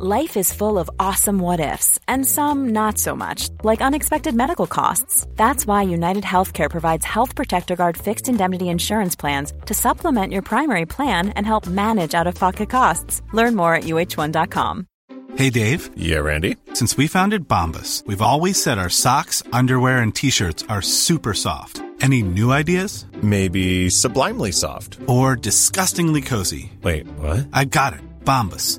Life 0.00 0.36
is 0.36 0.52
full 0.52 0.78
of 0.78 0.88
awesome 1.00 1.40
what 1.40 1.58
ifs, 1.58 1.98
and 2.06 2.24
some 2.24 2.68
not 2.68 2.98
so 2.98 3.16
much, 3.16 3.48
like 3.64 3.80
unexpected 3.80 4.32
medical 4.32 4.68
costs. 4.68 5.26
That's 5.34 5.66
why 5.66 5.82
United 5.82 6.22
Healthcare 6.22 6.70
provides 6.70 7.04
Health 7.04 7.34
Protector 7.34 7.74
Guard 7.74 7.96
fixed 7.96 8.28
indemnity 8.28 8.68
insurance 8.68 9.16
plans 9.16 9.52
to 9.66 9.74
supplement 9.74 10.32
your 10.32 10.42
primary 10.42 10.86
plan 10.86 11.30
and 11.30 11.44
help 11.44 11.66
manage 11.66 12.14
out 12.14 12.28
of 12.28 12.36
pocket 12.36 12.70
costs. 12.70 13.22
Learn 13.32 13.56
more 13.56 13.74
at 13.74 13.84
uh1.com. 13.84 14.86
Hey, 15.34 15.50
Dave. 15.50 15.90
Yeah, 15.96 16.18
Randy. 16.18 16.58
Since 16.74 16.96
we 16.96 17.08
founded 17.08 17.48
Bombus, 17.48 18.04
we've 18.06 18.22
always 18.22 18.62
said 18.62 18.78
our 18.78 18.90
socks, 18.90 19.42
underwear, 19.52 19.98
and 19.98 20.14
t 20.14 20.30
shirts 20.30 20.62
are 20.68 20.80
super 20.80 21.34
soft. 21.34 21.82
Any 22.00 22.22
new 22.22 22.52
ideas? 22.52 23.04
Maybe 23.20 23.90
sublimely 23.90 24.52
soft. 24.52 24.98
Or 25.08 25.34
disgustingly 25.34 26.20
cozy? 26.22 26.70
Wait, 26.84 27.08
what? 27.18 27.48
I 27.52 27.64
got 27.64 27.94
it. 27.94 28.00
Bombus. 28.24 28.78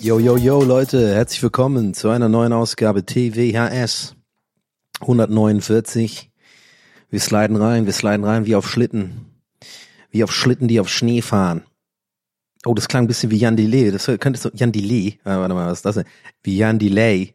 Yo, 0.00 0.18
yo, 0.18 0.36
yo, 0.36 0.62
Leute, 0.62 1.14
herzlich 1.14 1.42
willkommen 1.42 1.94
zu 1.94 2.10
einer 2.10 2.28
neuen 2.28 2.52
Ausgabe 2.52 3.06
TWHS 3.06 4.14
149. 5.00 6.30
Wir 7.08 7.20
sliden 7.20 7.56
rein, 7.56 7.86
wir 7.86 7.92
sliden 7.94 8.24
rein 8.24 8.44
wie 8.44 8.54
auf 8.54 8.68
Schlitten. 8.68 9.26
Wie 10.10 10.22
auf 10.24 10.32
Schlitten, 10.32 10.68
die 10.68 10.78
auf 10.78 10.90
Schnee 10.90 11.22
fahren. 11.22 11.62
Oh, 12.66 12.74
das 12.74 12.88
klang 12.88 13.04
ein 13.04 13.06
bisschen 13.06 13.30
wie 13.30 13.38
Jan 13.38 13.56
Delay. 13.56 13.90
Das 13.90 14.06
könnte 14.06 14.38
so, 14.38 14.50
Jan 14.52 14.72
Delay. 14.72 15.18
Ah, 15.24 15.38
warte 15.38 15.54
mal, 15.54 15.68
was 15.68 15.78
ist 15.78 15.86
das 15.86 15.94
denn? 15.94 16.04
Wie 16.42 16.58
Jan 16.58 16.78
Delay. 16.78 17.34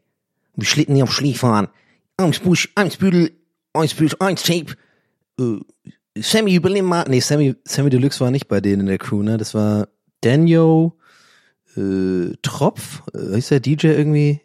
Wie 0.54 0.66
Schlitten, 0.66 0.94
die 0.94 1.02
auf 1.02 1.12
Schnee 1.12 1.34
fahren. 1.34 1.68
Eins 2.16 2.38
Busch, 2.38 2.70
eins 2.76 2.98
Büdel, 2.98 3.32
eins 3.72 3.94
Busch, 3.94 4.14
eins 4.20 4.44
Tape. 4.44 4.76
Äh, 5.40 5.58
Sammy 6.22 6.54
Überlimmer. 6.54 7.04
Nee, 7.08 7.20
Sammy, 7.20 7.54
Sammy 7.64 7.90
Deluxe 7.90 8.20
war 8.20 8.30
nicht 8.30 8.48
bei 8.48 8.60
denen 8.60 8.80
in 8.80 8.86
der 8.86 8.98
Crew, 8.98 9.22
ne? 9.22 9.38
Das 9.38 9.54
war 9.54 9.88
Daniel, 10.20 10.92
äh, 11.76 12.32
Tropf, 12.42 13.02
äh, 13.14 13.38
ist 13.38 13.50
der 13.50 13.60
DJ 13.60 13.88
irgendwie? 13.88 14.40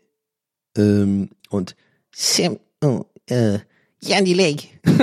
Ähm, 0.77 1.29
und 1.49 1.75
Sam, 2.11 2.59
oh, 2.83 3.05
äh, 3.27 3.59
Jan 4.01 4.25
Delay. 4.25 4.57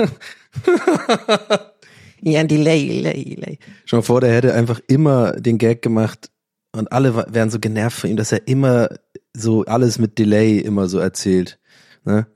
Jan 2.21 2.47
Delay, 2.47 2.87
Delay, 2.87 3.25
Delay. 3.35 3.59
Schon 3.85 3.99
mal 3.99 4.03
vor, 4.03 4.21
der 4.21 4.33
hätte 4.33 4.53
einfach 4.53 4.79
immer 4.87 5.33
den 5.33 5.57
Gag 5.57 5.81
gemacht 5.81 6.29
und 6.71 6.91
alle 6.91 7.25
wären 7.33 7.49
so 7.49 7.59
genervt 7.59 7.99
von 7.99 8.09
ihm, 8.11 8.17
dass 8.17 8.31
er 8.31 8.47
immer 8.47 8.89
so 9.33 9.65
alles 9.65 9.97
mit 9.97 10.19
Delay 10.19 10.59
immer 10.59 10.87
so 10.87 10.99
erzählt. 10.99 11.59
Ne? 12.05 12.27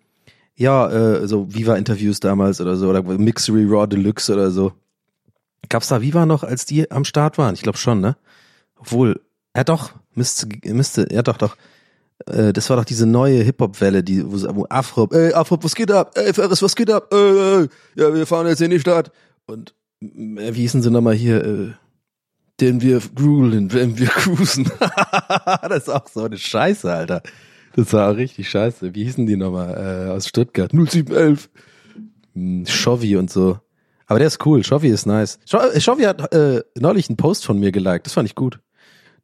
Ja, 0.58 0.90
äh, 0.90 1.28
so 1.28 1.54
Viva-Interviews 1.54 2.20
damals 2.20 2.62
oder 2.62 2.78
so, 2.78 2.90
oder 2.90 3.04
Mixery 3.04 3.66
Raw 3.66 3.88
Deluxe 3.88 4.34
oder 4.34 4.52
so. 4.52 4.72
Gab's 5.70 5.88
da 5.90 6.02
Viva 6.02 6.26
noch, 6.26 6.44
als 6.44 6.66
die 6.66 6.90
am 6.92 7.04
Start 7.04 7.38
waren? 7.38 7.56
Ich 7.56 7.62
glaube 7.62 7.78
schon, 7.78 8.00
ne? 8.00 8.16
Obwohl, 8.78 9.20
ja 9.56 9.64
doch, 9.64 9.94
müsste, 10.14 10.48
müsste, 10.66 11.08
ja 11.12 11.24
doch, 11.24 11.38
doch. 11.38 11.58
Äh, 12.28 12.54
das 12.54 12.70
war 12.70 12.78
doch 12.78 12.86
diese 12.86 13.06
neue 13.06 13.42
Hip-Hop-Welle, 13.44 14.04
die, 14.04 14.26
wo, 14.26 14.56
wo 14.56 14.66
Afro, 14.70 15.10
ey, 15.12 15.34
Afro, 15.34 15.58
was 15.62 15.76
geht 15.76 15.92
ab? 15.92 16.12
Ey, 16.16 16.34
Ferris, 16.34 16.62
was 16.62 16.76
geht 16.76 16.90
ab? 16.90 17.14
Ey, 17.14 17.18
ey, 17.20 17.68
ja, 17.96 18.14
wir 18.14 18.26
fahren 18.26 18.48
jetzt 18.48 18.62
in 18.62 18.72
die 18.72 18.80
Stadt. 18.80 19.12
Und, 19.48 19.74
äh, 20.02 20.54
wie 20.54 20.62
hießen 20.62 20.82
sie 20.82 20.92
nochmal 20.92 21.16
hier, 21.16 21.44
äh, 21.44 21.72
den 22.62 22.82
wir 22.82 23.02
gruelen, 23.14 23.74
wenn 23.74 23.98
wir 23.98 24.08
cruisen. 24.08 24.72
das 25.62 25.84
ist 25.84 25.90
auch 25.90 26.08
so 26.08 26.24
eine 26.24 26.38
Scheiße, 26.38 26.92
Alter. 26.92 27.22
Das 27.76 27.92
war 27.92 28.12
auch 28.12 28.16
richtig 28.16 28.50
scheiße. 28.50 28.96
Wie 28.96 29.04
hießen 29.04 29.26
die 29.26 29.36
nochmal, 29.36 30.08
äh, 30.08 30.12
aus 30.12 30.28
Stuttgart? 30.28 30.72
0711. 30.74 31.50
Hm, 32.34 32.66
Shovi 32.66 33.18
und 33.18 33.30
so. 33.30 33.60
Aber 34.08 34.20
der 34.20 34.28
ist 34.28 34.46
cool. 34.46 34.64
Shovi 34.64 34.88
ist 34.88 35.06
nice. 35.06 35.40
Scho- 35.50 36.00
äh, 36.00 36.06
hat 36.08 36.34
äh, 36.34 36.64
neulich 36.80 37.10
einen 37.10 37.18
Post 37.18 37.46
von 37.46 37.60
mir 37.60 37.72
geliked. 37.72 38.06
Das 38.06 38.14
fand 38.14 38.30
ich 38.30 38.36
gut. 38.36 38.60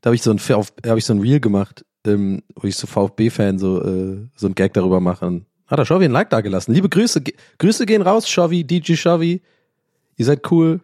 Da 0.01 0.09
habe 0.09 0.15
ich 0.15 0.23
so 0.23 0.31
ein 0.31 0.39
habe 0.39 0.97
ich 0.99 1.05
so 1.05 1.13
ein 1.13 1.19
Reel 1.21 1.39
gemacht, 1.39 1.85
ähm, 2.05 2.41
wo 2.55 2.67
ich 2.67 2.75
so 2.75 2.87
VfB-Fan 2.87 3.59
so 3.59 3.81
äh, 3.83 4.27
so 4.35 4.47
ein 4.47 4.55
Gag 4.55 4.73
darüber 4.73 4.99
mache. 4.99 5.43
Hat 5.67 5.79
er 5.79 5.85
Shovi 5.85 6.05
ein 6.05 6.11
Like 6.11 6.29
da 6.31 6.41
gelassen. 6.41 6.73
Liebe 6.73 6.89
Grüße, 6.89 7.21
ge 7.21 7.35
Grüße 7.59 7.85
gehen 7.85 8.01
raus, 8.01 8.27
Shovi, 8.27 8.63
DJ 8.65 8.95
Shovi. 8.95 9.41
Ihr 10.17 10.25
seid 10.25 10.51
cool. 10.51 10.81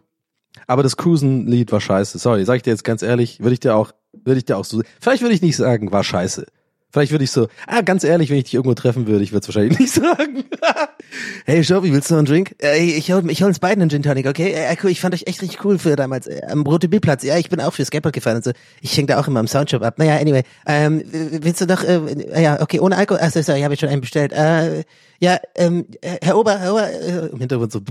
Aber 0.67 0.83
das 0.83 0.95
Cruisen-Lied 0.97 1.72
war 1.72 1.81
scheiße. 1.81 2.17
Sorry, 2.17 2.45
sag 2.45 2.56
ich 2.57 2.61
dir 2.63 2.72
jetzt 2.72 2.83
ganz 2.83 3.01
ehrlich, 3.01 3.39
würde 3.41 3.53
ich 3.53 3.59
dir 3.59 3.75
auch, 3.75 3.91
würde 4.13 4.38
ich 4.39 4.45
dir 4.45 4.57
auch 4.57 4.66
so, 4.66 4.81
vielleicht 5.00 5.22
würde 5.22 5.35
ich 5.35 5.41
nicht 5.41 5.56
sagen, 5.56 5.91
war 5.91 6.03
scheiße. 6.03 6.45
Vielleicht 6.89 7.11
würde 7.11 7.25
ich 7.25 7.31
so, 7.31 7.49
ah, 7.67 7.81
ganz 7.81 8.05
ehrlich, 8.05 8.29
wenn 8.29 8.37
ich 8.37 8.45
dich 8.45 8.53
irgendwo 8.53 8.73
treffen 8.73 9.07
würde, 9.07 9.21
ich 9.21 9.33
würde 9.33 9.41
es 9.41 9.47
wahrscheinlich 9.47 9.77
nicht 9.79 9.93
sagen. 9.93 10.45
hey, 11.45 11.63
Shobi, 11.63 11.91
willst 11.91 12.09
du 12.09 12.13
noch 12.13 12.19
einen 12.19 12.27
Drink? 12.27 12.55
Äh, 12.61 12.81
ich 12.81 13.11
hol, 13.11 13.29
ich 13.29 13.41
hol 13.41 13.49
uns 13.49 13.59
beiden 13.59 13.81
einen 13.81 13.89
Gin 13.89 14.03
Tonic, 14.03 14.25
okay? 14.25 14.53
Äh, 14.53 14.75
cool, 14.83 14.89
ich 14.89 15.01
fand 15.01 15.13
euch 15.13 15.27
echt 15.27 15.41
richtig 15.41 15.65
cool 15.65 15.79
für 15.79 15.97
damals 15.97 16.27
äh, 16.27 16.41
am 16.49 16.61
Rote 16.61 16.87
B-Platz. 16.87 17.23
Ja, 17.23 17.37
ich 17.37 17.49
bin 17.49 17.59
auch 17.59 17.73
für 17.73 17.83
Skateboard 17.83 18.15
gefahren 18.15 18.37
und 18.37 18.45
so. 18.45 18.51
Ich 18.81 18.95
hänge 18.95 19.07
da 19.07 19.19
auch 19.19 19.27
immer 19.27 19.41
am 19.41 19.47
Soundshop 19.47 19.83
ab. 19.83 19.99
Naja, 19.99 20.15
anyway, 20.15 20.43
ähm, 20.65 21.03
willst 21.11 21.59
du 21.59 21.67
doch, 21.67 21.83
äh, 21.83 22.41
ja, 22.41 22.61
okay, 22.61 22.79
ohne 22.79 22.95
Alkohol? 22.95 23.19
Ach 23.21 23.31
so, 23.31 23.41
sorry, 23.41 23.61
habe 23.61 23.73
ich 23.73 23.81
schon 23.81 23.89
einen 23.89 24.01
bestellt. 24.01 24.31
Äh, 24.31 24.83
ja, 25.19 25.39
ähm, 25.55 25.87
Herr 26.01 26.37
Ober, 26.37 26.57
Herr 26.57 26.73
Ober, 26.73 26.89
äh, 26.89 27.27
im 27.27 27.39
Hintergrund 27.39 27.71
so, 27.73 27.81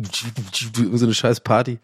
so 0.94 1.04
eine 1.04 1.14
scheiß 1.14 1.40
Party. 1.40 1.80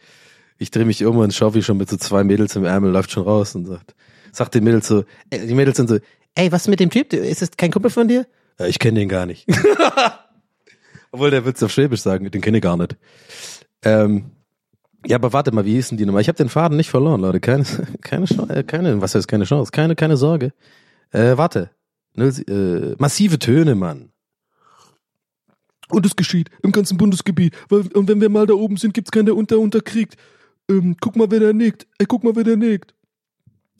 Ich 0.58 0.70
drehe 0.70 0.84
mich 0.84 1.04
um 1.04 1.18
und 1.18 1.34
Schaufi 1.34 1.62
schon 1.62 1.76
mit 1.76 1.90
so 1.90 1.96
zwei 1.96 2.24
Mädels 2.24 2.56
im 2.56 2.64
Ärmel, 2.64 2.90
läuft 2.90 3.10
schon 3.10 3.24
raus 3.24 3.54
und 3.54 3.66
sagt, 3.66 3.94
sagt 4.30 4.54
den 4.54 4.64
Mädels 4.64 4.86
so, 4.86 5.04
äh, 5.30 5.46
die 5.46 5.54
Mädels 5.54 5.76
sind 5.76 5.88
so, 5.88 5.98
ey, 6.34 6.53
was 6.53 6.69
mit 6.69 6.81
dem 6.81 6.91
Typ? 6.91 7.12
Ist 7.12 7.43
das 7.43 7.50
kein 7.56 7.70
Kumpel 7.70 7.91
von 7.91 8.09
dir? 8.09 8.26
Ja, 8.59 8.66
ich 8.66 8.78
kenne 8.78 9.00
den 9.00 9.09
gar 9.09 9.26
nicht. 9.26 9.47
Obwohl, 11.12 11.31
der 11.31 11.44
wird's 11.44 11.62
auf 11.62 11.72
Schwäbisch 11.72 12.00
sagen, 12.00 12.31
den 12.31 12.41
kenne 12.41 12.59
ich 12.59 12.62
gar 12.62 12.76
nicht. 12.76 12.97
Ähm, 13.84 14.31
ja, 15.06 15.16
aber 15.16 15.32
warte 15.32 15.53
mal, 15.53 15.65
wie 15.65 15.75
hießen 15.75 15.98
die 15.98 16.06
nochmal? 16.06 16.22
Ich 16.22 16.28
habe 16.28 16.37
den 16.37 16.48
Faden 16.48 16.76
nicht 16.76 16.91
verloren, 16.91 17.20
Leute. 17.20 17.41
Keine, 17.41 17.65
keine 18.03 18.26
Chance, 18.26 18.54
äh, 18.54 18.62
keine, 18.62 19.00
was 19.00 19.15
heißt 19.15 19.28
keine 19.28 19.44
Chance? 19.44 19.72
Keine, 19.72 19.97
keine 19.97 20.16
Sorge. 20.16 20.53
Äh, 21.10 21.37
warte. 21.37 21.70
Null, 22.15 22.32
äh, 22.49 22.94
massive 22.99 23.38
Töne, 23.38 23.75
Mann. 23.75 24.10
Und 25.88 26.06
es 26.06 26.16
geschieht 26.16 26.50
im 26.62 26.72
ganzen 26.72 26.97
Bundesgebiet. 26.97 27.54
Und 27.70 28.09
wenn 28.09 28.20
wir 28.20 28.31
mal 28.31 28.47
da 28.47 28.54
oben 28.54 28.76
sind, 28.76 28.94
gibt's 28.94 29.10
keinen, 29.10 29.26
der 29.26 29.37
unter 29.37 29.59
unterkriegt. 29.59 30.16
Ähm, 30.70 30.97
guck 31.00 31.16
mal, 31.16 31.31
wer 31.31 31.41
da 31.41 31.53
nickt. 31.53 31.87
Ey, 31.99 32.06
guck 32.06 32.25
mal, 32.25 32.34
wer 32.34 32.44
da 32.44 32.56
nickt. 32.56 32.94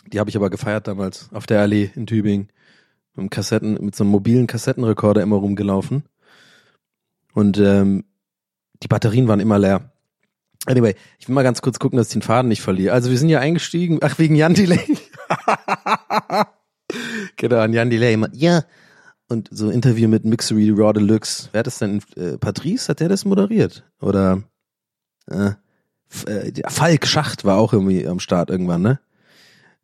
Die 0.07 0.21
habe 0.21 0.31
ich 0.31 0.37
aber 0.37 0.51
gefeiert 0.51 0.89
damals 0.89 1.29
auf 1.33 1.47
der 1.47 1.61
Allee 1.61 1.91
in 1.95 2.07
Tübingen. 2.07 2.49
Mit, 3.13 3.19
einem 3.19 3.31
Kassetten, 3.31 3.85
mit 3.85 3.95
so 3.95 4.05
einem 4.05 4.11
mobilen 4.11 4.47
Kassettenrekorder 4.47 5.23
immer 5.23 5.37
rumgelaufen. 5.37 6.05
Und 7.35 7.59
ähm, 7.59 8.05
die 8.83 8.89
Batterien 8.89 9.29
waren 9.29 9.41
immer 9.41 9.59
leer. 9.59 9.93
Anyway, 10.67 10.95
ich 11.19 11.29
will 11.29 11.35
mal 11.35 11.43
ganz 11.43 11.61
kurz 11.61 11.79
gucken, 11.79 11.97
dass 11.97 12.09
ich 12.09 12.13
den 12.13 12.23
Faden 12.23 12.49
nicht 12.49 12.63
verliere. 12.63 12.95
Also 12.95 13.11
wir 13.11 13.19
sind 13.19 13.29
ja 13.29 13.41
eingestiegen, 13.41 13.99
ach 14.03 14.19
wegen 14.19 14.37
Jan 14.37 14.55
Delay. 14.55 14.97
genau, 17.37 17.59
an 17.59 17.73
Jan 17.73 17.91
Delay. 17.91 18.19
Ja. 18.33 18.65
Und 19.29 19.49
so 19.51 19.69
ein 19.69 19.73
Interview 19.73 20.09
mit 20.09 20.25
Mixery 20.25 20.71
Raw 20.71 20.93
Deluxe. 20.93 21.49
Wer 21.53 21.61
hat 21.61 21.67
das 21.67 21.79
denn? 21.79 22.03
Äh, 22.17 22.39
Patrice, 22.39 22.89
hat 22.89 23.01
der 23.01 23.09
das 23.09 23.25
moderiert? 23.25 23.85
Oder 24.01 24.43
äh, 25.31 25.53
äh, 26.27 26.53
Falk 26.69 27.07
Schacht 27.07 27.45
war 27.45 27.59
auch 27.59 27.73
irgendwie 27.73 28.07
am 28.07 28.21
Start 28.21 28.51
irgendwann, 28.51 28.83
ne? 28.83 29.01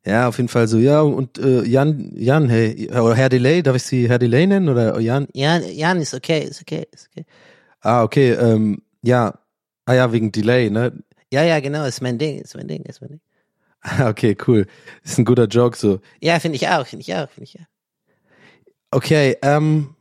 Ja, 0.04 0.28
auf 0.28 0.36
jeden 0.38 0.48
Fall 0.48 0.68
so, 0.68 0.78
ja, 0.78 1.00
und 1.00 1.38
äh, 1.38 1.64
Jan, 1.64 2.12
Jan, 2.14 2.48
hey, 2.48 2.88
oder 2.90 3.14
Herr 3.14 3.28
Delay, 3.28 3.62
darf 3.62 3.76
ich 3.76 3.82
Sie 3.82 4.08
Herr 4.08 4.18
Delay 4.18 4.46
nennen? 4.46 4.68
Oder 4.68 4.98
Jan? 5.00 5.26
Jan, 5.34 5.62
Jan 5.68 6.00
ist 6.00 6.14
okay, 6.14 6.44
ist 6.44 6.62
okay, 6.62 6.86
ist 6.92 7.08
okay. 7.10 7.26
Ah, 7.80 8.02
okay, 8.02 8.32
ähm, 8.32 8.82
ja, 9.02 9.38
ah 9.84 9.94
ja, 9.94 10.12
wegen 10.12 10.32
Delay, 10.32 10.70
ne? 10.70 10.92
Ja, 11.32 11.42
ja, 11.42 11.60
genau, 11.60 11.84
ist 11.84 12.00
mein 12.00 12.18
Ding, 12.18 12.38
ist 12.40 12.56
mein 12.56 12.68
Ding, 12.68 12.84
ist 12.84 13.00
mein 13.00 13.10
Ding. 13.10 13.20
Ah, 13.80 14.08
okay, 14.08 14.36
cool. 14.46 14.66
Ist 15.04 15.18
ein 15.18 15.24
guter 15.24 15.46
Joke 15.46 15.76
so. 15.76 16.00
Ja, 16.20 16.40
finde 16.40 16.56
ich 16.56 16.68
auch, 16.68 16.86
finde 16.86 17.02
ich 17.02 17.14
auch, 17.14 17.28
finde 17.30 17.44
ich 17.44 17.60
auch. 17.60 17.66
Okay, 18.90 19.36
ähm, 19.42 19.94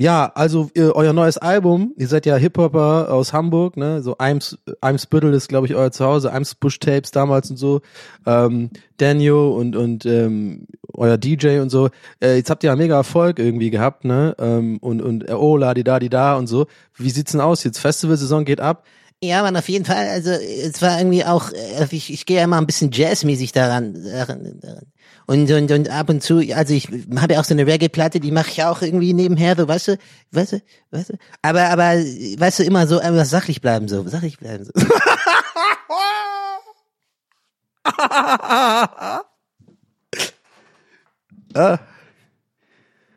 Ja, 0.00 0.30
also 0.36 0.70
äh, 0.76 0.82
euer 0.82 1.12
neues 1.12 1.38
Album, 1.38 1.92
ihr 1.96 2.06
seid 2.06 2.24
ja 2.24 2.36
Hip-Hopper 2.36 3.12
aus 3.12 3.32
Hamburg, 3.32 3.76
ne? 3.76 4.00
So 4.00 4.16
Eims, 4.18 4.56
Eimsbüttel 4.80 5.34
ist, 5.34 5.48
glaube 5.48 5.66
ich, 5.66 5.74
euer 5.74 5.90
Zuhause, 5.90 6.32
Eimsbusch 6.32 6.78
Tapes 6.78 7.10
damals 7.10 7.50
und 7.50 7.56
so. 7.56 7.80
Ähm, 8.24 8.70
Daniel 8.98 9.32
und, 9.32 9.74
und 9.74 10.06
ähm, 10.06 10.68
euer 10.94 11.18
DJ 11.18 11.58
und 11.58 11.70
so. 11.70 11.90
Äh, 12.22 12.36
jetzt 12.36 12.48
habt 12.48 12.62
ihr 12.62 12.70
ja 12.70 12.76
mega 12.76 12.94
Erfolg 12.94 13.40
irgendwie 13.40 13.70
gehabt, 13.70 14.04
ne? 14.04 14.36
Ähm, 14.38 14.78
und, 14.78 15.02
und 15.02 15.28
äh, 15.28 15.32
oh, 15.32 15.56
la 15.56 15.74
di 15.74 15.82
da 15.82 15.98
di 15.98 16.08
da 16.08 16.36
und 16.36 16.46
so. 16.46 16.68
Wie 16.96 17.10
sieht's 17.10 17.32
denn 17.32 17.40
aus? 17.40 17.64
Jetzt 17.64 17.78
Festivalsaison 17.78 18.44
geht 18.44 18.60
ab. 18.60 18.84
Ja, 19.20 19.42
man, 19.42 19.56
auf 19.56 19.68
jeden 19.68 19.84
Fall, 19.84 20.06
also 20.10 20.30
es 20.30 20.80
war 20.80 20.96
irgendwie 20.96 21.24
auch, 21.24 21.50
äh, 21.50 21.88
ich, 21.90 22.12
ich 22.12 22.24
gehe 22.24 22.36
ja 22.36 22.44
immer 22.44 22.58
ein 22.58 22.66
bisschen 22.66 22.92
jazzmäßig 22.92 23.50
daran, 23.50 23.94
daran, 23.94 24.60
daran. 24.60 24.86
Und, 25.28 25.50
und, 25.50 25.70
und 25.70 25.90
ab 25.90 26.08
und 26.08 26.22
zu, 26.22 26.38
also 26.54 26.72
ich 26.72 26.88
habe 27.20 27.34
ja 27.34 27.40
auch 27.40 27.44
so 27.44 27.52
eine 27.52 27.66
Reggae-Platte, 27.66 28.18
die 28.18 28.30
mache 28.30 28.48
ich 28.50 28.62
auch 28.62 28.80
irgendwie 28.80 29.12
nebenher, 29.12 29.56
so, 29.56 29.68
weißt 29.68 29.88
du, 29.88 29.98
weißt 30.30 30.52
du, 30.52 30.62
weißt 30.90 31.10
du. 31.10 31.18
Aber, 31.42 31.64
aber, 31.64 31.96
weißt 31.98 32.60
du, 32.60 32.62
immer 32.64 32.86
so, 32.86 32.98
immer 32.98 33.26
sachlich 33.26 33.60
bleiben, 33.60 33.88
so, 33.88 34.08
sachlich 34.08 34.38
bleiben, 34.38 34.64
so. 34.64 34.72
ah. 41.54 41.78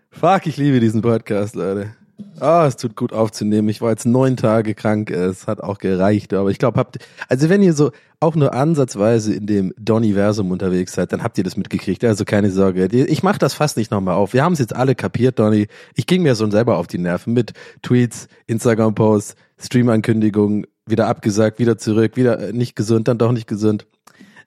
Fuck, 0.10 0.48
ich 0.48 0.58
liebe 0.58 0.82
diesen 0.82 1.02
Podcast, 1.02 1.56
Leute. 1.56 1.96
Ah, 2.40 2.66
es 2.68 2.78
tut 2.78 2.96
gut 2.96 3.14
aufzunehmen. 3.14 3.70
Ich 3.70 3.82
war 3.82 3.92
jetzt 3.92 4.06
neun 4.06 4.38
Tage 4.38 4.74
krank. 4.74 5.12
Es 5.12 5.48
hat 5.48 5.62
auch 5.62 5.78
gereicht. 5.78 6.34
Aber 6.34 6.50
ich 6.50 6.58
glaube, 6.60 6.80
habt, 6.80 7.00
also 7.30 7.50
wenn 7.50 7.62
ihr 7.62 7.74
so 7.74 7.92
auch 8.20 8.36
nur 8.36 8.54
ansatzweise 8.54 9.34
in 9.34 9.48
dem 9.48 9.74
Donniversum 9.78 10.52
unterwegs 10.52 10.94
seid, 10.94 11.12
dann 11.12 11.24
habt 11.24 11.38
ihr 11.38 11.44
das 11.44 11.58
mitgekriegt. 11.58 12.04
Also 12.04 12.26
keine 12.26 12.52
Sorge. 12.52 12.86
Ich 12.86 13.24
mache 13.24 13.40
das 13.40 13.54
fast 13.54 13.78
nicht 13.78 13.92
nochmal 13.92 14.16
auf. 14.16 14.34
Wir 14.34 14.44
haben 14.44 14.54
es 14.54 14.60
jetzt 14.60 14.76
alle 14.76 14.96
kapiert, 14.96 15.40
Donny. 15.40 15.68
Ich 15.96 16.08
ging 16.08 16.24
mir 16.24 16.36
schon 16.36 16.52
selber 16.52 16.78
auf 16.78 16.88
die 16.88 16.98
Nerven 16.98 17.34
mit 17.34 17.54
Tweets, 17.82 18.28
Instagram-Posts, 18.48 19.36
Stream-Ankündigungen, 19.60 20.68
wieder 20.86 21.08
abgesagt, 21.08 21.60
wieder 21.60 21.78
zurück, 21.78 22.16
wieder 22.16 22.40
äh, 22.40 22.54
nicht 22.54 22.76
gesund, 22.76 23.08
dann 23.08 23.18
doch 23.18 23.32
nicht 23.32 23.48
gesund. 23.48 23.88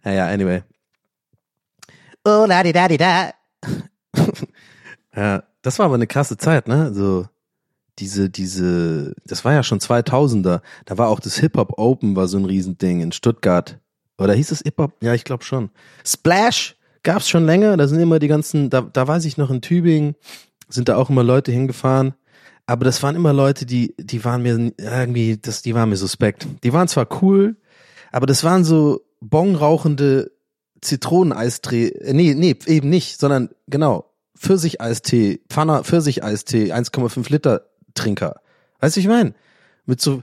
Naja, 0.02 0.26
anyway. 0.26 0.62
Oh, 2.24 2.44
la 2.46 2.62
di 2.62 2.72
da 2.72 2.88
di 2.88 2.96
da. 2.96 3.30
Ja, 5.16 5.44
das 5.62 5.78
war 5.78 5.86
aber 5.86 5.94
eine 5.94 6.06
krasse 6.06 6.36
Zeit, 6.36 6.68
ne? 6.68 6.92
So 6.92 7.26
diese 7.98 8.30
diese 8.30 9.14
das 9.26 9.44
war 9.44 9.52
ja 9.52 9.62
schon 9.62 9.80
2000er. 9.80 10.60
Da 10.84 10.98
war 10.98 11.08
auch 11.08 11.20
das 11.20 11.38
Hip 11.38 11.56
Hop 11.56 11.78
Open 11.78 12.16
war 12.16 12.28
so 12.28 12.38
ein 12.38 12.44
Riesending 12.44 13.00
in 13.00 13.12
Stuttgart. 13.12 13.78
Oder 14.18 14.34
hieß 14.34 14.50
es 14.52 14.60
Hip 14.60 14.78
Hop? 14.78 14.92
Ja, 15.02 15.14
ich 15.14 15.24
glaube 15.24 15.44
schon. 15.44 15.70
Splash 16.04 16.76
gab's 17.02 17.28
schon 17.28 17.46
länger, 17.46 17.76
da 17.76 17.86
sind 17.86 18.00
immer 18.00 18.18
die 18.18 18.28
ganzen 18.28 18.70
da 18.70 18.82
da 18.82 19.06
weiß 19.06 19.24
ich 19.24 19.36
noch 19.36 19.50
in 19.50 19.60
Tübingen 19.60 20.14
sind 20.68 20.88
da 20.88 20.96
auch 20.96 21.10
immer 21.10 21.22
Leute 21.22 21.52
hingefahren, 21.52 22.14
aber 22.66 22.84
das 22.84 23.02
waren 23.02 23.16
immer 23.16 23.32
Leute, 23.32 23.66
die 23.66 23.94
die 23.98 24.24
waren 24.24 24.42
mir 24.42 24.72
irgendwie 24.78 25.36
das 25.36 25.62
die 25.62 25.74
waren 25.74 25.88
mir 25.90 25.96
suspekt. 25.96 26.46
Die 26.62 26.72
waren 26.72 26.88
zwar 26.88 27.06
cool, 27.22 27.56
aber 28.12 28.26
das 28.26 28.44
waren 28.44 28.64
so 28.64 29.02
bongrauchende 29.20 30.32
Zitroneneistee, 30.80 31.88
äh, 31.88 32.12
nee, 32.12 32.34
nee, 32.34 32.56
eben 32.66 32.90
nicht, 32.90 33.18
sondern 33.18 33.50
genau, 33.66 34.10
Pfirsicheistee, 34.36 35.40
Pfanner 35.48 35.84
Pfirsicheistee, 35.84 36.72
1,5 36.72 37.30
Liter 37.30 37.66
Trinker. 37.94 38.40
Weißt 38.80 38.96
du, 38.96 39.00
ich 39.00 39.08
meine? 39.08 39.34
Mit 39.86 40.00
so, 40.00 40.22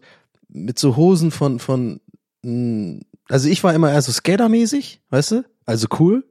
mit 0.49 0.79
so 0.79 0.95
Hosen 0.95 1.31
von, 1.31 1.59
von, 1.59 1.99
mh, 2.43 3.01
also 3.29 3.47
ich 3.47 3.63
war 3.63 3.73
immer 3.73 3.91
eher 3.91 4.01
so 4.01 4.11
Skatermäßig, 4.11 5.01
weißt 5.09 5.31
du? 5.31 5.45
Also 5.65 5.87
cool. 5.99 6.25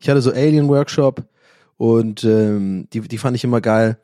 Ich 0.00 0.08
hatte 0.08 0.22
so 0.22 0.30
Alien 0.30 0.68
Workshop 0.68 1.24
und 1.76 2.24
ähm, 2.24 2.88
die, 2.92 3.00
die 3.00 3.18
fand 3.18 3.36
ich 3.36 3.44
immer 3.44 3.60
geil. 3.60 3.98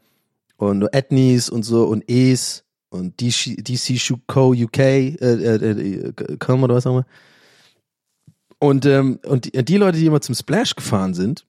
Und 0.56 0.86
Ethnies 0.92 1.48
und 1.50 1.64
so 1.64 1.84
und 1.84 2.08
E's 2.08 2.64
und 2.88 3.20
DC, 3.20 3.56
DC 3.64 4.18
Co. 4.26 4.52
UK, 4.52 4.78
äh, 4.78 5.14
äh, 5.14 6.08
äh, 6.08 6.12
Köln 6.38 6.62
oder 6.62 6.76
was 6.76 6.86
auch 6.86 6.92
immer. 6.92 7.06
Und, 8.58 8.86
ähm, 8.86 9.18
und 9.24 9.46
die, 9.46 9.64
die 9.64 9.76
Leute, 9.76 9.98
die 9.98 10.06
immer 10.06 10.20
zum 10.20 10.34
Splash 10.34 10.74
gefahren 10.74 11.12
sind, 11.12 11.44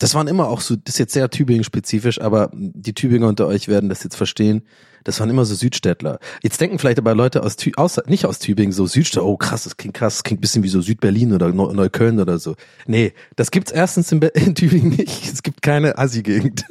das 0.00 0.14
waren 0.14 0.28
immer 0.28 0.48
auch 0.48 0.62
so, 0.62 0.76
das 0.76 0.94
ist 0.94 0.98
jetzt 0.98 1.12
sehr 1.12 1.28
Tübingen-spezifisch, 1.28 2.22
aber 2.22 2.50
die 2.54 2.94
Tübinger 2.94 3.28
unter 3.28 3.46
euch 3.46 3.68
werden 3.68 3.90
das 3.90 4.02
jetzt 4.02 4.16
verstehen. 4.16 4.62
Das 5.04 5.20
waren 5.20 5.28
immer 5.28 5.44
so 5.44 5.54
Südstädtler. 5.54 6.18
Jetzt 6.42 6.58
denken 6.58 6.78
vielleicht 6.78 6.98
aber 6.98 7.14
Leute 7.14 7.42
aus, 7.42 7.56
Tü 7.56 7.72
aus 7.76 8.00
nicht 8.06 8.24
aus 8.24 8.38
Tübingen, 8.38 8.72
so 8.72 8.86
Südstädter, 8.86 9.26
oh 9.26 9.36
krass, 9.36 9.64
das 9.64 9.76
klingt 9.76 9.94
krass, 9.94 10.16
das 10.16 10.22
klingt 10.24 10.40
bisschen 10.40 10.62
wie 10.62 10.68
so 10.68 10.80
Südberlin 10.80 11.34
oder 11.34 11.52
Neu 11.52 11.74
Neukölln 11.74 12.18
oder 12.18 12.38
so. 12.38 12.56
Nee, 12.86 13.12
das 13.36 13.50
gibt's 13.50 13.72
erstens 13.72 14.10
in, 14.10 14.22
in 14.34 14.54
Tübingen 14.54 14.96
nicht. 14.96 15.30
Es 15.30 15.42
gibt 15.42 15.60
keine 15.60 15.98
Assi-Gegend. 15.98 16.64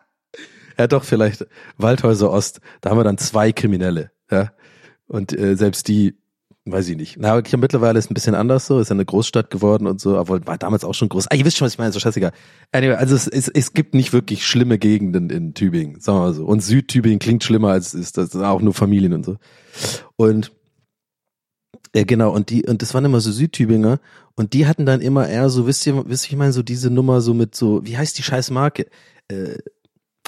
ja 0.78 0.86
doch, 0.86 1.04
vielleicht 1.04 1.46
Waldhäuser 1.76 2.30
Ost, 2.30 2.60
da 2.80 2.88
haben 2.88 2.98
wir 2.98 3.04
dann 3.04 3.18
zwei 3.18 3.52
Kriminelle. 3.52 4.12
Ja. 4.30 4.52
Und 5.08 5.38
äh, 5.38 5.56
selbst 5.56 5.88
die 5.88 6.16
Weiß 6.68 6.88
ich 6.88 6.96
nicht. 6.96 7.16
Na, 7.20 7.36
okay, 7.36 7.56
mittlerweile 7.56 7.96
ist 7.96 8.10
ein 8.10 8.14
bisschen 8.14 8.34
anders 8.34 8.66
so, 8.66 8.80
ist 8.80 8.88
ja 8.88 8.94
eine 8.94 9.04
Großstadt 9.04 9.50
geworden 9.50 9.86
und 9.86 10.00
so, 10.00 10.18
aber 10.18 10.44
war 10.48 10.58
damals 10.58 10.84
auch 10.84 10.94
schon 10.94 11.08
groß. 11.08 11.28
Ah, 11.30 11.36
ihr 11.36 11.44
wisst 11.44 11.58
schon, 11.58 11.66
was 11.66 11.74
ich 11.74 11.78
meine, 11.78 11.92
so 11.92 12.00
scheißegal. 12.00 12.32
Anyway, 12.72 12.94
also 12.96 13.14
es, 13.14 13.28
es, 13.28 13.46
es 13.46 13.72
gibt 13.72 13.94
nicht 13.94 14.12
wirklich 14.12 14.44
schlimme 14.44 14.76
Gegenden 14.76 15.30
in 15.30 15.54
Tübingen, 15.54 16.00
sagen 16.00 16.18
wir 16.18 16.22
mal 16.22 16.34
so. 16.34 16.44
Und 16.44 16.64
Südtübingen 16.64 17.20
klingt 17.20 17.44
schlimmer 17.44 17.68
als 17.68 17.94
ist, 17.94 18.18
das 18.18 18.30
sind 18.30 18.42
auch 18.42 18.60
nur 18.60 18.74
Familien 18.74 19.12
und 19.12 19.24
so. 19.24 19.36
Und 20.16 20.50
ja, 21.94 22.02
genau, 22.02 22.32
und 22.32 22.50
die, 22.50 22.66
und 22.66 22.82
das 22.82 22.94
waren 22.94 23.04
immer 23.04 23.20
so 23.20 23.30
Südtübinger 23.30 24.00
und 24.34 24.52
die 24.52 24.66
hatten 24.66 24.86
dann 24.86 25.00
immer 25.00 25.28
eher 25.28 25.48
so, 25.48 25.68
wisst 25.68 25.86
ihr, 25.86 26.02
wisst 26.08 26.26
ihr, 26.26 26.32
ich 26.32 26.36
meine, 26.36 26.52
so 26.52 26.64
diese 26.64 26.90
Nummer 26.90 27.20
so 27.20 27.32
mit 27.32 27.54
so, 27.54 27.86
wie 27.86 27.96
heißt 27.96 28.18
die 28.18 28.24
scheiß 28.24 28.50
Marke? 28.50 28.86
Äh, 29.28 29.58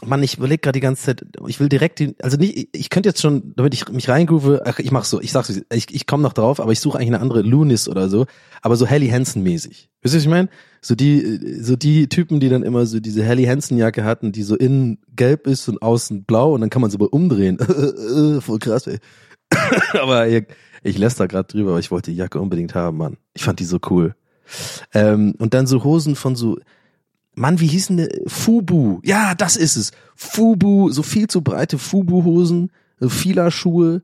Mann, 0.06 0.22
ich 0.22 0.38
überlege 0.38 0.58
gerade 0.58 0.76
die 0.76 0.80
ganze 0.80 1.02
Zeit, 1.02 1.26
ich 1.48 1.58
will 1.58 1.68
direkt 1.68 1.98
die, 1.98 2.14
also 2.22 2.36
nicht, 2.36 2.68
ich 2.72 2.88
könnte 2.88 3.08
jetzt 3.08 3.20
schon, 3.20 3.52
damit 3.56 3.74
ich 3.74 3.88
mich 3.88 4.08
reingroove, 4.08 4.60
ach, 4.64 4.78
ich 4.78 4.92
mach 4.92 5.04
so, 5.04 5.20
ich 5.20 5.32
sag's, 5.32 5.60
ich, 5.72 5.94
ich 5.94 6.06
komme 6.06 6.22
noch 6.22 6.32
drauf, 6.32 6.60
aber 6.60 6.70
ich 6.70 6.78
suche 6.78 6.98
eigentlich 6.98 7.08
eine 7.08 7.20
andere 7.20 7.42
Lunis 7.42 7.88
oder 7.88 8.08
so, 8.08 8.26
aber 8.62 8.76
so 8.76 8.86
Helly 8.86 9.08
Hansen 9.08 9.42
mäßig. 9.42 9.90
Wisst 10.00 10.14
ihr, 10.14 10.18
was 10.18 10.24
ich 10.24 10.30
meine? 10.30 10.48
So 10.80 10.94
die, 10.94 11.60
so 11.60 11.74
die 11.74 12.08
Typen, 12.08 12.38
die 12.38 12.48
dann 12.48 12.62
immer 12.62 12.86
so 12.86 13.00
diese 13.00 13.24
Helly 13.24 13.44
Hansen 13.44 13.76
Jacke 13.76 14.04
hatten, 14.04 14.30
die 14.30 14.44
so 14.44 14.56
innen 14.56 14.98
gelb 15.16 15.48
ist 15.48 15.68
und 15.68 15.82
außen 15.82 16.24
blau 16.24 16.54
und 16.54 16.60
dann 16.60 16.70
kann 16.70 16.82
man 16.82 16.90
so 16.90 16.98
umdrehen. 16.98 17.58
Voll 18.40 18.58
krass, 18.60 18.86
ey. 18.86 18.98
aber 19.94 20.28
ich, 20.28 20.46
ich 20.84 20.96
lässt 20.96 21.18
da 21.18 21.26
gerade 21.26 21.48
drüber, 21.48 21.70
aber 21.70 21.80
ich 21.80 21.90
wollte 21.90 22.12
die 22.12 22.16
Jacke 22.16 22.40
unbedingt 22.40 22.74
haben, 22.74 22.98
Mann. 22.98 23.16
Ich 23.34 23.42
fand 23.42 23.58
die 23.58 23.64
so 23.64 23.78
cool. 23.90 24.14
Ähm, 24.94 25.34
und 25.38 25.54
dann 25.54 25.66
so 25.66 25.82
Hosen 25.84 26.14
von 26.14 26.36
so, 26.36 26.58
Mann, 27.38 27.61
wie 27.61 27.67
hießen 27.67 27.96
die? 27.96 28.23
Fubu. 28.26 29.00
Ja, 29.05 29.35
das 29.35 29.56
ist 29.56 29.76
es. 29.76 29.93
Fubu, 30.14 30.90
so 30.90 31.02
viel 31.02 31.29
zu 31.29 31.43
breite 31.43 31.79
Fubu-Hosen, 31.79 32.70
Fila-Schuhe, 33.00 34.02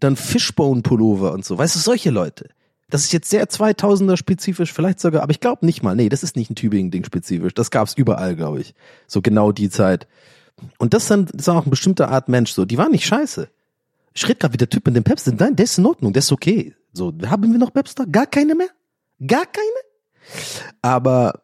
dann 0.00 0.16
Fishbone-Pullover 0.16 1.32
und 1.32 1.44
so. 1.44 1.56
Weißt 1.56 1.74
du, 1.74 1.80
solche 1.80 2.10
Leute. 2.10 2.50
Das 2.90 3.04
ist 3.04 3.12
jetzt 3.12 3.30
sehr 3.30 3.48
2000er 3.48 4.16
spezifisch, 4.16 4.72
vielleicht 4.72 5.00
sogar, 5.00 5.22
aber 5.22 5.32
ich 5.32 5.40
glaube 5.40 5.64
nicht 5.64 5.82
mal. 5.82 5.96
Nee, 5.96 6.08
das 6.08 6.22
ist 6.22 6.36
nicht 6.36 6.50
ein 6.50 6.54
Tübingen-Ding 6.54 7.04
spezifisch. 7.04 7.54
Das 7.54 7.70
gab's 7.70 7.94
überall, 7.94 8.36
glaube 8.36 8.60
ich. 8.60 8.74
So 9.06 9.22
genau 9.22 9.50
die 9.50 9.70
Zeit. 9.70 10.06
Und 10.78 10.94
das, 10.94 11.08
dann, 11.08 11.26
ist 11.26 11.48
auch 11.48 11.62
eine 11.62 11.70
bestimmte 11.70 12.08
Art 12.08 12.28
Mensch 12.28 12.52
so. 12.52 12.64
Die 12.64 12.78
waren 12.78 12.92
nicht 12.92 13.06
scheiße. 13.06 13.48
Ich 14.14 14.24
rede 14.24 14.36
gerade 14.36 14.52
wie 14.52 14.58
der 14.58 14.68
Typ 14.68 14.86
mit 14.86 14.94
dem 14.94 15.04
Pepster. 15.04 15.32
Nein, 15.32 15.56
der 15.56 15.64
ist 15.64 15.78
in 15.78 15.86
Ordnung, 15.86 16.12
der 16.12 16.20
ist 16.20 16.30
okay. 16.30 16.74
So, 16.92 17.12
haben 17.26 17.50
wir 17.50 17.58
noch 17.58 17.72
Pepster? 17.72 18.06
Gar 18.06 18.26
keine 18.26 18.54
mehr? 18.54 18.68
Gar 19.26 19.46
keine? 19.46 20.74
Aber 20.82 21.43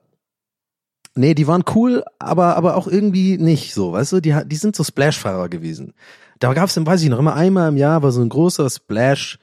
Nee, 1.14 1.34
die 1.34 1.46
waren 1.46 1.64
cool, 1.74 2.04
aber, 2.18 2.56
aber 2.56 2.76
auch 2.76 2.86
irgendwie 2.86 3.36
nicht 3.36 3.74
so, 3.74 3.92
weißt 3.92 4.12
du? 4.12 4.20
Die, 4.20 4.36
die 4.46 4.56
sind 4.56 4.76
so 4.76 4.84
Splash-Fahrer 4.84 5.48
gewesen. 5.48 5.92
Da 6.38 6.52
gab's 6.52 6.74
dann, 6.74 6.86
weiß 6.86 7.02
ich 7.02 7.08
noch, 7.08 7.18
immer 7.18 7.34
einmal 7.34 7.68
im 7.68 7.76
Jahr 7.76 8.02
war 8.02 8.12
so 8.12 8.22
ein 8.22 8.28
großer 8.28 8.70
Splash, 8.70 9.38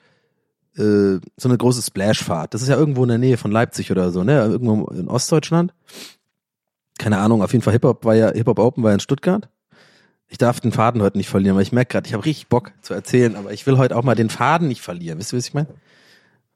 äh, 0.77 1.19
so 1.36 1.50
eine 1.50 1.57
große 1.57 1.81
Splash-Fahrt. 1.81 2.53
Das 2.53 2.62
ist 2.62 2.69
ja 2.69 2.77
irgendwo 2.77 3.03
in 3.03 3.09
der 3.09 3.17
Nähe 3.17 3.38
von 3.38 3.51
Leipzig 3.51 3.91
oder 3.91 4.12
so, 4.12 4.24
ne? 4.24 4.39
Irgendwo 4.45 4.86
in 4.88 5.07
Ostdeutschland. 5.07 5.74
Keine 6.97 7.17
Ahnung, 7.17 7.43
auf 7.43 7.51
jeden 7.51 7.63
Fall 7.63 7.74
Hip-Hop 7.74 8.05
war 8.05 8.15
ja, 8.15 8.31
Hip-Hop 8.31 8.59
Open 8.59 8.83
war 8.83 8.91
ja 8.91 8.95
in 8.95 9.00
Stuttgart. 9.01 9.50
Ich 10.29 10.38
darf 10.38 10.59
den 10.59 10.71
Faden 10.71 11.01
heute 11.01 11.17
nicht 11.17 11.29
verlieren, 11.29 11.55
weil 11.55 11.63
ich 11.63 11.71
merke 11.71 11.91
gerade, 11.91 12.07
ich 12.07 12.13
habe 12.13 12.25
richtig 12.25 12.47
Bock 12.47 12.71
zu 12.81 12.93
erzählen, 12.93 13.36
aber 13.36 13.53
ich 13.53 13.65
will 13.67 13.77
heute 13.77 13.95
auch 13.95 14.03
mal 14.03 14.15
den 14.15 14.29
Faden 14.29 14.67
nicht 14.67 14.81
verlieren. 14.81 15.19
Wisst 15.19 15.33
ihr, 15.33 15.38
was 15.38 15.47
ich 15.47 15.53
meine? 15.53 15.67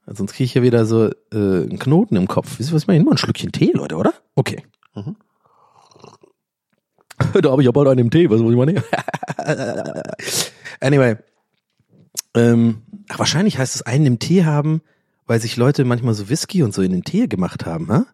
Sonst 0.06 0.32
kriege 0.32 0.44
ich 0.44 0.54
ja 0.54 0.62
wieder 0.62 0.84
so 0.84 1.06
äh, 1.06 1.12
einen 1.32 1.78
Knoten 1.78 2.16
im 2.16 2.26
Kopf. 2.26 2.58
Wisst 2.58 2.70
ihr, 2.70 2.74
was 2.74 2.82
ich 2.82 2.88
meine? 2.88 3.00
Immer 3.00 3.12
ein 3.12 3.18
Schlückchen 3.18 3.52
Tee, 3.52 3.72
Leute, 3.72 3.96
oder? 3.96 4.12
Okay. 4.34 4.62
Mhm. 4.94 5.16
Da 7.40 7.50
habe 7.50 7.62
ich 7.62 7.66
ja 7.66 7.72
bald 7.72 7.88
einen 7.88 8.00
im 8.00 8.10
Tee, 8.10 8.28
was 8.28 8.40
muss 8.40 8.50
ich 8.50 8.56
mal 8.56 8.66
nehmen? 8.66 8.82
anyway. 10.80 11.16
Ähm, 12.34 12.82
ach, 13.08 13.18
wahrscheinlich 13.18 13.58
heißt 13.58 13.76
es 13.76 13.82
einen 13.82 14.06
im 14.06 14.18
Tee 14.18 14.44
haben, 14.44 14.82
weil 15.26 15.40
sich 15.40 15.56
Leute 15.56 15.84
manchmal 15.84 16.14
so 16.14 16.28
Whisky 16.28 16.62
und 16.62 16.74
so 16.74 16.82
in 16.82 16.92
den 16.92 17.04
Tee 17.04 17.28
gemacht 17.28 17.64
haben, 17.66 17.88
ha? 17.90 18.06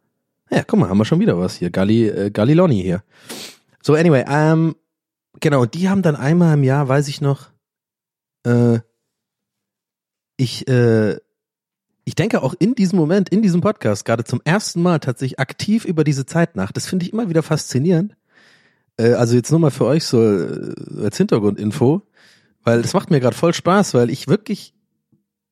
Ja, 0.51 0.63
guck 0.65 0.79
mal, 0.79 0.89
haben 0.89 0.99
wir 0.99 1.05
schon 1.05 1.21
wieder 1.21 1.39
was 1.39 1.57
hier. 1.57 1.71
Galli, 1.71 2.09
äh, 2.09 2.31
Galliloni 2.31 2.83
hier. 2.83 3.03
So, 3.83 3.95
anyway, 3.95 4.25
ähm, 4.29 4.77
genau, 5.41 5.67
die 5.67 5.89
haben 5.89 6.03
dann 6.03 6.17
einmal 6.17 6.55
im 6.55 6.65
Jahr, 6.65 6.89
weiß 6.89 7.09
ich 7.09 7.21
noch, 7.21 7.49
äh, 8.45 8.79
ich, 10.37 10.69
äh, 10.69 11.17
ich 12.09 12.15
denke 12.15 12.43
auch 12.43 12.55
in 12.59 12.75
diesem 12.75 12.99
Moment, 12.99 13.29
in 13.29 13.43
diesem 13.43 13.61
Podcast, 13.61 14.07
gerade 14.07 14.25
zum 14.25 14.41
ersten 14.43 14.81
Mal 14.81 14.99
tatsächlich 14.99 15.39
aktiv 15.39 15.85
über 15.85 16.05
diese 16.05 16.25
Zeit 16.25 16.57
nach. 16.57 16.73
Das 16.73 16.87
finde 16.87 17.05
ich 17.05 17.13
immer 17.13 17.29
wieder 17.29 17.43
faszinierend. 17.43 18.17
Äh, 18.97 19.13
also 19.13 19.37
jetzt 19.37 19.51
nur 19.51 19.61
mal 19.61 19.71
für 19.71 19.85
euch 19.85 20.05
so 20.05 20.23
äh, 20.23 20.75
als 21.05 21.19
Hintergrundinfo, 21.19 22.01
weil 22.65 22.81
das 22.81 22.95
macht 22.95 23.11
mir 23.11 23.21
gerade 23.21 23.37
voll 23.37 23.53
Spaß, 23.53 23.93
weil 23.93 24.09
ich 24.09 24.27
wirklich 24.27 24.73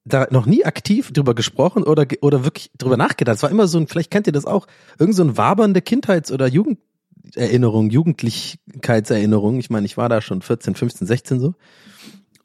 da 0.06 0.28
noch 0.30 0.46
nie 0.46 0.64
aktiv 0.64 1.12
drüber 1.12 1.34
gesprochen 1.34 1.82
oder 1.82 2.06
oder 2.22 2.42
wirklich 2.42 2.70
drüber 2.78 2.96
nachgedacht. 2.96 3.36
Es 3.36 3.42
war 3.42 3.50
immer 3.50 3.66
so 3.66 3.76
ein, 3.76 3.86
vielleicht 3.86 4.10
kennt 4.10 4.26
ihr 4.26 4.32
das 4.32 4.46
auch, 4.46 4.66
irgend 4.98 5.14
so 5.14 5.24
ein 5.24 5.36
wabernde 5.36 5.82
Kindheits- 5.82 6.32
oder 6.32 6.46
Jugenderinnerung, 6.46 7.90
Jugendlichkeitserinnerung. 7.90 9.58
Ich 9.58 9.68
meine, 9.68 9.84
ich 9.84 9.98
war 9.98 10.08
da 10.08 10.22
schon 10.22 10.40
14, 10.40 10.74
15, 10.74 11.06
16 11.06 11.38
so. 11.38 11.54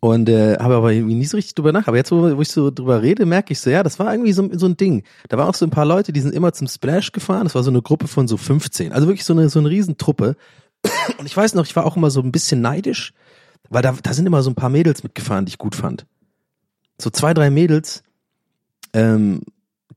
Und 0.04 0.30
äh, 0.30 0.58
habe 0.58 0.76
aber 0.76 0.92
irgendwie 0.92 1.14
nie 1.14 1.26
so 1.26 1.38
richtig 1.38 1.54
drüber 1.54 1.72
nach. 1.72 1.88
Aber 1.88 1.96
jetzt, 1.96 2.12
wo, 2.12 2.36
wo 2.36 2.42
ich 2.42 2.50
so 2.50 2.72
drüber 2.72 3.04
rede, 3.04 3.28
merke 3.28 3.54
ich 3.54 3.60
so, 3.60 3.70
ja, 3.70 3.84
das 3.84 4.00
war 4.00 4.12
irgendwie 4.12 4.34
so, 4.34 4.50
so 4.54 4.66
ein 4.66 4.76
Ding. 4.76 5.04
Da 5.30 5.38
waren 5.38 5.48
auch 5.48 5.54
so 5.54 5.64
ein 5.64 5.70
paar 5.70 5.86
Leute, 5.86 6.12
die 6.12 6.22
sind 6.22 6.34
immer 6.34 6.54
zum 6.54 6.68
Splash 6.68 7.12
gefahren. 7.12 7.44
Das 7.44 7.54
war 7.54 7.62
so 7.62 7.70
eine 7.70 7.84
Gruppe 7.84 8.08
von 8.08 8.28
so 8.28 8.36
15. 8.36 8.94
Also 8.94 9.06
wirklich 9.08 9.24
so 9.24 9.34
eine, 9.34 9.48
so 9.50 9.60
eine 9.60 9.70
Riesentruppe. 9.70 10.36
Und 11.20 11.28
ich 11.28 11.38
weiß 11.38 11.54
noch, 11.54 11.68
ich 11.68 11.76
war 11.76 11.86
auch 11.86 11.98
immer 11.98 12.10
so 12.10 12.20
ein 12.22 12.32
bisschen 12.32 12.62
neidisch, 12.62 13.14
weil 13.70 13.84
da, 13.84 13.96
da 14.02 14.14
sind 14.14 14.26
immer 14.26 14.42
so 14.42 14.50
ein 14.50 14.56
paar 14.56 14.72
Mädels 14.72 15.04
mitgefahren, 15.04 15.46
die 15.46 15.52
ich 15.52 15.60
gut 15.60 15.76
fand. 15.76 16.08
So 16.98 17.12
zwei, 17.12 17.36
drei 17.36 17.52
Mädels, 17.52 18.02
ähm, 18.94 19.42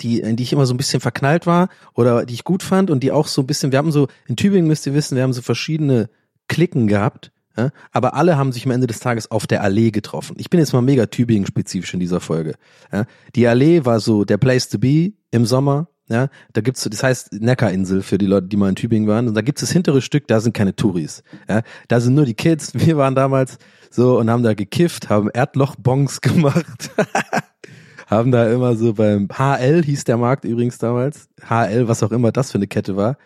die, 0.02 0.20
in 0.20 0.36
die 0.36 0.42
ich 0.42 0.52
immer 0.52 0.66
so 0.66 0.74
ein 0.74 0.78
bisschen 0.78 1.00
verknallt 1.00 1.46
war 1.46 1.70
oder 1.94 2.26
die 2.26 2.34
ich 2.34 2.44
gut 2.44 2.62
fand 2.62 2.90
und 2.90 3.02
die 3.02 3.10
auch 3.10 3.26
so 3.26 3.40
ein 3.40 3.46
bisschen, 3.46 3.72
wir 3.72 3.78
haben 3.78 3.90
so, 3.90 4.08
in 4.26 4.36
Tübingen 4.36 4.68
müsst 4.68 4.86
ihr 4.86 4.92
wissen, 4.92 5.16
wir 5.16 5.22
haben 5.22 5.32
so 5.32 5.40
verschiedene 5.40 6.10
Klicken 6.48 6.88
gehabt, 6.88 7.32
ja, 7.56 7.70
aber 7.92 8.14
alle 8.14 8.36
haben 8.36 8.52
sich 8.52 8.64
am 8.64 8.72
Ende 8.72 8.86
des 8.86 9.00
Tages 9.00 9.30
auf 9.30 9.46
der 9.46 9.62
Allee 9.62 9.90
getroffen. 9.90 10.36
Ich 10.38 10.50
bin 10.50 10.58
jetzt 10.58 10.72
mal 10.72 10.82
mega 10.82 11.06
Tübingen-spezifisch 11.06 11.94
in 11.94 12.00
dieser 12.00 12.20
Folge. 12.20 12.54
Ja. 12.92 13.04
Die 13.36 13.46
Allee 13.46 13.84
war 13.84 14.00
so 14.00 14.24
der 14.24 14.38
Place 14.38 14.68
to 14.68 14.78
be 14.78 15.12
im 15.30 15.46
Sommer. 15.46 15.88
Ja, 16.08 16.28
da 16.52 16.60
gibt's, 16.60 16.86
das 16.88 17.02
heißt 17.02 17.32
Neckarinsel 17.32 18.02
für 18.02 18.18
die 18.18 18.26
Leute, 18.26 18.48
die 18.48 18.58
mal 18.58 18.68
in 18.68 18.74
Tübingen 18.74 19.08
waren. 19.08 19.26
Und 19.26 19.34
da 19.34 19.40
gibt's 19.40 19.62
das 19.62 19.70
hintere 19.70 20.02
Stück, 20.02 20.26
da 20.26 20.40
sind 20.40 20.52
keine 20.52 20.76
Touris. 20.76 21.22
Ja, 21.48 21.62
da 21.88 22.00
sind 22.00 22.14
nur 22.14 22.26
die 22.26 22.34
Kids. 22.34 22.72
Wir 22.74 22.96
waren 22.98 23.14
damals 23.14 23.58
so 23.90 24.18
und 24.18 24.28
haben 24.28 24.42
da 24.42 24.52
gekifft, 24.54 25.08
haben 25.08 25.30
Erdlochbons 25.30 26.20
gemacht. 26.20 26.90
haben 28.06 28.32
da 28.32 28.50
immer 28.52 28.76
so 28.76 28.94
beim 28.94 29.28
HL 29.28 29.82
hieß 29.82 30.04
der 30.04 30.18
Markt 30.18 30.44
übrigens 30.44 30.76
damals. 30.76 31.28
HL, 31.48 31.88
was 31.88 32.02
auch 32.02 32.12
immer 32.12 32.32
das 32.32 32.50
für 32.52 32.58
eine 32.58 32.66
Kette 32.66 32.96
war. 32.96 33.16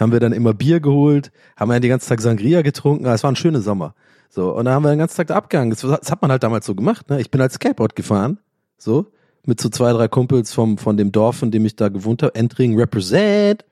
Haben 0.00 0.12
wir 0.12 0.20
dann 0.20 0.32
immer 0.32 0.54
Bier 0.54 0.80
geholt, 0.80 1.32
haben 1.56 1.70
dann 1.70 1.82
den 1.82 1.90
ganzen 1.90 2.08
Tag 2.08 2.20
Sangria 2.20 2.62
getrunken. 2.62 3.04
Es 3.06 3.22
war 3.22 3.30
ein 3.30 3.36
schöner 3.36 3.60
Sommer. 3.60 3.94
So, 4.30 4.54
und 4.54 4.64
dann 4.64 4.74
haben 4.74 4.84
wir 4.84 4.90
den 4.90 4.98
ganzen 4.98 5.16
Tag 5.18 5.26
da 5.26 5.36
abgehangen. 5.36 5.70
Das, 5.70 5.80
das 5.80 6.10
hat 6.10 6.22
man 6.22 6.30
halt 6.30 6.42
damals 6.42 6.64
so 6.64 6.74
gemacht. 6.74 7.10
Ne? 7.10 7.20
Ich 7.20 7.30
bin 7.30 7.40
als 7.40 7.54
Skateboard 7.54 7.94
gefahren. 7.94 8.38
So, 8.78 9.06
mit 9.44 9.60
so 9.60 9.68
zwei, 9.68 9.92
drei 9.92 10.08
Kumpels 10.08 10.54
vom, 10.54 10.78
von 10.78 10.96
dem 10.96 11.12
Dorf, 11.12 11.42
in 11.42 11.50
dem 11.50 11.66
ich 11.66 11.76
da 11.76 11.88
gewohnt 11.88 12.22
habe. 12.22 12.34
Entring 12.34 12.78
Represent. 12.78 13.64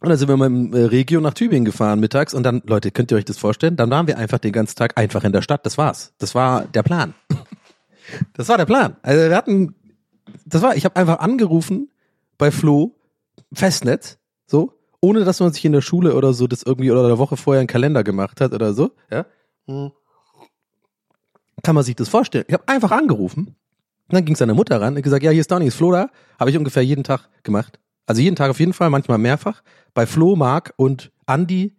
Und 0.00 0.08
dann 0.10 0.18
sind 0.18 0.28
wir 0.28 0.36
mal 0.36 0.46
im 0.46 0.72
äh, 0.72 0.84
Regio 0.84 1.20
nach 1.20 1.34
Tübingen 1.34 1.64
gefahren 1.64 2.00
mittags 2.00 2.34
und 2.34 2.42
dann, 2.42 2.62
Leute, 2.66 2.90
könnt 2.90 3.10
ihr 3.10 3.16
euch 3.16 3.24
das 3.24 3.38
vorstellen? 3.38 3.76
Dann 3.76 3.90
waren 3.90 4.06
wir 4.06 4.18
einfach 4.18 4.38
den 4.38 4.52
ganzen 4.52 4.76
Tag 4.76 4.96
einfach 4.96 5.24
in 5.24 5.32
der 5.32 5.42
Stadt. 5.42 5.64
Das 5.66 5.78
war's. 5.78 6.12
Das 6.18 6.34
war 6.34 6.64
der 6.64 6.82
Plan. 6.82 7.14
Das 8.34 8.48
war 8.48 8.56
der 8.56 8.66
Plan. 8.66 8.96
Also 9.02 9.28
wir 9.28 9.36
hatten, 9.36 9.74
das 10.44 10.62
war, 10.62 10.76
ich 10.76 10.84
habe 10.84 10.94
einfach 10.94 11.18
angerufen 11.18 11.90
bei 12.38 12.52
Flo, 12.52 12.94
Festnetz, 13.52 14.18
so, 14.46 14.75
ohne 15.00 15.24
dass 15.24 15.40
man 15.40 15.52
sich 15.52 15.64
in 15.64 15.72
der 15.72 15.80
Schule 15.80 16.14
oder 16.14 16.32
so 16.32 16.46
das 16.46 16.62
irgendwie 16.62 16.90
oder 16.90 17.06
der 17.06 17.18
Woche 17.18 17.36
vorher 17.36 17.60
einen 17.60 17.68
Kalender 17.68 18.04
gemacht 18.04 18.40
hat 18.40 18.52
oder 18.52 18.72
so, 18.72 18.92
ja. 19.10 19.26
Kann 21.62 21.74
man 21.74 21.84
sich 21.84 21.96
das 21.96 22.08
vorstellen? 22.08 22.44
Ich 22.48 22.54
habe 22.54 22.66
einfach 22.68 22.90
angerufen. 22.90 23.56
Und 24.08 24.14
dann 24.14 24.24
ging 24.24 24.36
seine 24.36 24.54
Mutter 24.54 24.80
ran 24.80 24.94
und 24.94 25.02
gesagt, 25.02 25.24
ja, 25.24 25.32
hier 25.32 25.40
ist 25.40 25.50
Donny, 25.50 25.66
ist 25.66 25.74
Flo 25.74 25.90
da. 25.90 26.10
Habe 26.38 26.50
ich 26.50 26.56
ungefähr 26.56 26.84
jeden 26.84 27.02
Tag 27.02 27.28
gemacht. 27.42 27.80
Also 28.06 28.22
jeden 28.22 28.36
Tag 28.36 28.50
auf 28.50 28.60
jeden 28.60 28.72
Fall, 28.72 28.88
manchmal 28.88 29.18
mehrfach. 29.18 29.62
Bei 29.94 30.06
Flo, 30.06 30.36
Marc 30.36 30.72
und 30.76 31.10
Andy 31.26 31.74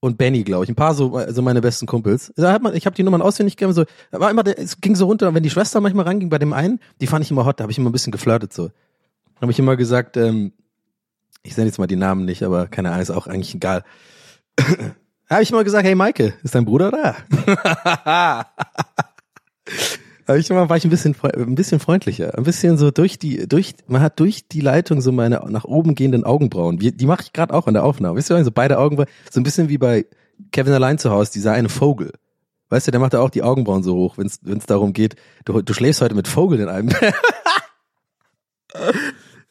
und 0.00 0.16
Benny, 0.16 0.44
glaube 0.44 0.64
ich. 0.64 0.70
Ein 0.70 0.76
paar 0.76 0.94
so, 0.94 1.14
also 1.16 1.42
meine 1.42 1.60
besten 1.60 1.86
Kumpels. 1.86 2.32
Da 2.36 2.52
hat 2.52 2.62
man, 2.62 2.74
ich 2.74 2.86
habe 2.86 2.96
die 2.96 3.02
Nummern 3.02 3.20
auswendig 3.20 3.56
gegeben, 3.56 3.74
so, 3.74 3.84
war 4.12 4.30
immer, 4.30 4.46
es 4.46 4.80
ging 4.80 4.96
so 4.96 5.06
runter, 5.06 5.34
wenn 5.34 5.42
die 5.42 5.50
Schwester 5.50 5.80
manchmal 5.80 6.06
ranging 6.06 6.30
bei 6.30 6.38
dem 6.38 6.54
einen, 6.54 6.80
die 7.00 7.06
fand 7.06 7.24
ich 7.24 7.30
immer 7.30 7.44
hot, 7.44 7.60
da 7.60 7.64
habe 7.64 7.72
ich 7.72 7.78
immer 7.78 7.90
ein 7.90 7.92
bisschen 7.92 8.12
geflirtet 8.12 8.52
so. 8.52 8.70
Habe 9.40 9.52
ich 9.52 9.58
immer 9.58 9.76
gesagt, 9.76 10.16
ähm, 10.16 10.52
ich 11.46 11.54
sende 11.54 11.68
jetzt 11.68 11.78
mal 11.78 11.86
die 11.86 11.96
Namen 11.96 12.24
nicht, 12.24 12.42
aber 12.42 12.66
keine 12.66 12.90
Ahnung, 12.90 13.02
ist 13.02 13.10
auch 13.10 13.26
eigentlich 13.26 13.54
egal. 13.54 13.84
habe 15.30 15.42
ich 15.42 15.50
immer 15.50 15.64
gesagt, 15.64 15.86
hey 15.86 15.94
Maike, 15.94 16.34
ist 16.42 16.54
dein 16.54 16.64
Bruder 16.64 16.90
da? 16.90 18.46
Habe 20.28 20.40
ich 20.40 20.50
immer, 20.50 20.68
war 20.68 20.76
ich 20.76 20.84
ein 20.84 20.90
bisschen, 20.90 21.14
ein 21.22 21.54
bisschen 21.54 21.78
freundlicher, 21.78 22.36
ein 22.36 22.42
bisschen 22.42 22.78
so 22.78 22.90
durch 22.90 23.16
die, 23.16 23.46
durch, 23.46 23.76
man 23.86 24.02
hat 24.02 24.18
durch 24.18 24.48
die 24.48 24.60
Leitung 24.60 25.00
so 25.00 25.12
meine 25.12 25.40
nach 25.48 25.64
oben 25.64 25.94
gehenden 25.94 26.24
Augenbrauen. 26.24 26.78
Die, 26.78 26.90
die 26.90 27.06
mache 27.06 27.22
ich 27.22 27.32
gerade 27.32 27.54
auch 27.54 27.68
in 27.68 27.74
der 27.74 27.84
Aufnahme. 27.84 28.16
Wisst 28.16 28.32
ihr, 28.32 28.44
so 28.44 28.50
beide 28.50 28.78
Augenbrauen, 28.78 29.08
so 29.30 29.38
ein 29.38 29.44
bisschen 29.44 29.68
wie 29.68 29.78
bei 29.78 30.04
Kevin 30.50 30.72
allein 30.72 30.98
zu 30.98 31.12
Hause, 31.12 31.30
dieser 31.32 31.52
eine 31.52 31.68
Vogel. 31.68 32.12
Weißt 32.70 32.88
du, 32.88 32.90
der 32.90 32.98
macht 32.98 33.12
ja 33.12 33.20
auch 33.20 33.30
die 33.30 33.44
Augenbrauen 33.44 33.84
so 33.84 33.94
hoch, 33.94 34.18
wenn 34.18 34.26
es 34.26 34.66
darum 34.66 34.92
geht, 34.92 35.14
du, 35.44 35.62
du 35.62 35.72
schläfst 35.72 36.00
heute 36.00 36.16
mit 36.16 36.26
Vogel 36.26 36.58
in 36.58 36.68
einem. 36.68 36.88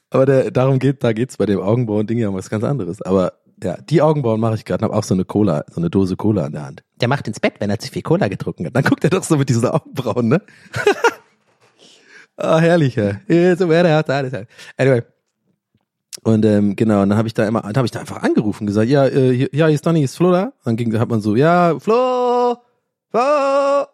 Aber 0.10 0.26
der, 0.26 0.52
darum 0.52 0.80
geht, 0.80 1.04
da 1.04 1.14
geht's 1.14 1.38
bei 1.38 1.46
dem 1.46 1.60
Augenbrauen-Ding 1.60 2.18
ja 2.18 2.30
um 2.30 2.36
was 2.36 2.50
ganz 2.50 2.64
anderes. 2.64 3.02
Aber 3.02 3.34
ja, 3.64 3.78
die 3.78 4.02
Augenbrauen 4.02 4.40
mache 4.40 4.56
ich 4.56 4.66
gerade, 4.66 4.84
habe 4.84 4.94
auch 4.94 5.04
so 5.04 5.14
eine 5.14 5.26
Cola, 5.26 5.64
so 5.70 5.80
eine 5.82 5.90
Dose 5.90 6.16
Cola 6.16 6.46
in 6.46 6.54
der 6.54 6.66
Hand. 6.66 6.84
Der 7.02 7.08
macht 7.08 7.28
ins 7.28 7.40
Bett, 7.40 7.56
wenn 7.60 7.70
er 7.70 7.80
zu 7.80 7.90
viel 7.90 8.02
Cola 8.02 8.28
getrunken 8.28 8.66
hat. 8.66 8.76
Dann 8.76 8.84
guckt 8.84 9.04
er 9.04 9.10
doch 9.10 9.24
so 9.24 9.38
mit 9.38 9.50
diesen 9.50 9.66
Augenbrauen, 9.66 10.28
ne? 10.28 10.42
Ah, 12.38 12.60
herrlich, 12.60 12.96
ja. 12.96 13.14
So 13.56 13.70
wäre 13.70 13.88
er 13.88 14.10
alles. 14.10 14.34
Anyway. 14.76 15.04
Und 16.24 16.44
ähm, 16.46 16.76
genau, 16.76 17.02
und 17.02 17.10
dann 17.10 17.18
habe 17.18 17.28
ich 17.28 17.34
da 17.34 17.48
immer, 17.48 17.62
dann 17.62 17.76
habe 17.76 17.86
ich 17.86 17.92
da 17.92 18.00
einfach 18.00 18.24
angerufen, 18.24 18.68
gesagt, 18.68 18.90
ja, 18.90 19.06
äh, 19.06 19.32
hier, 19.34 19.50
ja, 19.54 19.68
hier 19.68 19.76
ist 19.76 19.86
Donny, 19.86 20.04
ist 20.04 20.18
Flo 20.18 20.32
da? 20.32 20.54
Dann 20.64 20.76
ging, 20.76 20.98
hat 20.98 21.10
man 21.10 21.22
so, 21.22 21.36
ja, 21.36 21.80
Flo, 21.80 22.58
Flo. 23.10 23.22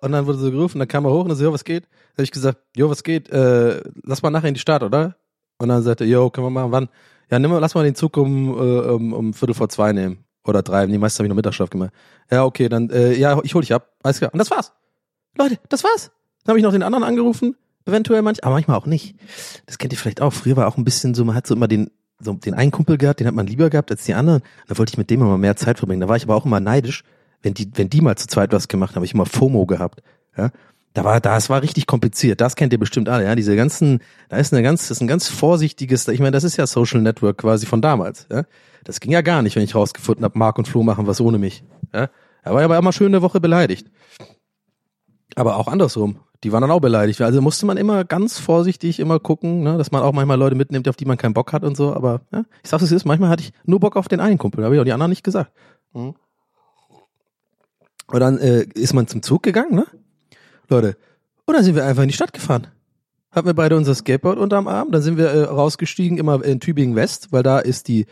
Und 0.01 0.11
dann 0.11 0.25
wurde 0.25 0.39
so 0.39 0.49
gerufen, 0.49 0.79
dann 0.79 0.87
kam 0.87 1.05
er 1.05 1.11
hoch 1.11 1.23
und 1.23 1.29
dann 1.29 1.37
so, 1.37 1.43
jo, 1.43 1.53
was 1.53 1.63
geht? 1.63 1.83
Dann 1.83 2.13
habe 2.13 2.23
ich 2.23 2.31
gesagt, 2.31 2.59
jo, 2.75 2.89
was 2.89 3.03
geht? 3.03 3.29
Äh, 3.29 3.81
lass 4.03 4.21
mal 4.21 4.29
nachher 4.29 4.47
in 4.47 4.53
die 4.53 4.59
Stadt, 4.59 4.81
oder? 4.81 5.17
Und 5.61 5.69
dann 5.69 5.83
sagte 5.83 6.05
er, 6.05 6.09
jo, 6.09 6.29
können 6.31 6.47
wir 6.47 6.49
machen, 6.49 6.71
wann? 6.71 6.89
Ja, 7.29 7.37
nimm 7.37 7.51
mal, 7.51 7.59
lass 7.59 7.75
mal 7.75 7.83
den 7.83 7.93
Zug 7.93 8.17
um, 8.17 8.49
äh, 8.49 8.89
um, 8.89 9.13
um 9.13 9.33
Viertel 9.33 9.53
vor 9.53 9.69
zwei 9.69 9.93
nehmen. 9.93 10.25
Oder 10.43 10.63
drei. 10.63 10.87
Nee, 10.87 10.97
meistens 10.97 11.19
habe 11.19 11.27
ich 11.27 11.29
noch 11.29 11.35
Mittagsschlaf 11.35 11.69
gemacht. 11.69 11.91
Ja, 12.31 12.45
okay, 12.45 12.67
dann, 12.67 12.89
äh, 12.89 13.13
ja, 13.13 13.39
ich 13.43 13.53
hol 13.53 13.61
dich 13.61 13.71
ab. 13.71 13.91
Alles 14.01 14.17
klar. 14.17 14.33
Und 14.33 14.39
das 14.39 14.49
war's. 14.49 14.73
Leute, 15.37 15.59
das 15.69 15.83
war's. 15.83 16.09
Dann 16.43 16.53
habe 16.53 16.57
ich 16.57 16.63
noch 16.63 16.71
den 16.71 16.81
anderen 16.81 17.03
angerufen, 17.03 17.55
eventuell 17.85 18.23
manch, 18.23 18.43
aber 18.43 18.55
manchmal 18.55 18.75
auch 18.75 18.87
nicht. 18.87 19.15
Das 19.67 19.77
kennt 19.77 19.93
ihr 19.93 19.99
vielleicht 19.99 20.19
auch. 20.19 20.33
Früher 20.33 20.55
war 20.55 20.67
auch 20.67 20.77
ein 20.77 20.83
bisschen 20.83 21.13
so, 21.13 21.23
man 21.25 21.35
hat 21.35 21.45
so 21.45 21.53
immer 21.53 21.67
den, 21.67 21.91
so 22.19 22.33
den 22.33 22.55
einen 22.55 22.71
Kumpel 22.71 22.97
gehabt, 22.97 23.19
den 23.19 23.27
hat 23.27 23.35
man 23.35 23.45
lieber 23.45 23.69
gehabt 23.69 23.91
als 23.91 24.03
die 24.05 24.15
anderen. 24.15 24.41
Da 24.67 24.79
wollte 24.79 24.93
ich 24.93 24.97
mit 24.97 25.11
dem 25.11 25.21
immer 25.21 25.37
mehr 25.37 25.55
Zeit 25.55 25.77
verbringen. 25.77 26.01
Da 26.01 26.07
war 26.07 26.15
ich 26.15 26.23
aber 26.23 26.35
auch 26.35 26.45
immer 26.45 26.59
neidisch, 26.59 27.03
wenn 27.43 27.53
die, 27.53 27.69
wenn 27.75 27.91
die 27.91 28.01
mal 28.01 28.17
zu 28.17 28.25
zweit 28.25 28.51
was 28.51 28.67
gemacht 28.67 28.91
haben, 28.91 28.95
habe 28.95 29.05
ich 29.05 29.13
immer 29.13 29.27
FOMO 29.27 29.67
gehabt. 29.67 30.01
Ja. 30.35 30.49
Da 30.93 31.05
war, 31.05 31.21
das 31.21 31.49
war 31.49 31.61
richtig 31.61 31.87
kompliziert. 31.87 32.41
Das 32.41 32.55
kennt 32.55 32.73
ihr 32.73 32.79
bestimmt 32.79 33.07
alle, 33.07 33.23
ja. 33.23 33.35
Diese 33.35 33.55
ganzen, 33.55 34.01
da 34.29 34.37
ist 34.37 34.53
eine 34.53 34.61
ganz, 34.61 34.87
das 34.87 34.97
ist 34.97 35.01
ein 35.01 35.07
ganz 35.07 35.29
vorsichtiges, 35.29 36.07
ich 36.07 36.19
meine, 36.19 36.31
das 36.31 36.43
ist 36.43 36.57
ja 36.57 36.67
Social 36.67 37.01
Network 37.01 37.37
quasi 37.39 37.65
von 37.65 37.81
damals, 37.81 38.27
ja. 38.31 38.43
Das 38.83 38.99
ging 38.99 39.11
ja 39.11 39.21
gar 39.21 39.41
nicht, 39.41 39.55
wenn 39.55 39.63
ich 39.63 39.75
rausgefunden 39.75 40.25
habe, 40.25 40.37
Marc 40.37 40.57
und 40.57 40.67
Flo 40.67 40.83
machen 40.83 41.07
was 41.07 41.21
ohne 41.21 41.37
mich, 41.37 41.63
ja. 41.93 42.09
Er 42.43 42.53
war 42.53 42.63
aber 42.63 42.77
immer 42.77 42.91
schön 42.91 43.07
eine 43.07 43.21
Woche 43.21 43.39
beleidigt. 43.39 43.87
Aber 45.35 45.57
auch 45.57 45.67
andersrum. 45.67 46.19
Die 46.43 46.51
waren 46.51 46.61
dann 46.61 46.71
auch 46.71 46.79
beleidigt. 46.79 47.21
Also 47.21 47.39
musste 47.39 47.67
man 47.67 47.77
immer 47.77 48.03
ganz 48.03 48.39
vorsichtig 48.39 48.99
immer 48.99 49.19
gucken, 49.19 49.61
ne, 49.61 49.77
dass 49.77 49.91
man 49.91 50.01
auch 50.01 50.11
manchmal 50.11 50.39
Leute 50.39 50.55
mitnimmt, 50.55 50.89
auf 50.89 50.95
die 50.95 51.05
man 51.05 51.17
keinen 51.17 51.35
Bock 51.35 51.53
hat 51.53 51.63
und 51.63 51.77
so. 51.77 51.93
Aber 51.93 52.21
ja, 52.31 52.45
ich 52.63 52.69
sag's 52.69 52.83
es 52.83 52.91
ist, 52.91 53.05
manchmal 53.05 53.29
hatte 53.29 53.43
ich 53.43 53.53
nur 53.63 53.79
Bock 53.79 53.95
auf 53.95 54.07
den 54.07 54.19
einen 54.19 54.39
Kumpel, 54.39 54.65
habe 54.65 54.73
ich 54.73 54.81
auch 54.81 54.85
die 54.85 54.91
anderen 54.91 55.11
nicht 55.11 55.23
gesagt. 55.23 55.51
Mhm. 55.93 56.15
Und 58.07 58.19
dann 58.19 58.39
äh, 58.39 58.63
ist 58.73 58.93
man 58.93 59.07
zum 59.07 59.21
Zug 59.21 59.43
gegangen, 59.43 59.75
ne? 59.75 59.85
Leute. 60.71 60.97
Und 61.45 61.55
dann 61.55 61.63
sind 61.63 61.75
wir 61.75 61.85
einfach 61.85 62.03
in 62.03 62.09
die 62.09 62.15
Stadt 62.15 62.33
gefahren. 62.33 62.67
Hatten 63.31 63.47
wir 63.47 63.53
beide 63.53 63.77
unser 63.77 63.95
Skateboard 63.95 64.37
unterm 64.37 64.67
Arm, 64.67 64.91
dann 64.91 65.01
sind 65.01 65.17
wir 65.17 65.29
äh, 65.29 65.43
rausgestiegen, 65.43 66.17
immer 66.17 66.43
in 66.43 66.59
Tübingen 66.59 66.95
West, 66.95 67.31
weil 67.31 67.43
da 67.43 67.59
ist 67.59 67.87
die, 67.87 68.05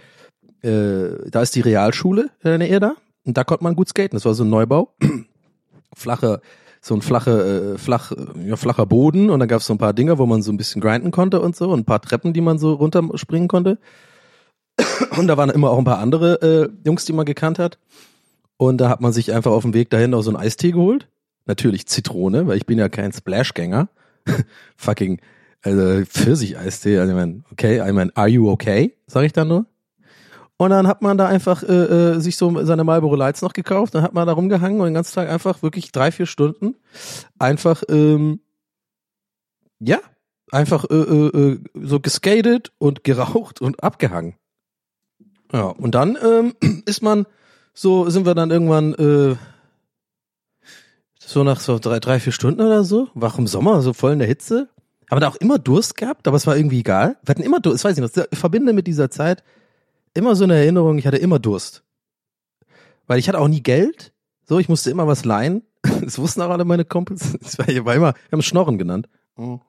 äh, 0.61 1.29
da 1.29 1.41
ist 1.41 1.55
die 1.55 1.61
Realschule 1.61 2.29
in 2.43 2.49
der 2.49 2.57
Nähe 2.57 2.79
da. 2.79 2.93
Und 3.25 3.37
da 3.37 3.43
konnte 3.43 3.63
man 3.63 3.75
gut 3.75 3.89
skaten. 3.89 4.15
Das 4.15 4.25
war 4.25 4.33
so 4.33 4.43
ein 4.43 4.49
Neubau. 4.49 4.93
Flache, 5.93 6.41
so 6.81 6.95
ein 6.95 7.01
flache, 7.01 7.75
äh, 7.75 7.77
flach, 7.77 8.13
ja, 8.45 8.55
flacher 8.55 8.85
Boden 8.85 9.29
und 9.29 9.39
dann 9.39 9.49
gab 9.49 9.59
es 9.59 9.67
so 9.67 9.73
ein 9.73 9.77
paar 9.77 9.93
Dinger, 9.93 10.17
wo 10.17 10.25
man 10.25 10.41
so 10.41 10.51
ein 10.51 10.57
bisschen 10.57 10.81
grinden 10.81 11.11
konnte 11.11 11.41
und 11.41 11.55
so 11.55 11.69
und 11.69 11.79
ein 11.79 11.85
paar 11.85 12.01
Treppen, 12.01 12.31
die 12.31 12.41
man 12.41 12.57
so 12.57 12.73
runterspringen 12.73 13.47
konnte. 13.47 13.77
Und 15.17 15.27
da 15.27 15.35
waren 15.35 15.49
immer 15.49 15.71
auch 15.71 15.77
ein 15.77 15.83
paar 15.83 15.99
andere 15.99 16.41
äh, 16.41 16.69
Jungs, 16.85 17.03
die 17.03 17.11
man 17.11 17.25
gekannt 17.25 17.59
hat. 17.59 17.77
Und 18.55 18.77
da 18.77 18.87
hat 18.87 19.01
man 19.01 19.11
sich 19.11 19.33
einfach 19.33 19.51
auf 19.51 19.63
dem 19.63 19.73
Weg 19.73 19.89
dahin 19.89 20.13
auch 20.13 20.21
so 20.21 20.29
einen 20.29 20.37
Eistee 20.37 20.71
geholt. 20.71 21.09
Natürlich 21.49 21.87
Zitrone, 21.87 22.45
weil 22.45 22.57
ich 22.57 22.67
bin 22.67 22.77
ja 22.77 22.89
kein 22.89 23.11
Splashgänger. 23.11 23.89
Fucking, 24.77 25.19
also 25.63 26.05
Pfirsich-Eistee. 26.05 26.99
Also 26.99 27.11
ich 27.11 27.15
mein, 27.15 27.43
okay, 27.51 27.79
I 27.79 27.91
mean, 27.91 28.11
are 28.13 28.27
you 28.27 28.51
okay? 28.51 28.95
Sag 29.07 29.23
ich 29.23 29.33
dann 29.33 29.47
nur. 29.47 29.65
Und 30.57 30.69
dann 30.69 30.85
hat 30.85 31.01
man 31.01 31.17
da 31.17 31.27
einfach 31.27 31.63
äh, 31.63 31.73
äh, 31.73 32.19
sich 32.19 32.37
so 32.37 32.63
seine 32.65 32.83
Marlboro 32.83 33.15
Lights 33.15 33.41
noch 33.41 33.53
gekauft, 33.53 33.95
dann 33.95 34.03
hat 34.03 34.13
man 34.13 34.27
da 34.27 34.33
rumgehangen 34.33 34.79
und 34.79 34.85
den 34.85 34.93
ganzen 34.93 35.15
Tag 35.15 35.27
einfach 35.27 35.63
wirklich 35.63 35.91
drei, 35.91 36.11
vier 36.11 36.27
Stunden 36.27 36.75
einfach, 37.39 37.81
ähm, 37.89 38.41
ja, 39.79 39.97
einfach 40.51 40.85
äh, 40.91 40.93
äh, 40.93 41.53
äh, 41.53 41.59
so 41.81 41.99
geskatet 41.99 42.73
und 42.77 43.03
geraucht 43.03 43.59
und 43.59 43.83
abgehangen. 43.83 44.35
Ja, 45.51 45.63
und 45.63 45.95
dann 45.95 46.15
ähm, 46.23 46.53
ist 46.85 47.01
man 47.01 47.25
so 47.73 48.07
sind 48.09 48.27
wir 48.27 48.35
dann 48.35 48.51
irgendwann 48.51 48.93
äh, 48.93 49.35
so 51.29 51.43
nach 51.43 51.59
so 51.59 51.77
drei, 51.77 51.99
drei, 51.99 52.19
vier 52.19 52.33
Stunden 52.33 52.59
oder 52.59 52.83
so, 52.83 53.07
wach 53.13 53.37
im 53.37 53.45
Sommer, 53.45 53.83
so 53.83 53.93
voll 53.93 54.13
in 54.13 54.19
der 54.19 54.27
Hitze. 54.27 54.67
Haben 55.11 55.21
da 55.21 55.27
auch 55.27 55.35
immer 55.35 55.59
Durst 55.59 55.95
gehabt, 55.95 56.27
aber 56.27 56.37
es 56.37 56.47
war 56.47 56.57
irgendwie 56.57 56.79
egal. 56.79 57.17
Wir 57.23 57.31
hatten 57.31 57.43
immer 57.43 57.59
Durst, 57.59 57.75
das 57.75 57.91
weiß 57.91 57.97
ich 57.97 58.15
noch, 58.15 58.25
ich 58.31 58.39
verbinde 58.39 58.73
mit 58.73 58.87
dieser 58.87 59.11
Zeit 59.11 59.43
immer 60.15 60.35
so 60.35 60.43
eine 60.43 60.55
Erinnerung, 60.55 60.97
ich 60.97 61.05
hatte 61.05 61.17
immer 61.17 61.37
Durst. 61.37 61.83
Weil 63.05 63.19
ich 63.19 63.27
hatte 63.27 63.39
auch 63.39 63.47
nie 63.47 63.61
Geld, 63.61 64.11
so, 64.43 64.57
ich 64.57 64.69
musste 64.69 64.89
immer 64.89 65.05
was 65.05 65.23
leihen. 65.23 65.61
Das 66.01 66.17
wussten 66.17 66.41
auch 66.41 66.49
alle 66.49 66.65
meine 66.65 66.83
Kumpels. 66.83 67.37
Das 67.41 67.59
war, 67.59 67.69
ich 67.69 67.85
war 67.85 67.93
immer, 67.93 68.13
wir 68.13 68.31
haben 68.31 68.39
es 68.39 68.45
Schnorren 68.45 68.79
genannt. 68.79 69.07
Und 69.35 69.61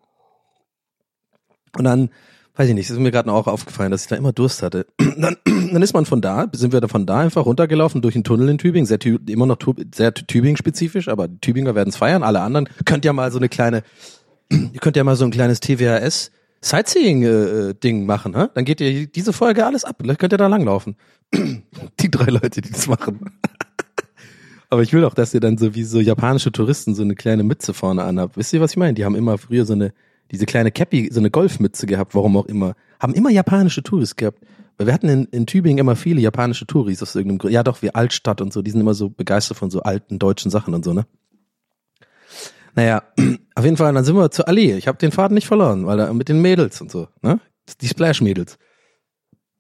dann, 1.76 2.09
weiß 2.57 2.69
ich 2.69 2.75
nicht, 2.75 2.90
ist 2.90 2.99
mir 2.99 3.11
gerade 3.11 3.33
auch 3.33 3.47
aufgefallen, 3.47 3.90
dass 3.90 4.02
ich 4.02 4.09
da 4.09 4.16
immer 4.16 4.33
Durst 4.33 4.62
hatte. 4.62 4.87
Dann, 5.16 5.37
dann 5.45 5.83
ist 5.83 5.95
man 5.95 6.07
von 6.07 6.21
da, 6.21 6.49
sind 6.52 6.73
wir 6.73 6.87
von 6.88 7.07
da 7.07 7.21
einfach 7.21 7.47
runtergelaufen 7.47 8.02
durch 8.02 8.14
einen 8.14 8.25
Tunnel 8.25 8.49
in 8.49 8.59
Tübingen, 8.59 8.87
sehr, 8.87 8.99
immer 9.26 9.47
noch 9.47 9.59
sehr 9.95 10.14
Tübingen-spezifisch, 10.14 11.09
aber 11.09 11.28
die 11.28 11.38
Tübinger 11.40 11.75
werden 11.75 11.90
es 11.90 11.97
feiern, 11.97 12.23
alle 12.23 12.40
anderen. 12.40 12.69
Könnt 12.85 13.04
ja 13.04 13.12
mal 13.12 13.30
so 13.30 13.38
eine 13.38 13.49
kleine, 13.49 13.83
ihr 14.50 14.80
könnt 14.80 14.97
ja 14.97 15.04
mal 15.04 15.16
so 15.16 15.25
ein 15.25 15.30
kleines 15.30 15.61
TWHS 15.61 16.30
Sightseeing-Ding 16.62 18.04
machen, 18.04 18.37
hä? 18.37 18.49
dann 18.54 18.64
geht 18.64 18.80
ihr 18.80 19.07
diese 19.07 19.33
Folge 19.33 19.64
alles 19.64 19.85
ab, 19.85 19.97
vielleicht 20.00 20.21
könnt 20.21 20.35
ihr 20.35 20.38
da 20.38 20.47
langlaufen. 20.47 20.97
die 22.00 22.11
drei 22.11 22.30
Leute, 22.30 22.61
die 22.61 22.71
das 22.71 22.87
machen. 22.87 23.21
Aber 24.71 24.83
ich 24.83 24.92
will 24.92 25.04
auch, 25.04 25.14
dass 25.14 25.35
ihr 25.35 25.40
dann 25.40 25.59
so 25.59 25.75
wie 25.75 25.83
so 25.83 26.00
japanische 26.00 26.52
Touristen 26.52 26.95
so 26.95 27.02
eine 27.02 27.16
kleine 27.16 27.42
Mütze 27.42 27.75
vorne 27.75 28.04
anhabt. 28.04 28.37
Wisst 28.37 28.52
ihr, 28.52 28.61
was 28.61 28.73
ich 28.73 28.76
meine? 28.76 28.95
Die 28.95 29.04
haben 29.04 29.16
immer 29.16 29.37
früher 29.37 29.64
so 29.64 29.73
eine, 29.73 29.92
diese 30.30 30.46
kleine 30.46 30.70
Cappy, 30.70 31.08
so 31.12 31.20
eine 31.20 31.30
Golfmütze 31.30 31.87
gehabt, 31.87 32.14
warum 32.14 32.37
auch 32.37 32.46
immer. 32.46 32.75
Haben 33.00 33.14
immer 33.14 33.30
japanische 33.30 33.82
Touris 33.82 34.16
gehabt. 34.16 34.38
Weil 34.76 34.87
wir 34.87 34.94
hatten 34.94 35.08
in, 35.08 35.25
in 35.26 35.46
Tübingen 35.46 35.78
immer 35.78 35.96
viele 35.96 36.20
japanische 36.20 36.66
Touris 36.66 37.02
aus 37.02 37.14
irgendeinem 37.14 37.38
Grund. 37.38 37.52
Ja 37.52 37.62
doch, 37.62 37.82
wie 37.82 37.94
Altstadt 37.94 38.40
und 38.40 38.52
so, 38.52 38.62
die 38.62 38.70
sind 38.70 38.80
immer 38.80 38.94
so 38.94 39.10
begeistert 39.10 39.58
von 39.58 39.70
so 39.70 39.82
alten 39.82 40.18
deutschen 40.18 40.50
Sachen 40.50 40.75
und 40.75 40.84
so, 40.84 40.94
ne? 40.94 41.06
Naja, 42.75 43.02
auf 43.54 43.64
jeden 43.64 43.76
Fall, 43.76 43.92
dann 43.92 44.04
sind 44.04 44.16
wir 44.16 44.30
zur 44.30 44.49
Allee. 44.49 44.75
Ich 44.76 44.88
habe 44.88 44.96
den 44.96 45.12
Faden 45.12 45.34
nicht 45.34 45.46
verloren, 45.46 45.87
weil 45.87 45.99
da 45.99 46.12
mit 46.12 46.28
den 46.28 46.40
Mädels 46.40 46.80
und 46.80 46.90
so, 46.90 47.08
ne? 47.22 47.40
Die 47.80 47.88
Splash-Mädels. 47.88 48.58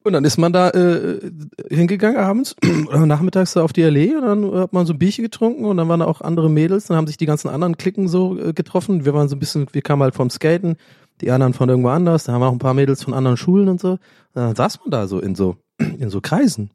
Und 0.02 0.14
dann 0.14 0.24
ist 0.24 0.38
man 0.38 0.52
da 0.52 0.70
äh, 0.70 1.20
hingegangen 1.68 2.16
abends 2.16 2.56
oder 2.88 3.04
nachmittags 3.04 3.52
da 3.52 3.62
auf 3.62 3.72
die 3.72 3.84
Allee 3.84 4.14
und 4.14 4.22
dann 4.22 4.60
hat 4.60 4.72
man 4.72 4.86
so 4.86 4.94
ein 4.94 4.98
Bierchen 4.98 5.22
getrunken 5.22 5.66
und 5.66 5.76
dann 5.76 5.88
waren 5.88 6.00
da 6.00 6.06
auch 6.06 6.22
andere 6.22 6.48
Mädels, 6.48 6.86
dann 6.86 6.96
haben 6.96 7.06
sich 7.06 7.18
die 7.18 7.26
ganzen 7.26 7.48
anderen 7.48 7.76
Klicken 7.76 8.08
so 8.08 8.38
äh, 8.38 8.52
getroffen. 8.54 9.04
Wir 9.04 9.12
waren 9.12 9.28
so 9.28 9.36
ein 9.36 9.38
bisschen, 9.38 9.66
wir 9.72 9.82
kamen 9.82 10.02
halt 10.02 10.14
vom 10.14 10.30
Skaten, 10.30 10.76
die 11.20 11.30
anderen 11.30 11.52
von 11.52 11.68
irgendwo 11.68 11.90
anders, 11.90 12.24
da 12.24 12.32
haben 12.32 12.40
wir 12.40 12.48
auch 12.48 12.52
ein 12.52 12.58
paar 12.58 12.72
Mädels 12.72 13.04
von 13.04 13.12
anderen 13.12 13.36
Schulen 13.36 13.68
und 13.68 13.78
so. 13.78 13.92
Und 13.92 13.98
dann 14.34 14.56
saß 14.56 14.80
man 14.80 14.90
da 14.90 15.06
so 15.06 15.20
in 15.20 15.34
so 15.34 15.56
in 15.78 16.08
so 16.08 16.20
Kreisen. 16.20 16.70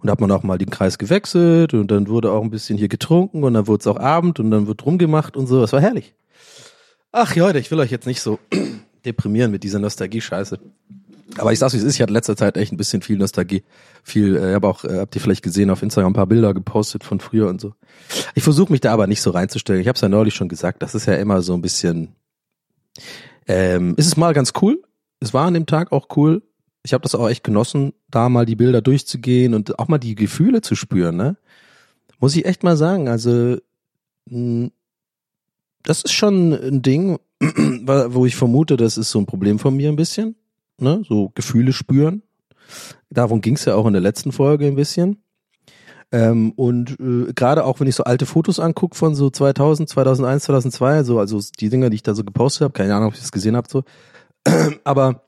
Und 0.00 0.10
hat 0.10 0.20
man 0.20 0.30
auch 0.30 0.44
mal 0.44 0.58
den 0.58 0.70
Kreis 0.70 0.96
gewechselt 0.96 1.74
und 1.74 1.90
dann 1.90 2.06
wurde 2.06 2.30
auch 2.30 2.42
ein 2.42 2.50
bisschen 2.50 2.78
hier 2.78 2.86
getrunken 2.86 3.42
und 3.42 3.54
dann 3.54 3.66
wurde 3.66 3.80
es 3.80 3.86
auch 3.88 3.98
Abend 3.98 4.38
und 4.38 4.52
dann 4.52 4.68
wird 4.68 4.86
rumgemacht 4.86 5.36
und 5.36 5.48
so. 5.48 5.60
Das 5.60 5.72
war 5.72 5.80
herrlich. 5.80 6.14
Ach 7.10 7.34
Leute, 7.34 7.58
ich 7.58 7.70
will 7.70 7.80
euch 7.80 7.90
jetzt 7.90 8.06
nicht 8.06 8.20
so 8.20 8.38
deprimieren 9.04 9.50
mit 9.50 9.64
dieser 9.64 9.80
Nostalgie-Scheiße. 9.80 10.60
Aber 11.38 11.52
ich 11.52 11.58
sag's 11.58 11.74
wie 11.74 11.78
es 11.78 11.84
ist, 11.84 11.96
ich 11.96 12.02
hatte 12.02 12.12
letzter 12.12 12.36
Zeit 12.36 12.56
echt 12.56 12.72
ein 12.72 12.76
bisschen 12.76 13.02
viel 13.02 13.18
Nostalgie. 13.18 13.64
Viel, 14.02 14.36
äh, 14.36 14.54
habe 14.54 14.68
auch, 14.68 14.84
äh, 14.84 15.00
habt 15.00 15.14
ihr 15.14 15.20
vielleicht 15.20 15.42
gesehen, 15.42 15.70
auf 15.70 15.82
Instagram 15.82 16.12
ein 16.12 16.14
paar 16.14 16.26
Bilder 16.26 16.54
gepostet 16.54 17.02
von 17.04 17.20
früher 17.20 17.48
und 17.48 17.60
so. 17.60 17.74
Ich 18.34 18.44
versuche 18.44 18.70
mich 18.70 18.80
da 18.80 18.92
aber 18.92 19.06
nicht 19.06 19.20
so 19.20 19.30
reinzustellen. 19.30 19.80
Ich 19.80 19.88
habe 19.88 19.96
es 19.96 20.02
ja 20.02 20.08
neulich 20.08 20.34
schon 20.34 20.48
gesagt, 20.48 20.82
das 20.82 20.94
ist 20.94 21.06
ja 21.06 21.14
immer 21.14 21.42
so 21.42 21.54
ein 21.54 21.62
bisschen. 21.62 22.14
Ähm, 23.46 23.94
ist 23.96 24.06
es 24.06 24.16
mal 24.16 24.34
ganz 24.34 24.52
cool. 24.62 24.82
Es 25.20 25.34
war 25.34 25.46
an 25.46 25.54
dem 25.54 25.66
Tag 25.66 25.92
auch 25.92 26.08
cool. 26.16 26.42
Ich 26.84 26.92
habe 26.92 27.02
das 27.02 27.16
auch 27.16 27.28
echt 27.28 27.42
genossen, 27.42 27.92
da 28.08 28.28
mal 28.28 28.46
die 28.46 28.56
Bilder 28.56 28.80
durchzugehen 28.80 29.54
und 29.54 29.78
auch 29.78 29.88
mal 29.88 29.98
die 29.98 30.14
Gefühle 30.14 30.60
zu 30.60 30.76
spüren, 30.76 31.16
ne? 31.16 31.36
Muss 32.20 32.36
ich 32.36 32.46
echt 32.46 32.62
mal 32.62 32.76
sagen. 32.76 33.08
Also, 33.08 33.56
mh, 34.26 34.70
das 35.82 36.02
ist 36.02 36.12
schon 36.12 36.52
ein 36.52 36.82
Ding, 36.82 37.18
wo 37.40 38.26
ich 38.26 38.36
vermute, 38.36 38.76
das 38.76 38.96
ist 38.96 39.10
so 39.10 39.18
ein 39.18 39.26
Problem 39.26 39.58
von 39.58 39.76
mir 39.76 39.88
ein 39.88 39.96
bisschen 39.96 40.36
ne, 40.78 41.02
so 41.08 41.30
Gefühle 41.34 41.72
spüren. 41.72 42.22
Darum 43.10 43.40
ging's 43.40 43.64
ja 43.64 43.74
auch 43.74 43.86
in 43.86 43.92
der 43.92 44.02
letzten 44.02 44.32
Folge 44.32 44.66
ein 44.66 44.76
bisschen. 44.76 45.22
Ähm, 46.12 46.52
und 46.52 46.98
äh, 47.00 47.32
gerade 47.34 47.64
auch, 47.64 47.80
wenn 47.80 47.88
ich 47.88 47.96
so 47.96 48.04
alte 48.04 48.26
Fotos 48.26 48.60
angucke 48.60 48.96
von 48.96 49.14
so 49.14 49.28
2000, 49.28 49.88
2001, 49.88 50.44
2002, 50.44 51.04
so, 51.04 51.18
also 51.18 51.40
die 51.58 51.68
Dinger, 51.68 51.90
die 51.90 51.96
ich 51.96 52.02
da 52.02 52.14
so 52.14 52.24
gepostet 52.24 52.62
habe, 52.62 52.72
keine 52.72 52.94
Ahnung, 52.94 53.08
ob 53.08 53.14
ich 53.14 53.20
das 53.20 53.32
gesehen 53.32 53.56
habt, 53.56 53.70
so. 53.70 53.82
Aber 54.84 55.22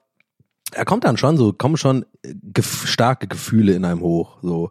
da 0.72 0.84
kommt 0.84 1.04
dann 1.04 1.16
schon 1.16 1.36
so, 1.36 1.52
kommen 1.52 1.76
schon 1.76 2.04
gef 2.22 2.86
starke 2.86 3.26
Gefühle 3.26 3.74
in 3.74 3.84
einem 3.84 4.00
hoch, 4.00 4.38
so. 4.42 4.70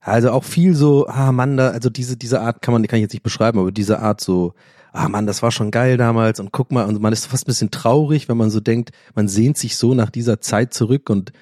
Also 0.00 0.30
auch 0.32 0.44
viel 0.44 0.74
so, 0.74 1.06
ah 1.08 1.32
Mann, 1.32 1.56
da, 1.56 1.70
also 1.70 1.88
diese, 1.88 2.16
diese 2.16 2.40
Art 2.40 2.60
kann 2.60 2.72
man, 2.72 2.86
kann 2.86 2.98
ich 2.98 3.02
jetzt 3.02 3.14
nicht 3.14 3.22
beschreiben, 3.22 3.58
aber 3.58 3.72
diese 3.72 4.00
Art 4.00 4.20
so, 4.20 4.54
ah 4.94 5.08
Mann, 5.08 5.26
das 5.26 5.42
war 5.42 5.50
schon 5.50 5.70
geil 5.70 5.96
damals 5.96 6.40
und 6.40 6.52
guck 6.52 6.70
mal, 6.70 6.86
und 6.86 7.02
man 7.02 7.12
ist 7.12 7.26
fast 7.26 7.44
ein 7.44 7.48
bisschen 7.50 7.70
traurig, 7.70 8.28
wenn 8.28 8.36
man 8.36 8.50
so 8.50 8.60
denkt, 8.60 8.92
man 9.14 9.28
sehnt 9.28 9.58
sich 9.58 9.76
so 9.76 9.92
nach 9.92 10.08
dieser 10.08 10.40
Zeit 10.40 10.72
zurück 10.72 11.10
und 11.10 11.32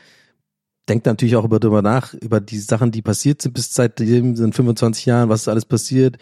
denkt 0.88 1.06
natürlich 1.06 1.36
auch 1.36 1.44
über 1.44 1.60
darüber 1.60 1.82
nach, 1.82 2.14
über 2.14 2.40
die 2.40 2.58
Sachen, 2.58 2.90
die 2.90 3.02
passiert 3.02 3.42
sind 3.42 3.52
bis 3.52 3.72
seitdem, 3.74 4.36
sind 4.36 4.54
25 4.54 5.06
Jahren, 5.06 5.28
was 5.28 5.42
ist 5.42 5.48
alles 5.48 5.66
passiert, 5.66 6.16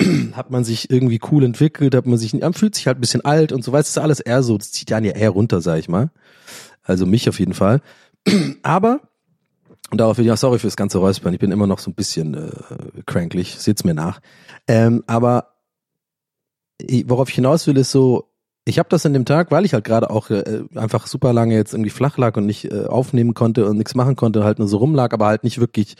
hat 0.32 0.50
man 0.50 0.64
sich 0.64 0.90
irgendwie 0.90 1.20
cool 1.30 1.44
entwickelt, 1.44 1.94
hat 1.94 2.06
man 2.06 2.18
sich, 2.18 2.32
man 2.32 2.54
fühlt 2.54 2.74
sich 2.74 2.86
halt 2.86 2.96
ein 2.96 3.02
bisschen 3.02 3.24
alt 3.24 3.52
und 3.52 3.62
so, 3.62 3.72
weißt 3.72 3.94
du, 3.94 4.00
ist 4.00 4.02
alles 4.02 4.20
eher 4.20 4.42
so, 4.42 4.56
das 4.56 4.72
zieht 4.72 4.88
ja 4.90 4.98
eher 4.98 5.30
runter, 5.30 5.60
sag 5.60 5.78
ich 5.78 5.88
mal. 5.88 6.10
Also 6.82 7.04
mich 7.04 7.28
auf 7.28 7.38
jeden 7.38 7.54
Fall. 7.54 7.82
Aber 8.62 9.00
und 9.90 9.98
darauf 10.00 10.18
will 10.18 10.24
ich 10.24 10.30
auch 10.30 10.36
sorry 10.36 10.60
fürs 10.60 10.76
ganze 10.76 10.98
Räuspern. 10.98 11.34
Ich 11.34 11.40
bin 11.40 11.50
immer 11.50 11.66
noch 11.66 11.80
so 11.80 11.90
ein 11.90 11.94
bisschen 11.94 12.34
äh, 12.34 13.02
cranklich, 13.06 13.58
seht's 13.58 13.82
mir 13.82 13.94
nach. 13.94 14.20
Ähm, 14.68 15.02
aber 15.08 15.50
worauf 17.06 17.28
ich 17.28 17.34
hinaus 17.34 17.66
will, 17.66 17.76
ist 17.76 17.90
so, 17.90 18.30
ich 18.64 18.78
habe 18.78 18.88
das 18.88 19.04
in 19.04 19.12
dem 19.12 19.24
Tag, 19.24 19.50
weil 19.50 19.64
ich 19.64 19.74
halt 19.74 19.84
gerade 19.84 20.10
auch 20.10 20.30
äh, 20.30 20.62
einfach 20.74 21.06
super 21.06 21.32
lange 21.32 21.54
jetzt 21.54 21.72
irgendwie 21.72 21.90
flach 21.90 22.18
lag 22.18 22.36
und 22.36 22.46
nicht 22.46 22.70
äh, 22.70 22.86
aufnehmen 22.86 23.34
konnte 23.34 23.66
und 23.66 23.78
nichts 23.78 23.94
machen 23.94 24.16
konnte, 24.16 24.44
halt 24.44 24.58
nur 24.58 24.68
so 24.68 24.76
rumlag, 24.78 25.12
aber 25.12 25.26
halt 25.26 25.44
nicht 25.44 25.58
wirklich 25.60 25.96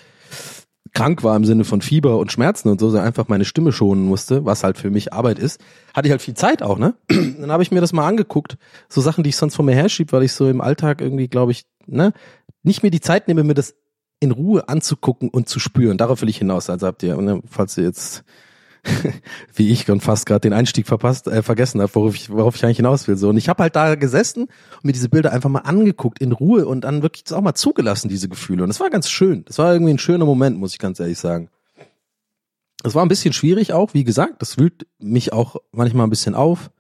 krank 0.93 1.23
war 1.23 1.37
im 1.37 1.45
Sinne 1.45 1.65
von 1.65 1.83
Fieber 1.83 2.19
und 2.19 2.33
Schmerzen 2.33 2.69
und 2.69 2.81
so, 2.81 2.89
sondern 2.89 3.07
einfach 3.07 3.29
meine 3.29 3.45
Stimme 3.45 3.73
schonen 3.73 4.05
musste, 4.05 4.45
was 4.45 4.65
halt 4.65 4.77
für 4.79 4.91
mich 4.91 5.13
Arbeit 5.13 5.39
ist, 5.39 5.61
hatte 5.95 6.09
ich 6.09 6.11
halt 6.11 6.23
viel 6.23 6.35
Zeit 6.35 6.63
auch, 6.63 6.79
ne? 6.79 6.95
Dann 7.09 7.51
habe 7.51 7.63
ich 7.63 7.71
mir 7.71 7.81
das 7.81 7.93
mal 7.93 8.07
angeguckt, 8.07 8.57
so 8.89 9.01
Sachen, 9.01 9.23
die 9.23 9.31
ich 9.31 9.37
sonst 9.37 9.55
vor 9.55 9.65
mir 9.65 9.75
herschieb, 9.75 10.13
weil 10.13 10.23
ich 10.23 10.33
so 10.33 10.49
im 10.49 10.61
Alltag 10.61 11.01
irgendwie, 11.01 11.29
glaube 11.29 11.53
ich, 11.53 11.65
ne, 11.87 12.13
nicht 12.63 12.83
mir 12.83 12.91
die 12.91 13.01
Zeit 13.01 13.29
nehme, 13.29 13.45
mir 13.45 13.55
das 13.55 13.75
in 14.21 14.33
Ruhe 14.33 14.69
anzugucken 14.69 15.31
und 15.31 15.49
zu 15.49 15.59
spüren. 15.59 15.97
Darauf 15.97 16.21
will 16.21 16.29
ich 16.29 16.39
hinaus. 16.39 16.69
Also 16.69 16.87
habt 16.87 17.03
ihr, 17.03 17.17
ne, 17.17 17.41
falls 17.49 17.79
ihr 17.79 17.85
jetzt 17.85 18.23
wie 19.55 19.71
ich 19.71 19.91
und 19.91 20.03
fast 20.03 20.27
gerade 20.27 20.41
den 20.41 20.53
Einstieg 20.53 20.87
verpasst, 20.87 21.27
äh, 21.27 21.43
vergessen 21.43 21.81
habe, 21.81 21.95
worauf 21.95 22.15
ich, 22.15 22.31
worauf 22.31 22.57
ich 22.57 22.65
eigentlich 22.65 22.79
hinaus 22.79 23.09
will. 23.09 23.17
So. 23.17 23.29
Und 23.29 23.37
ich 23.37 23.49
habe 23.49 23.63
halt 23.63 23.77
da 23.77 23.95
gesessen 23.95 24.45
und 24.45 24.85
mir 24.85 24.93
diese 24.93 25.09
Bilder 25.09 25.33
einfach 25.33 25.51
mal 25.51 25.61
angeguckt 25.61 26.21
in 26.21 26.33
Ruhe 26.33 26.67
und 26.67 26.83
dann 26.83 27.03
wirklich 27.03 27.25
auch 27.33 27.41
mal 27.41 27.55
zugelassen, 27.55 28.09
diese 28.09 28.29
Gefühle. 28.29 28.63
Und 28.63 28.69
das 28.69 28.81
war 28.81 28.91
ganz 28.91 29.11
schön. 29.11 29.45
Das 29.47 29.59
war 29.59 29.73
irgendwie 29.73 29.93
ein 29.93 29.99
schöner 29.99 30.25
Moment, 30.25 30.59
muss 30.59 30.73
ich 30.73 30.79
ganz 30.79 31.01
ehrlich 31.01 31.19
sagen. 31.19 31.51
Es 32.83 32.95
war 32.95 33.03
ein 33.03 33.09
bisschen 33.09 33.33
schwierig 33.33 33.73
auch, 33.73 33.93
wie 33.93 34.05
gesagt, 34.05 34.41
das 34.41 34.59
wühlt 34.59 34.87
mich 34.99 35.33
auch 35.33 35.57
manchmal 35.73 36.07
ein 36.07 36.11
bisschen 36.11 36.35
auf. 36.35 36.71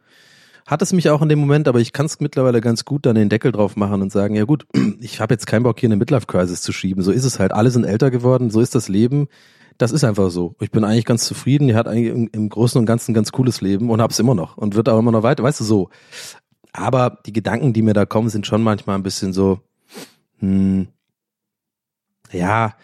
Hat 0.66 0.82
es 0.82 0.92
mich 0.92 1.10
auch 1.10 1.20
in 1.20 1.28
dem 1.28 1.40
Moment, 1.40 1.68
aber 1.68 1.80
ich 1.80 1.92
kann 1.92 2.06
es 2.06 2.20
mittlerweile 2.20 2.60
ganz 2.60 2.84
gut 2.84 3.04
dann 3.04 3.16
den 3.16 3.28
Deckel 3.28 3.52
drauf 3.52 3.76
machen 3.76 4.00
und 4.02 4.12
sagen, 4.12 4.34
ja 4.34 4.44
gut, 4.44 4.66
ich 5.00 5.20
habe 5.20 5.34
jetzt 5.34 5.46
keinen 5.46 5.64
Bock 5.64 5.80
hier 5.80 5.88
eine 5.88 5.96
Midlife-Crisis 5.96 6.62
zu 6.62 6.72
schieben. 6.72 7.02
So 7.02 7.10
ist 7.10 7.24
es 7.24 7.38
halt. 7.38 7.52
Alle 7.52 7.70
sind 7.70 7.84
älter 7.84 8.10
geworden, 8.10 8.50
so 8.50 8.60
ist 8.60 8.74
das 8.74 8.88
Leben. 8.88 9.28
Das 9.78 9.92
ist 9.92 10.04
einfach 10.04 10.30
so. 10.30 10.54
Ich 10.61 10.70
bin 10.70 10.85
eigentlich 10.85 11.04
ganz 11.04 11.24
zufrieden. 11.24 11.68
Die 11.68 11.74
hat 11.74 11.88
eigentlich 11.88 12.30
im, 12.33 12.48
Großen 12.48 12.78
und 12.78 12.87
Ganzen 12.87 13.12
ein 13.12 13.14
ganz 13.14 13.33
cooles 13.33 13.61
Leben 13.61 13.90
und 13.90 14.00
hab's 14.00 14.18
immer 14.18 14.35
noch 14.35 14.56
und 14.56 14.74
wird 14.74 14.88
auch 14.88 14.98
immer 14.98 15.12
noch 15.12 15.22
weiter. 15.22 15.42
Weißt 15.42 15.61
du 15.61 15.64
so. 15.64 15.90
Aber 16.72 17.18
die 17.26 17.33
Gedanken, 17.33 17.72
die 17.72 17.83
mir 17.83 17.94
da 17.94 18.06
kommen, 18.06 18.28
sind 18.28 18.46
schon 18.46 18.62
manchmal 18.62 18.96
ein 18.96 19.02
bisschen 19.02 19.33
so, 19.33 19.61
hm, 20.38 20.88
ja, 22.33 22.74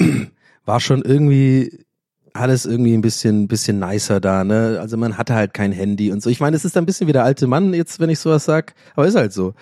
war 0.64 0.80
schon 0.80 1.02
irgendwie 1.02 1.84
alles 2.32 2.66
irgendwie 2.66 2.94
ein 2.94 3.00
bisschen, 3.00 3.48
bisschen 3.48 3.78
nicer 3.78 4.20
da, 4.20 4.44
ne? 4.44 4.78
Also 4.80 4.96
man 4.96 5.18
hatte 5.18 5.34
halt 5.34 5.54
kein 5.54 5.72
Handy 5.72 6.12
und 6.12 6.22
so. 6.22 6.30
Ich 6.30 6.40
meine, 6.40 6.56
es 6.56 6.64
ist 6.64 6.76
ein 6.76 6.86
bisschen 6.86 7.08
wie 7.08 7.12
der 7.12 7.24
alte 7.24 7.46
Mann 7.46 7.74
jetzt, 7.74 8.00
wenn 8.00 8.10
ich 8.10 8.18
sowas 8.18 8.44
sag, 8.44 8.74
aber 8.94 9.06
ist 9.06 9.16
halt 9.16 9.32
so. 9.32 9.54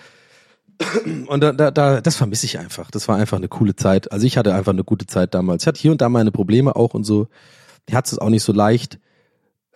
Und 1.27 1.41
da, 1.41 1.51
da, 1.53 1.71
da, 1.71 2.01
das 2.01 2.15
vermisse 2.15 2.45
ich 2.45 2.59
einfach. 2.59 2.91
Das 2.91 3.07
war 3.07 3.17
einfach 3.17 3.37
eine 3.37 3.47
coole 3.47 3.75
Zeit. 3.75 4.11
Also 4.11 4.25
ich 4.25 4.37
hatte 4.37 4.53
einfach 4.53 4.73
eine 4.73 4.83
gute 4.83 5.07
Zeit 5.07 5.33
damals. 5.33 5.63
Ich 5.63 5.67
hatte 5.67 5.81
hier 5.81 5.91
und 5.91 6.01
da 6.01 6.09
meine 6.09 6.31
Probleme 6.31 6.75
auch 6.75 6.93
und 6.93 7.03
so. 7.03 7.27
Ich 7.87 7.95
hatte 7.95 8.13
es 8.13 8.19
auch 8.19 8.29
nicht 8.29 8.43
so 8.43 8.53
leicht. 8.53 8.99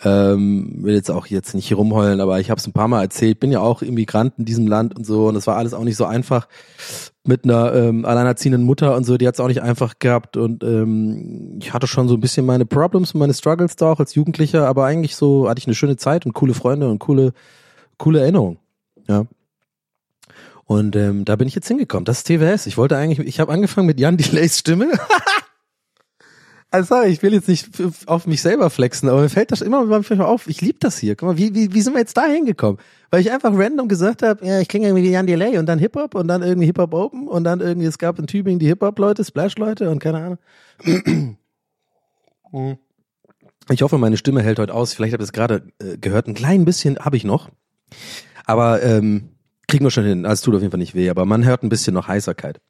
Ähm, 0.04 0.78
will 0.80 0.96
jetzt 0.96 1.12
auch 1.12 1.28
jetzt 1.28 1.54
nicht 1.54 1.68
hier 1.68 1.78
rumheulen, 1.78 2.22
aber 2.22 2.40
ich 2.40 2.50
habe 2.50 2.60
es 2.60 2.66
ein 2.66 2.74
paar 2.74 2.88
Mal 2.88 3.02
erzählt. 3.02 3.40
Bin 3.40 3.52
ja 3.52 3.60
auch 3.60 3.84
Immigrant 3.84 4.34
in 4.38 4.46
diesem 4.46 4.66
Land 4.66 4.96
und 4.96 5.06
so 5.06 5.28
und 5.28 5.36
das 5.36 5.46
war 5.46 5.58
alles 5.58 5.76
auch 5.76 5.84
nicht 5.84 5.96
so 5.96 6.06
einfach 6.06 6.48
mit 7.24 7.44
einer 7.44 7.72
ähm, 7.74 8.06
alleinerziehenden 8.06 8.64
Mutter 8.64 8.96
und 8.96 9.04
so. 9.04 9.18
Die 9.18 9.28
hat 9.28 9.36
es 9.36 9.40
auch 9.40 9.48
nicht 9.48 9.62
einfach 9.62 10.00
gehabt 10.00 10.38
und 10.38 10.64
ähm, 10.64 11.60
ich 11.62 11.72
hatte 11.72 11.86
schon 11.86 12.08
so 12.08 12.16
ein 12.16 12.20
bisschen 12.20 12.48
meine 12.48 12.66
Problems 12.66 13.14
und 13.14 13.20
meine 13.20 13.36
Struggles 13.36 13.76
da 13.76 13.92
auch 13.92 14.00
als 14.00 14.16
Jugendlicher, 14.16 14.68
aber 14.68 14.86
eigentlich 14.86 15.16
so 15.16 15.48
hatte 15.48 15.60
ich 15.60 15.68
eine 15.68 15.76
schöne 15.76 15.98
Zeit 15.98 16.26
und 16.26 16.34
coole 16.34 16.56
Freunde 16.56 16.90
und 16.90 16.98
coole 16.98 17.34
coole 18.00 18.22
Erinnerungen. 18.22 18.58
Ja. 19.08 19.26
Und 20.66 20.96
ähm, 20.96 21.26
da 21.26 21.36
bin 21.36 21.48
ich 21.48 21.56
jetzt 21.56 21.68
hingekommen. 21.68 22.06
Das 22.06 22.20
ist 22.20 22.28
TWS. 22.28 22.66
Ich 22.66 22.78
wollte 22.78 22.98
eigentlich, 22.98 23.20
ich 23.28 23.40
habe 23.40 23.52
angefangen 23.52 23.88
mit 23.88 24.00
Jan 24.00 24.18
Delays 24.18 24.60
Stimme. 24.60 24.92
Also 26.74 27.02
ich 27.02 27.22
will 27.22 27.34
jetzt 27.34 27.50
nicht 27.50 27.68
auf 28.06 28.28
mich 28.28 28.42
selber 28.42 28.70
flexen, 28.70 29.10
aber 29.10 29.20
mir 29.20 29.30
fällt 29.30 29.52
das 29.52 29.60
immer 29.60 29.84
mal 29.84 30.02
auf. 30.22 30.48
Ich 30.48 30.62
liebe 30.62 30.80
das 30.80 30.98
hier. 30.98 31.18
Guck 31.18 31.28
mal, 31.28 31.38
wie, 31.38 31.54
wie, 31.54 31.74
wie 31.74 31.82
sind 31.82 31.92
wir 31.92 32.00
jetzt 32.00 32.16
da 32.16 32.26
hingekommen? 32.26 32.80
Weil 33.10 33.20
ich 33.20 33.30
einfach 33.30 33.52
random 33.54 33.90
gesagt 33.90 34.24
habe, 34.24 34.46
ja, 34.46 34.62
ich 34.62 34.70
klinge 34.70 34.88
irgendwie 34.88 35.04
wie 35.04 35.12
Jan 35.12 35.28
Delay 35.28 35.58
und 35.58 35.66
dann 35.66 35.80
Hip-Hop 35.80 36.16
und 36.16 36.30
dann 36.30 36.42
irgendwie 36.42 36.68
Hip-Hop 36.68 36.94
Open 36.94 37.28
und 37.28 37.44
dann 37.44 37.60
irgendwie, 37.60 37.88
es 37.88 37.98
gab 37.98 38.20
in 38.20 38.28
Tübingen 38.28 38.58
die 38.58 38.68
Hip-Hop-Leute, 38.68 39.26
Splash-Leute 39.26 39.90
und 39.90 40.00
keine 40.00 40.38
Ahnung. 40.84 41.38
Ich 43.70 43.82
hoffe, 43.82 43.98
meine 43.98 44.18
Stimme 44.18 44.42
hält 44.42 44.60
heute 44.60 44.74
aus. 44.74 44.94
Vielleicht 44.94 45.14
habt 45.14 45.22
ihr 45.22 45.26
es 45.26 45.32
gerade 45.32 45.64
äh, 45.80 45.98
gehört. 45.98 46.28
Ein 46.28 46.34
klein 46.34 46.66
bisschen 46.66 47.00
habe 47.00 47.16
ich 47.16 47.24
noch. 47.24 47.50
Aber 48.46 48.84
ähm, 48.84 49.31
kriegen 49.72 49.86
wir 49.86 49.92
schon 49.92 50.06
hin. 50.06 50.26
Also, 50.26 50.34
es 50.34 50.42
tut 50.42 50.56
auf 50.56 50.62
jeden 50.62 50.72
Fall 50.72 50.78
nicht 50.80 50.94
weh, 50.96 51.10
aber 51.10 51.26
man 51.26 51.44
hört 51.46 51.64
ein 51.64 51.70
bisschen 51.70 51.94
noch 51.94 52.08
Heiserkeit. 52.08 52.62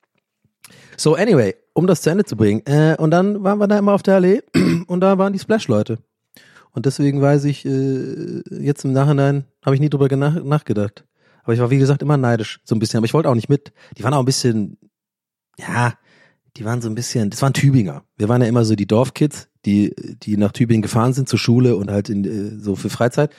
So, 0.98 1.16
anyway, 1.16 1.56
um 1.74 1.88
das 1.88 2.02
zu 2.02 2.10
Ende 2.12 2.24
zu 2.26 2.36
bringen. 2.38 2.62
Äh, 2.66 2.96
und 2.98 3.12
dann 3.12 3.44
waren 3.44 3.58
wir 3.58 3.68
da 3.68 3.78
immer 3.78 3.94
auf 3.94 4.04
der 4.04 4.16
Allee 4.16 4.42
und 4.88 5.02
da 5.02 5.18
waren 5.18 5.34
die 5.34 5.40
Splash-Leute. 5.40 5.98
Und 6.72 6.86
deswegen 6.86 7.22
weiß 7.22 7.44
ich, 7.46 7.66
äh, 7.66 8.42
jetzt 8.50 8.86
im 8.86 8.94
Nachhinein 8.94 9.46
habe 9.66 9.76
ich 9.76 9.82
nie 9.82 9.90
drüber 9.90 10.06
gena- 10.08 10.42
nachgedacht. 10.44 11.06
Aber 11.44 11.54
ich 11.54 11.60
war, 11.60 11.72
wie 11.72 11.80
gesagt, 11.80 12.02
immer 12.04 12.18
neidisch, 12.18 12.62
so 12.64 12.76
ein 12.76 12.80
bisschen. 12.80 12.98
Aber 12.98 13.06
ich 13.06 13.14
wollte 13.14 13.30
auch 13.30 13.36
nicht 13.36 13.50
mit. 13.50 13.74
Die 13.98 14.04
waren 14.04 14.14
auch 14.14 14.20
ein 14.20 14.26
bisschen, 14.26 14.78
ja, 15.58 15.96
die 16.56 16.66
waren 16.66 16.82
so 16.82 16.90
ein 16.90 16.96
bisschen, 16.96 17.30
das 17.30 17.42
waren 17.42 17.54
Tübinger. 17.54 18.04
Wir 18.18 18.30
waren 18.30 18.42
ja 18.42 18.48
immer 18.48 18.64
so 18.64 18.76
die 18.76 18.86
Dorfkids, 18.88 19.50
die, 19.66 19.96
die 20.22 20.38
nach 20.38 20.52
Tübingen 20.52 20.82
gefahren 20.84 21.14
sind 21.14 21.28
zur 21.28 21.40
Schule 21.40 21.76
und 21.78 21.90
halt 21.90 22.10
in, 22.10 22.24
äh, 22.26 22.60
so 22.60 22.76
für 22.76 22.90
Freizeit. 22.90 23.32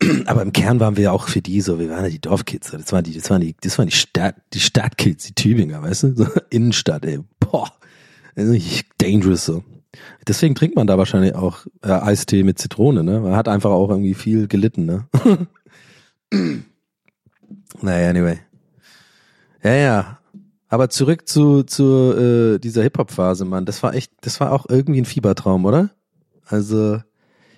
Aber 0.26 0.42
im 0.42 0.52
Kern 0.52 0.80
waren 0.80 0.96
wir 0.96 1.04
ja 1.04 1.12
auch 1.12 1.28
für 1.28 1.42
die 1.42 1.60
so, 1.60 1.78
wir 1.78 1.90
waren 1.90 2.04
ja 2.04 2.10
die 2.10 2.20
Dorfkids. 2.20 2.70
Das 2.70 2.92
waren 2.92 3.04
die, 3.04 3.14
das 3.14 3.30
waren 3.30 3.40
die, 3.40 3.54
das 3.60 3.78
waren 3.78 3.88
die 3.88 3.96
Stadt, 3.96 4.36
die 4.52 4.60
Stadtkids, 4.60 5.26
die 5.26 5.34
Tübinger, 5.34 5.82
weißt 5.82 6.02
du? 6.04 6.14
So 6.14 6.26
Innenstadt, 6.50 7.04
ey. 7.04 7.20
Boah. 7.40 7.72
Das 8.34 8.44
ist 8.46 8.52
richtig 8.52 8.84
dangerous 8.98 9.44
so. 9.44 9.64
Deswegen 10.26 10.54
trinkt 10.54 10.76
man 10.76 10.86
da 10.86 10.98
wahrscheinlich 10.98 11.34
auch 11.34 11.66
äh, 11.82 11.90
Eistee 11.90 12.44
mit 12.44 12.58
Zitrone, 12.58 13.02
ne? 13.02 13.20
Man 13.20 13.34
hat 13.34 13.48
einfach 13.48 13.70
auch 13.70 13.90
irgendwie 13.90 14.14
viel 14.14 14.46
gelitten, 14.46 14.84
ne? 14.84 15.08
naja, 17.82 18.10
anyway. 18.10 18.38
Ja, 19.64 19.74
ja. 19.74 20.18
Aber 20.68 20.90
zurück 20.90 21.26
zu, 21.26 21.62
zu 21.62 22.12
äh, 22.12 22.58
dieser 22.58 22.82
Hip-Hop-Phase, 22.82 23.44
Mann. 23.44 23.64
Das 23.64 23.82
war 23.82 23.94
echt, 23.94 24.12
das 24.20 24.38
war 24.38 24.52
auch 24.52 24.66
irgendwie 24.68 25.00
ein 25.00 25.06
Fiebertraum, 25.06 25.64
oder? 25.64 25.90
Also, 26.44 27.00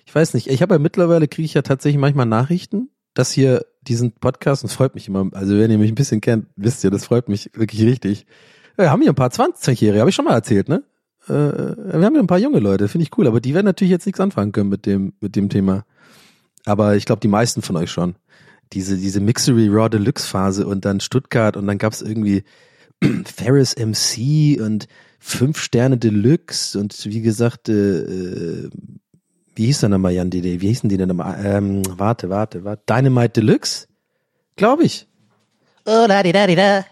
ich 0.05 0.13
weiß 0.13 0.33
nicht. 0.33 0.47
Ich 0.47 0.61
habe 0.61 0.75
ja 0.75 0.79
mittlerweile 0.79 1.27
kriege 1.27 1.45
ich 1.45 1.53
ja 1.53 1.61
tatsächlich 1.61 1.99
manchmal 1.99 2.25
Nachrichten, 2.25 2.89
dass 3.13 3.31
hier 3.31 3.65
diesen 3.81 4.11
Podcast, 4.11 4.63
und 4.63 4.69
es 4.69 4.75
freut 4.75 4.95
mich 4.95 5.07
immer, 5.07 5.29
also 5.33 5.57
wenn 5.57 5.71
ihr 5.71 5.77
mich 5.77 5.91
ein 5.91 5.95
bisschen 5.95 6.21
kennt, 6.21 6.47
wisst 6.55 6.83
ihr, 6.83 6.91
das 6.91 7.05
freut 7.05 7.29
mich 7.29 7.49
wirklich 7.53 7.81
richtig. 7.83 8.25
Wir 8.75 8.91
haben 8.91 9.01
hier 9.01 9.11
ein 9.11 9.15
paar 9.15 9.29
20-Jährige, 9.29 9.99
habe 9.99 10.09
ich 10.09 10.15
schon 10.15 10.25
mal 10.25 10.33
erzählt, 10.33 10.69
ne? 10.69 10.83
Äh, 11.27 11.31
wir 11.31 12.05
haben 12.05 12.13
hier 12.13 12.23
ein 12.23 12.27
paar 12.27 12.39
junge 12.39 12.59
Leute, 12.59 12.87
finde 12.87 13.03
ich 13.03 13.17
cool, 13.17 13.27
aber 13.27 13.41
die 13.41 13.53
werden 13.53 13.65
natürlich 13.65 13.91
jetzt 13.91 14.05
nichts 14.05 14.19
anfangen 14.19 14.51
können 14.51 14.69
mit 14.69 14.85
dem, 14.85 15.13
mit 15.19 15.35
dem 15.35 15.49
Thema. 15.49 15.85
Aber 16.65 16.95
ich 16.95 17.05
glaube, 17.05 17.19
die 17.19 17.27
meisten 17.27 17.61
von 17.61 17.75
euch 17.75 17.91
schon. 17.91 18.15
Diese, 18.73 18.97
diese 18.97 19.19
Mixery 19.19 19.67
Raw 19.67 19.89
Deluxe 19.89 20.27
Phase 20.27 20.65
und 20.65 20.85
dann 20.85 20.99
Stuttgart 20.99 21.57
und 21.57 21.67
dann 21.67 21.77
gab's 21.77 22.01
irgendwie 22.01 22.43
Ferris 23.25 23.75
MC 23.75 24.61
und 24.61 24.87
fünf 25.19 25.59
Sterne 25.59 25.97
Deluxe 25.97 26.79
und 26.79 27.05
wie 27.05 27.21
gesagt, 27.21 27.69
äh, 27.69 27.99
äh, 27.99 28.69
wie 29.55 29.65
hieß 29.65 29.81
der 29.81 29.89
nochmal 29.89 30.13
Jan 30.13 30.29
DD? 30.29 30.61
Wie 30.61 30.67
hießen 30.67 30.89
die 30.89 30.97
denn 30.97 31.09
nochmal? 31.09 31.43
Ähm, 31.43 31.81
warte, 31.97 32.29
warte, 32.29 32.63
warte. 32.63 32.83
Dynamite 32.87 33.41
Deluxe? 33.41 33.87
Glaube 34.55 34.83
ich. 34.83 35.07
Oh, 35.85 36.05
da, 36.07 36.23
da, 36.23 36.47
di, 36.47 36.55
da. 36.55 36.85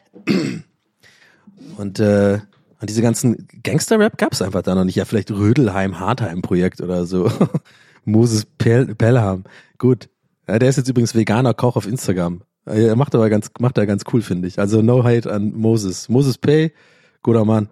Und, 1.78 2.00
äh, 2.00 2.40
und 2.82 2.90
diese 2.90 3.02
ganzen 3.02 3.48
Gangster-Rap 3.64 4.18
gab's 4.18 4.42
einfach 4.42 4.62
da 4.62 4.76
noch 4.76 4.84
nicht. 4.84 4.96
Ja, 4.96 5.06
vielleicht 5.06 5.32
Rödelheim, 5.32 6.00
Hartheim-Projekt 6.00 6.82
oder 6.82 7.06
so. 7.06 7.32
Moses 8.06 8.46
Pel 8.46 8.96
Pelham. 8.96 9.44
Gut. 9.78 10.10
Ja, 10.48 10.60
der 10.60 10.70
ist 10.70 10.78
jetzt 10.78 10.90
übrigens 10.90 11.14
veganer 11.14 11.54
Koch 11.54 11.76
auf 11.76 11.88
Instagram. 11.88 12.42
Er 12.66 12.96
macht 12.96 13.16
aber 13.16 13.30
ganz, 13.30 13.52
macht 13.60 13.78
er 13.78 13.86
ganz 13.86 14.04
cool, 14.14 14.22
finde 14.22 14.48
ich. 14.48 14.60
Also 14.60 14.82
no 14.82 15.04
hate 15.04 15.32
an 15.32 15.54
Moses. 15.56 16.10
Moses 16.10 16.38
Pay, 16.38 16.74
guter 17.22 17.46
Mann. 17.46 17.70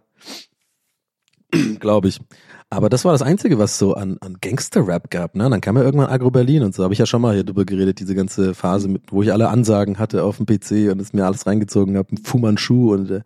Glaube 1.80 2.08
ich. 2.10 2.20
Aber 2.70 2.90
das 2.90 3.06
war 3.06 3.14
das 3.14 3.22
Einzige, 3.22 3.60
was 3.60 3.78
so 3.78 3.94
an, 3.94 4.18
an 4.20 4.38
Gangster-Rap 4.42 5.10
gab. 5.10 5.36
Ne? 5.36 5.50
Dann 5.50 5.62
kam 5.62 5.78
ja 5.78 5.84
irgendwann 5.84 6.10
Agro 6.10 6.32
Berlin 6.32 6.64
und 6.64 6.76
so. 6.76 6.84
Habe 6.84 6.94
ich 6.94 7.00
ja 7.00 7.06
schon 7.06 7.22
mal 7.22 7.34
hier 7.34 7.46
drüber 7.46 7.64
geredet, 7.64 8.00
diese 8.00 8.14
ganze 8.14 8.54
Phase, 8.54 8.90
mit, 8.90 9.04
wo 9.10 9.24
ich 9.24 9.32
alle 9.32 9.48
Ansagen 9.48 10.00
hatte 10.00 10.24
auf 10.24 10.38
dem 10.38 10.46
PC 10.46 10.92
und 10.92 11.00
es 11.00 11.14
mir 11.14 11.26
alles 11.26 11.48
reingezogen 11.48 11.96
habe. 11.96 12.16
Fu 12.24 12.40
Manchu 12.40 12.94
und 12.94 13.10
äh, 13.10 13.22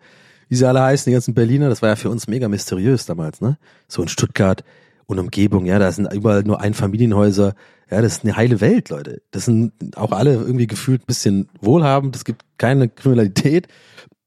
wie 0.48 0.56
sie 0.56 0.68
alle 0.68 0.82
heißen, 0.82 1.10
die 1.10 1.14
ganzen 1.14 1.34
Berliner. 1.34 1.70
Das 1.70 1.82
war 1.82 1.90
ja 1.90 1.96
für 1.96 2.12
uns 2.12 2.28
mega 2.28 2.48
mysteriös 2.50 3.08
damals. 3.08 3.42
ne? 3.42 3.58
So 3.88 4.04
in 4.04 4.10
Stuttgart 4.10 4.64
und 5.08 5.18
Umgebung, 5.18 5.66
ja, 5.66 5.80
da 5.80 5.92
sind 5.92 6.12
überall 6.14 6.44
nur 6.44 6.62
Einfamilienhäuser. 6.62 7.56
Ja, 7.90 8.02
das 8.02 8.18
ist 8.18 8.24
eine 8.24 8.36
heile 8.36 8.62
Welt, 8.62 8.90
Leute. 8.90 9.22
Das 9.32 9.46
sind 9.46 9.74
auch 9.98 10.12
alle 10.12 10.34
irgendwie 10.34 10.68
gefühlt 10.68 11.02
ein 11.02 11.08
bisschen 11.08 11.50
wohlhabend. 11.60 12.16
Es 12.16 12.26
gibt 12.26 12.44
keine 12.58 12.90
Kriminalität. 12.90 13.68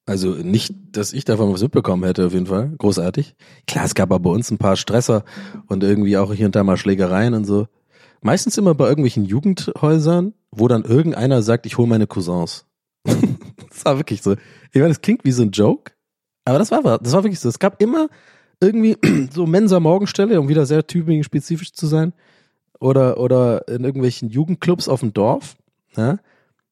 Also 0.07 0.31
nicht, 0.35 0.75
dass 0.93 1.13
ich 1.13 1.25
davon 1.25 1.53
was 1.53 1.63
mitbekommen 1.63 2.05
hätte, 2.05 2.27
auf 2.27 2.35
jeden 2.35 2.47
Fall. 2.47 2.75
Großartig. 2.77 3.35
Klar, 3.67 3.87
es 3.87 3.95
gab 3.95 4.13
aber 4.13 4.21
bei 4.21 4.31
uns 4.31 4.51
ein 4.51 4.59
paar 4.59 4.77
Stresser 4.77 5.25
und 5.67 5.83
irgendwie 5.83 6.19
auch 6.19 6.33
hier 6.35 6.47
und 6.47 6.55
da 6.55 6.63
mal 6.63 6.77
Schlägereien 6.77 7.33
und 7.33 7.45
so. 7.47 7.69
Meistens 8.21 8.59
immer 8.59 8.75
bei 8.75 8.87
irgendwelchen 8.87 9.25
Jugendhäusern, 9.25 10.35
wo 10.51 10.69
dann 10.69 10.85
irgendeiner 10.85 11.43
sagt, 11.43 11.67
ich 11.67 11.79
hole 11.79 11.89
meine 11.89 12.07
Cousins. 12.07 12.67
das 13.05 13.85
war 13.85 13.99
wirklich 13.99 14.23
so. 14.23 14.33
Ich 14.73 14.75
meine, 14.75 14.89
das 14.89 15.01
klingt 15.01 15.25
wie 15.25 15.33
so 15.33 15.43
ein 15.43 15.51
Joke, 15.51 15.93
aber 16.45 16.59
das 16.59 16.71
war, 16.71 16.83
das 16.99 17.13
war 17.13 17.25
wirklich 17.25 17.41
so. 17.41 17.49
Es 17.49 17.59
gab 17.59 17.81
immer 17.83 18.09
irgendwie 18.61 18.97
so 19.33 19.47
Mensa 19.47 19.81
Morgenstelle, 19.81 20.39
um 20.39 20.49
wieder 20.49 20.67
sehr 20.67 20.87
Tübingen 20.87 21.25
spezifisch 21.25 21.73
zu 21.73 21.87
sein, 21.87 22.13
oder, 22.81 23.19
oder 23.19 23.67
in 23.69 23.85
irgendwelchen 23.85 24.29
Jugendclubs 24.29 24.89
auf 24.89 25.01
dem 25.01 25.15
Dorf, 25.15 25.57
ja. 25.97 26.19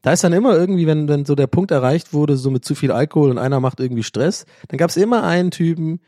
Da 0.03 0.12
ist 0.12 0.25
dann 0.25 0.33
immer 0.33 0.57
irgendwie, 0.57 0.87
wenn, 0.87 1.09
wenn 1.09 1.25
so 1.25 1.35
der 1.35 1.47
Punkt 1.47 1.71
erreicht 1.71 2.12
wurde, 2.12 2.37
so 2.37 2.51
mit 2.51 2.65
zu 2.65 2.75
viel 2.75 2.91
Alkohol 2.91 3.31
und 3.31 3.38
einer 3.38 3.61
macht 3.61 3.81
irgendwie 3.81 4.03
Stress, 4.03 4.45
dann 4.69 4.79
gab 4.79 4.91
es 4.91 4.97
immer 4.97 5.23
einen 5.23 5.51
Typen, 5.51 6.01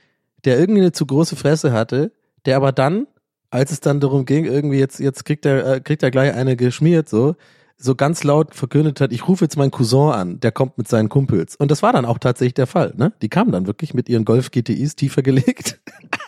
der 0.45 0.59
irgendwie 0.59 0.81
eine 0.81 0.93
zu 0.93 1.07
große 1.07 1.37
Fresse 1.37 1.73
hatte, 1.73 2.13
der 2.45 2.57
aber 2.57 2.73
dann, 2.73 3.07
als 3.51 3.71
es 3.71 3.81
dann 3.81 4.01
darum 4.01 4.25
ging, 4.25 4.45
irgendwie 4.45 4.79
jetzt, 4.79 4.99
jetzt 4.99 5.25
kriegt 5.25 5.47
er, 5.47 5.77
äh, 5.77 5.81
kriegt 5.81 6.03
er 6.03 6.11
gleich 6.11 6.35
eine 6.35 6.57
geschmiert, 6.57 7.09
so, 7.09 7.37
so 7.77 7.95
ganz 7.95 8.25
laut 8.25 8.55
verkündet 8.55 9.01
hat, 9.01 9.13
ich 9.13 9.29
rufe 9.29 9.45
jetzt 9.45 9.57
meinen 9.57 9.71
Cousin 9.71 10.11
an, 10.11 10.41
der 10.41 10.53
kommt 10.53 10.77
mit 10.77 10.89
seinen 10.89 11.09
Kumpels. 11.09 11.57
Und 11.57 11.71
das 11.71 11.83
war 11.83 11.93
dann 11.93 12.05
auch 12.05 12.19
tatsächlich 12.19 12.55
der 12.55 12.67
Fall, 12.67 12.95
ne? 12.97 13.13
Die 13.23 13.29
kamen 13.29 13.53
dann 13.53 13.67
wirklich 13.67 13.95
mit 13.95 14.09
ihren 14.09 14.25
Golf 14.25 14.51
GTIs 14.51 14.97
tiefer 14.97 15.23
gelegt. 15.23 15.81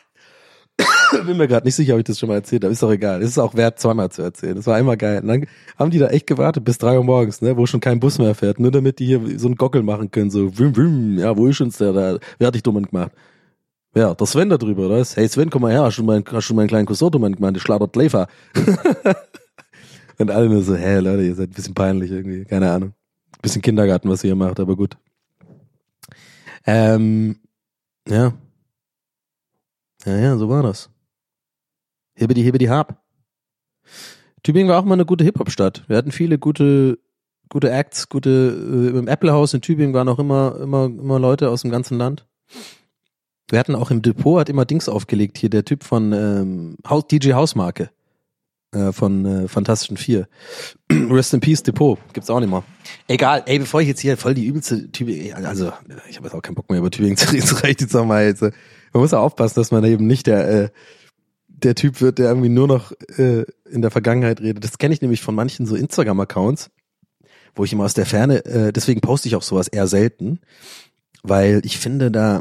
Bin 1.27 1.37
mir 1.37 1.49
gerade 1.49 1.67
nicht 1.67 1.75
sicher, 1.75 1.95
ob 1.95 2.01
ich 2.01 2.05
das 2.05 2.19
schon 2.19 2.29
mal 2.29 2.37
erzählt 2.37 2.65
habe. 2.65 2.73
Ist 2.73 2.83
doch 2.83 2.91
egal. 2.91 3.23
Es 3.23 3.31
ist 3.31 3.39
auch 3.39 3.55
wert, 3.55 3.79
zweimal 3.79 4.11
zu 4.11 4.23
erzählen. 4.23 4.57
Das 4.57 4.67
war 4.67 4.79
immer 4.79 4.97
geil. 4.97 5.21
Und 5.21 5.29
dann 5.29 5.47
haben 5.79 5.91
die 5.91 5.99
da 5.99 6.09
echt 6.09 6.27
gewartet 6.27 6.65
bis 6.65 6.79
drei 6.79 6.99
Uhr 6.99 7.05
morgens, 7.05 7.41
ne, 7.41 7.57
wo 7.57 7.67
schon 7.67 7.81
kein 7.81 8.01
Bus 8.01 8.19
mehr 8.19 8.35
fährt, 8.35 8.61
nur 8.61 8.71
damit 8.71 8.99
die 8.99 9.07
hier 9.07 9.39
so 9.39 9.47
einen 9.47 9.57
Gockel 9.57 9.83
machen 9.83 10.11
können, 10.11 10.31
so 10.31 10.59
wüm, 10.59 10.77
wüm, 10.77 11.19
ja, 11.19 11.37
wo 11.37 11.47
ist 11.47 11.61
uns 11.61 11.79
der 11.79 11.93
da? 11.93 12.19
Wer 12.39 12.47
hat 12.49 12.55
dich 12.55 12.63
dumm 12.63 12.83
gemacht? 12.83 13.13
Ja, 13.95 14.15
der 14.15 14.27
Sven 14.27 14.51
da 14.51 14.59
drüber, 14.59 14.87
oder? 14.87 15.03
Hey 15.03 15.27
Sven, 15.29 15.49
komm 15.49 15.63
mal 15.63 15.73
her, 15.73 15.85
hast 15.85 15.97
du 15.97 16.03
meinen, 16.05 16.25
hast 16.31 16.51
du 16.51 16.55
meinen 16.55 16.69
kleinen 16.69 16.87
Cousin 16.87 17.11
dumm 17.11 17.33
gemacht? 17.33 17.57
Ich 17.57 17.63
schlagert 17.63 17.97
Lefer. 17.97 18.29
Und 20.19 20.31
alle 20.31 20.49
nur 20.49 20.63
so, 20.63 20.75
hä, 20.75 20.99
Leute, 20.99 21.23
ihr 21.23 21.35
seid 21.35 21.51
ein 21.51 21.55
bisschen 21.55 21.75
peinlich 21.75 22.11
irgendwie, 22.11 22.45
keine 22.45 22.71
Ahnung. 22.71 22.93
Bisschen 23.43 23.63
Kindergarten, 23.63 24.09
was 24.09 24.25
ihr 24.25 24.29
hier 24.29 24.35
macht, 24.35 24.61
aber 24.61 24.77
gut. 24.77 24.97
Ähm, 26.67 27.37
ja. 28.09 28.33
Ja, 30.07 30.17
ja, 30.17 30.37
so 30.37 30.49
war 30.49 30.63
das. 30.63 30.89
Hibbidi, 32.15 32.43
hibbidi, 32.43 32.67
hab. 32.67 33.03
Tübingen 34.43 34.69
war 34.69 34.79
auch 34.79 34.85
mal 34.85 34.95
eine 34.95 35.05
gute 35.05 35.25
Hip-Hop-Stadt. 35.25 35.85
Wir 35.89 35.97
hatten 35.97 36.13
viele 36.13 36.39
gute, 36.39 37.01
gute 37.49 37.71
Acts, 37.71 38.09
gute, 38.09 38.31
äh, 38.31 38.97
im 38.97 39.09
Apple 39.09 39.33
House 39.33 39.53
in 39.55 39.61
Tübingen 39.61 39.95
waren 39.95 40.09
auch 40.09 40.21
immer, 40.21 40.59
immer, 40.61 40.85
immer 40.85 41.19
Leute 41.19 41.51
aus 41.51 41.63
dem 41.63 41.73
ganzen 41.73 41.99
Land. 41.99 42.25
Wir 43.51 43.59
hatten 43.59 43.75
auch 43.75 43.91
im 43.91 44.03
Depot, 44.03 44.39
hat 44.39 44.49
immer 44.49 44.65
Dings 44.65 44.89
aufgelegt, 44.89 45.39
hier 45.39 45.51
der 45.51 45.65
Typ 45.65 45.83
von 45.83 46.13
ähm, 46.13 46.77
DJ 47.11 47.33
Hausmarke 47.33 47.91
äh, 48.73 48.93
von 48.93 49.25
äh, 49.25 49.49
Fantastischen 49.49 49.97
Vier. 49.97 50.29
Rest 50.91 51.35
in 51.35 51.41
Peace 51.41 51.65
Depot, 51.65 51.99
gibt's 52.13 52.31
auch 52.31 52.41
nicht 52.41 52.51
mehr. 52.51 52.63
Egal, 53.09 53.43
ey, 53.47 53.59
bevor 53.59 53.81
ich 53.81 53.89
jetzt 53.89 54.01
hier 54.01 54.17
voll 54.17 54.35
die 54.35 54.47
übelste 54.47 54.91
Tübingen, 54.93 55.45
also 55.45 55.73
ich 56.09 56.17
habe 56.17 56.29
jetzt 56.29 56.35
auch 56.35 56.43
keinen 56.43 56.55
Bock 56.55 56.71
mehr 56.71 56.79
über 56.79 56.91
Tübingen 56.91 57.17
zu 57.17 57.33
reden, 57.33 57.41
das 57.49 57.65
reicht 57.65 57.81
jetzt 57.81 57.97
auch 57.97 58.05
mal 58.05 58.25
jetzt. 58.25 58.43
äh, 58.43 58.53
Man 58.97 59.03
muss 59.03 59.13
auch 59.13 59.25
aufpassen, 59.25 59.57
dass 59.57 59.71
man 59.71 59.85
eben 59.85 60.07
nicht 60.07 60.27
der 60.27 60.49
äh, 60.49 60.69
der 61.49 61.75
Typ 61.75 62.01
wird, 62.01 62.19
der 62.19 62.29
irgendwie 62.29 62.49
nur 62.49 62.67
noch 62.67 62.93
äh, 63.19 63.45
in 63.69 63.83
der 63.83 63.91
Vergangenheit 63.91 64.41
redet. 64.41 64.65
Das 64.65 64.79
kenne 64.79 64.95
ich 64.95 65.03
nämlich 65.03 65.21
von 65.21 65.35
manchen 65.35 65.67
so 65.67 65.77
Instagram-Accounts, 65.77 66.71
wo 67.55 67.65
ich 67.65 67.75
immer 67.75 67.85
aus 67.85 67.93
der 67.93 68.07
Ferne, 68.07 68.43
äh, 68.47 68.73
deswegen 68.73 69.03
poste 69.03 69.29
ich 69.29 69.37
auch 69.37 69.43
sowas 69.43 69.69
eher 69.69 69.87
selten, 69.87 70.41
weil 71.23 71.61
ich 71.67 71.77
finde 71.77 72.11
da, 72.11 72.41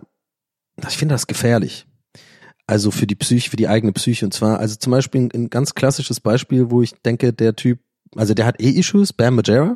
ich 0.88 0.98
finde 0.98 1.16
das 1.16 1.28
gefährlich. 1.28 1.88
Also 2.68 2.90
für 2.90 3.06
die 3.06 3.16
Psyche, 3.16 3.50
für 3.50 3.58
die 3.58 3.68
eigene 3.68 3.92
Psyche. 3.92 4.24
Und 4.24 4.34
zwar, 4.34 4.60
also 4.60 4.78
zum 4.78 4.92
Beispiel 4.92 5.24
ein, 5.24 5.32
ein 5.34 5.50
ganz 5.50 5.76
klassisches 5.76 6.22
Beispiel, 6.22 6.72
wo 6.72 6.82
ich 6.82 6.94
denke, 7.02 7.34
der 7.34 7.58
Typ, 7.58 7.80
also 8.16 8.34
der 8.34 8.46
hat 8.46 8.62
eh 8.62 8.70
Issues, 8.70 9.12
Bam 9.12 9.36
Majera. 9.36 9.76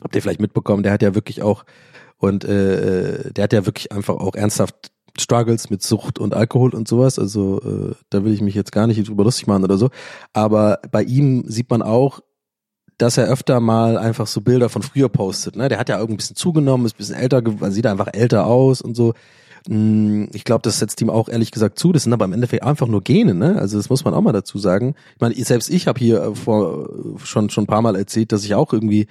Habt 0.00 0.14
ihr 0.14 0.22
vielleicht 0.22 0.40
mitbekommen, 0.40 0.84
der 0.84 0.92
hat 0.92 1.02
ja 1.02 1.16
wirklich 1.16 1.42
auch, 1.42 1.64
und 2.18 2.44
äh, 2.44 3.32
der 3.32 3.42
hat 3.42 3.52
ja 3.52 3.66
wirklich 3.66 3.90
einfach 3.90 4.14
auch 4.14 4.36
ernsthaft 4.36 4.92
Struggles 5.18 5.70
mit 5.70 5.82
Sucht 5.82 6.18
und 6.18 6.34
Alkohol 6.34 6.74
und 6.74 6.88
sowas. 6.88 7.18
Also 7.18 7.60
äh, 7.62 7.94
da 8.10 8.24
will 8.24 8.32
ich 8.32 8.40
mich 8.40 8.54
jetzt 8.54 8.72
gar 8.72 8.86
nicht 8.86 9.08
drüber 9.08 9.24
lustig 9.24 9.46
machen 9.46 9.64
oder 9.64 9.78
so. 9.78 9.90
Aber 10.32 10.80
bei 10.90 11.02
ihm 11.02 11.44
sieht 11.46 11.70
man 11.70 11.82
auch, 11.82 12.20
dass 12.98 13.18
er 13.18 13.26
öfter 13.26 13.60
mal 13.60 13.98
einfach 13.98 14.26
so 14.26 14.40
Bilder 14.40 14.68
von 14.68 14.82
früher 14.82 15.08
postet. 15.08 15.56
Ne? 15.56 15.68
Der 15.68 15.78
hat 15.78 15.88
ja 15.88 15.96
irgendwie 15.96 16.14
ein 16.14 16.18
bisschen 16.18 16.36
zugenommen, 16.36 16.86
ist 16.86 16.94
ein 16.94 16.98
bisschen 16.98 17.16
älter, 17.16 17.42
sieht 17.70 17.86
einfach 17.86 18.08
älter 18.12 18.46
aus 18.46 18.80
und 18.80 18.94
so. 18.94 19.14
Mm, 19.68 20.26
Ich 20.32 20.44
glaube, 20.44 20.62
das 20.62 20.78
setzt 20.78 21.00
ihm 21.00 21.10
auch 21.10 21.28
ehrlich 21.28 21.50
gesagt 21.50 21.78
zu. 21.78 21.92
Das 21.92 22.04
sind 22.04 22.12
aber 22.12 22.24
im 22.24 22.32
Endeffekt 22.32 22.62
einfach 22.62 22.86
nur 22.86 23.02
Gene, 23.02 23.34
ne? 23.34 23.56
Also 23.58 23.76
das 23.76 23.90
muss 23.90 24.04
man 24.04 24.14
auch 24.14 24.20
mal 24.20 24.32
dazu 24.32 24.58
sagen. 24.58 24.94
Ich 25.14 25.20
meine, 25.20 25.34
selbst 25.34 25.70
ich 25.70 25.86
habe 25.86 25.98
hier 25.98 26.22
äh, 26.22 26.34
vor 26.34 26.88
schon 27.24 27.50
schon 27.50 27.64
ein 27.64 27.68
paar 27.68 27.82
Mal 27.82 27.96
erzählt, 27.96 28.32
dass 28.32 28.44
ich 28.44 28.54
auch 28.54 28.72
irgendwie 28.72 29.06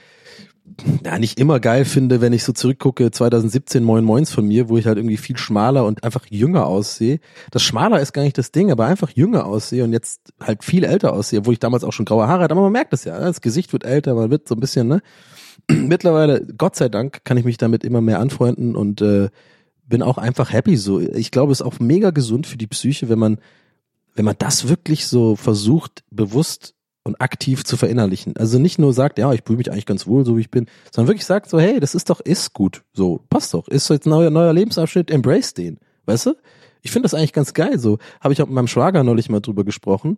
ja, 1.05 1.19
nicht 1.19 1.39
immer 1.39 1.59
geil 1.59 1.85
finde, 1.85 2.21
wenn 2.21 2.33
ich 2.33 2.43
so 2.43 2.53
zurückgucke, 2.53 3.11
2017 3.11 3.83
Moin 3.83 4.03
Moins 4.03 4.31
von 4.31 4.47
mir, 4.47 4.69
wo 4.69 4.77
ich 4.77 4.85
halt 4.85 4.97
irgendwie 4.97 5.17
viel 5.17 5.37
schmaler 5.37 5.85
und 5.85 6.03
einfach 6.03 6.25
jünger 6.29 6.65
aussehe. 6.67 7.19
Das 7.51 7.63
schmaler 7.63 7.99
ist 7.99 8.13
gar 8.13 8.23
nicht 8.23 8.37
das 8.37 8.51
Ding, 8.51 8.71
aber 8.71 8.85
einfach 8.85 9.09
jünger 9.11 9.45
aussehe 9.45 9.83
und 9.83 9.93
jetzt 9.93 10.33
halt 10.39 10.63
viel 10.63 10.83
älter 10.83 11.13
aussehe, 11.13 11.45
wo 11.45 11.51
ich 11.51 11.59
damals 11.59 11.83
auch 11.83 11.93
schon 11.93 12.05
graue 12.05 12.27
Haare 12.27 12.43
hatte, 12.43 12.53
aber 12.53 12.61
man 12.61 12.71
merkt 12.71 12.93
das 12.93 13.03
ja, 13.03 13.17
ne? 13.19 13.25
das 13.25 13.41
Gesicht 13.41 13.73
wird 13.73 13.83
älter, 13.83 14.13
man 14.15 14.31
wird 14.31 14.47
so 14.47 14.55
ein 14.55 14.59
bisschen, 14.59 14.87
ne? 14.87 15.01
Mittlerweile, 15.67 16.45
Gott 16.57 16.75
sei 16.75 16.89
Dank, 16.89 17.23
kann 17.23 17.37
ich 17.37 17.45
mich 17.45 17.57
damit 17.57 17.83
immer 17.83 18.01
mehr 18.01 18.19
anfreunden 18.19 18.75
und 18.75 19.01
äh, 19.01 19.29
bin 19.85 20.01
auch 20.01 20.17
einfach 20.17 20.51
happy 20.53 20.77
so. 20.77 20.99
Ich 20.99 21.31
glaube, 21.31 21.51
es 21.51 21.59
ist 21.59 21.65
auch 21.65 21.79
mega 21.79 22.11
gesund 22.11 22.47
für 22.47 22.57
die 22.57 22.67
Psyche, 22.67 23.09
wenn 23.09 23.19
man, 23.19 23.39
wenn 24.15 24.25
man 24.25 24.35
das 24.39 24.69
wirklich 24.69 25.05
so 25.05 25.35
versucht, 25.35 26.03
bewusst 26.09 26.75
und 27.03 27.19
aktiv 27.19 27.63
zu 27.63 27.77
verinnerlichen. 27.77 28.35
Also 28.37 28.59
nicht 28.59 28.79
nur 28.79 28.93
sagt, 28.93 29.17
ja, 29.17 29.31
ich 29.33 29.41
fühle 29.45 29.57
mich 29.57 29.71
eigentlich 29.71 29.85
ganz 29.85 30.05
wohl, 30.05 30.25
so 30.25 30.37
wie 30.37 30.41
ich 30.41 30.51
bin, 30.51 30.67
sondern 30.91 31.09
wirklich 31.09 31.25
sagt 31.25 31.49
so, 31.49 31.59
hey, 31.59 31.79
das 31.79 31.95
ist 31.95 32.09
doch, 32.09 32.19
ist 32.19 32.53
gut, 32.53 32.83
so, 32.93 33.21
passt 33.29 33.53
doch, 33.53 33.67
ist 33.67 33.89
jetzt 33.89 34.05
ein 34.05 34.11
neuer, 34.11 34.29
neuer 34.29 34.53
Lebensabschnitt, 34.53 35.09
embrace 35.09 35.53
den, 35.53 35.79
weißt 36.05 36.27
du? 36.27 36.35
Ich 36.81 36.91
finde 36.91 37.05
das 37.05 37.13
eigentlich 37.13 37.33
ganz 37.33 37.53
geil, 37.53 37.77
so. 37.79 37.99
Habe 38.19 38.33
ich 38.33 38.41
auch 38.41 38.47
mit 38.47 38.55
meinem 38.55 38.67
Schwager 38.67 39.03
neulich 39.03 39.29
mal 39.29 39.39
drüber 39.39 39.63
gesprochen. 39.63 40.17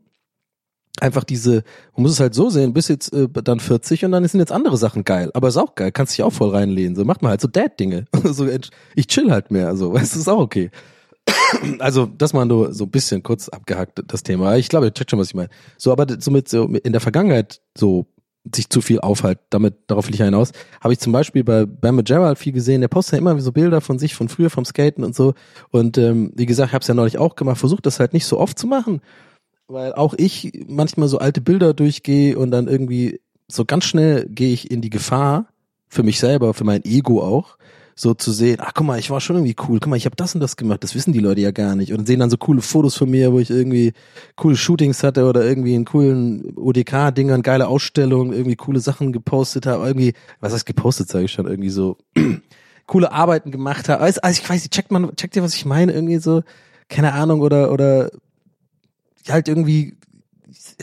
Einfach 1.01 1.23
diese, 1.23 1.63
man 1.95 2.03
muss 2.03 2.11
es 2.11 2.19
halt 2.19 2.33
so 2.33 2.49
sehen, 2.49 2.73
bis 2.73 2.87
jetzt 2.87 3.11
äh, 3.13 3.27
dann 3.27 3.59
40 3.59 4.05
und 4.05 4.11
dann 4.11 4.25
sind 4.25 4.39
jetzt 4.39 4.51
andere 4.51 4.77
Sachen 4.77 5.03
geil. 5.03 5.31
Aber 5.33 5.49
ist 5.49 5.57
auch 5.57 5.75
geil, 5.75 5.91
kannst 5.91 6.13
dich 6.13 6.23
auch 6.23 6.31
voll 6.31 6.51
reinlehnen. 6.51 6.95
So 6.95 7.03
macht 7.03 7.21
man 7.21 7.31
halt 7.31 7.41
so 7.41 7.47
Dad-Dinge. 7.47 8.05
so, 8.23 8.47
ich 8.95 9.07
chill 9.07 9.31
halt 9.31 9.51
mehr, 9.51 9.75
so, 9.75 9.93
weißt 9.93 10.15
du, 10.15 10.19
ist 10.19 10.29
auch 10.29 10.39
okay. 10.39 10.69
Also, 11.79 12.05
das 12.05 12.33
mal 12.33 12.45
nur 12.45 12.73
so 12.73 12.85
ein 12.85 12.91
bisschen 12.91 13.23
kurz 13.23 13.47
abgehackt, 13.49 14.01
das 14.07 14.23
Thema. 14.23 14.55
Ich 14.57 14.69
glaube, 14.69 14.87
ihr 14.87 14.93
checkt 14.93 15.11
schon, 15.11 15.19
was 15.19 15.27
ich 15.27 15.35
meine. 15.35 15.49
So, 15.77 15.91
aber 15.91 16.07
somit 16.19 16.49
so 16.49 16.65
in 16.65 16.91
der 16.91 17.01
Vergangenheit 17.01 17.61
so 17.77 18.07
sich 18.53 18.69
zu 18.69 18.81
viel 18.81 18.99
aufhalt, 18.99 19.39
damit, 19.49 19.75
darauf 19.87 20.07
will 20.07 20.13
ich 20.13 20.19
ja 20.19 20.25
hinaus, 20.25 20.51
habe 20.81 20.93
ich 20.93 20.99
zum 20.99 21.13
Beispiel 21.13 21.43
bei 21.43 21.65
Bam 21.65 22.03
Gerald 22.03 22.37
viel 22.37 22.51
gesehen, 22.51 22.81
der 22.81 22.89
postet 22.89 23.13
ja 23.13 23.17
immer 23.19 23.39
so 23.39 23.51
Bilder 23.53 23.79
von 23.79 23.99
sich 23.99 24.15
von 24.15 24.27
früher, 24.27 24.49
vom 24.49 24.65
Skaten 24.65 25.03
und 25.03 25.15
so. 25.15 25.33
Und 25.71 25.97
ähm, 25.97 26.31
wie 26.35 26.45
gesagt, 26.45 26.69
ich 26.69 26.73
habe 26.73 26.81
es 26.81 26.87
ja 26.87 26.93
neulich 26.93 27.17
auch 27.17 27.35
gemacht, 27.35 27.57
versucht 27.57 27.85
das 27.85 27.99
halt 27.99 28.13
nicht 28.13 28.25
so 28.25 28.39
oft 28.39 28.59
zu 28.59 28.67
machen, 28.67 29.01
weil 29.67 29.93
auch 29.93 30.13
ich 30.17 30.65
manchmal 30.67 31.07
so 31.07 31.19
alte 31.19 31.39
Bilder 31.39 31.73
durchgehe 31.73 32.37
und 32.37 32.51
dann 32.51 32.67
irgendwie 32.67 33.21
so 33.47 33.63
ganz 33.63 33.85
schnell 33.85 34.27
gehe 34.27 34.53
ich 34.53 34.69
in 34.69 34.81
die 34.81 34.89
Gefahr, 34.89 35.47
für 35.87 36.03
mich 36.03 36.19
selber, 36.19 36.53
für 36.53 36.65
mein 36.65 36.83
Ego 36.83 37.21
auch, 37.21 37.57
so 37.95 38.13
zu 38.13 38.31
sehen, 38.31 38.57
ach 38.59 38.73
guck 38.73 38.87
mal, 38.87 38.97
ich 38.97 39.09
war 39.09 39.21
schon 39.21 39.35
irgendwie 39.35 39.55
cool, 39.67 39.79
guck 39.79 39.87
mal, 39.87 39.95
ich 39.95 40.05
habe 40.05 40.15
das 40.15 40.33
und 40.33 40.41
das 40.41 40.57
gemacht, 40.57 40.83
das 40.83 40.95
wissen 40.95 41.13
die 41.13 41.19
Leute 41.19 41.41
ja 41.41 41.51
gar 41.51 41.75
nicht 41.75 41.93
und 41.93 42.07
sehen 42.07 42.19
dann 42.19 42.29
so 42.29 42.37
coole 42.37 42.61
Fotos 42.61 42.95
von 42.95 43.09
mir, 43.09 43.31
wo 43.31 43.39
ich 43.39 43.49
irgendwie 43.49 43.93
coole 44.35 44.55
Shootings 44.55 45.03
hatte 45.03 45.25
oder 45.25 45.43
irgendwie 45.43 45.75
in 45.75 45.85
coolen 45.85 46.53
ODK-Dingern, 46.57 47.43
geile 47.43 47.67
Ausstellungen, 47.67 48.33
irgendwie 48.33 48.55
coole 48.55 48.79
Sachen 48.79 49.11
gepostet 49.11 49.65
habe, 49.65 49.85
irgendwie, 49.85 50.13
was 50.39 50.53
heißt 50.53 50.65
gepostet, 50.65 51.09
sage 51.09 51.25
ich 51.25 51.31
schon, 51.31 51.47
irgendwie 51.47 51.69
so 51.69 51.97
coole 52.87 53.11
Arbeiten 53.11 53.51
gemacht 53.51 53.89
habe. 53.89 54.01
Also, 54.01 54.21
also 54.21 54.41
ich 54.41 54.49
weiß 54.49 54.63
nicht, 54.63 54.73
checkt 54.73 54.91
man, 54.91 55.15
checkt 55.15 55.35
ihr, 55.35 55.43
was 55.43 55.55
ich 55.55 55.65
meine, 55.65 55.93
irgendwie 55.93 56.17
so, 56.17 56.41
keine 56.89 57.13
Ahnung, 57.13 57.41
oder, 57.41 57.71
oder 57.71 58.11
halt 59.29 59.47
irgendwie, 59.47 59.95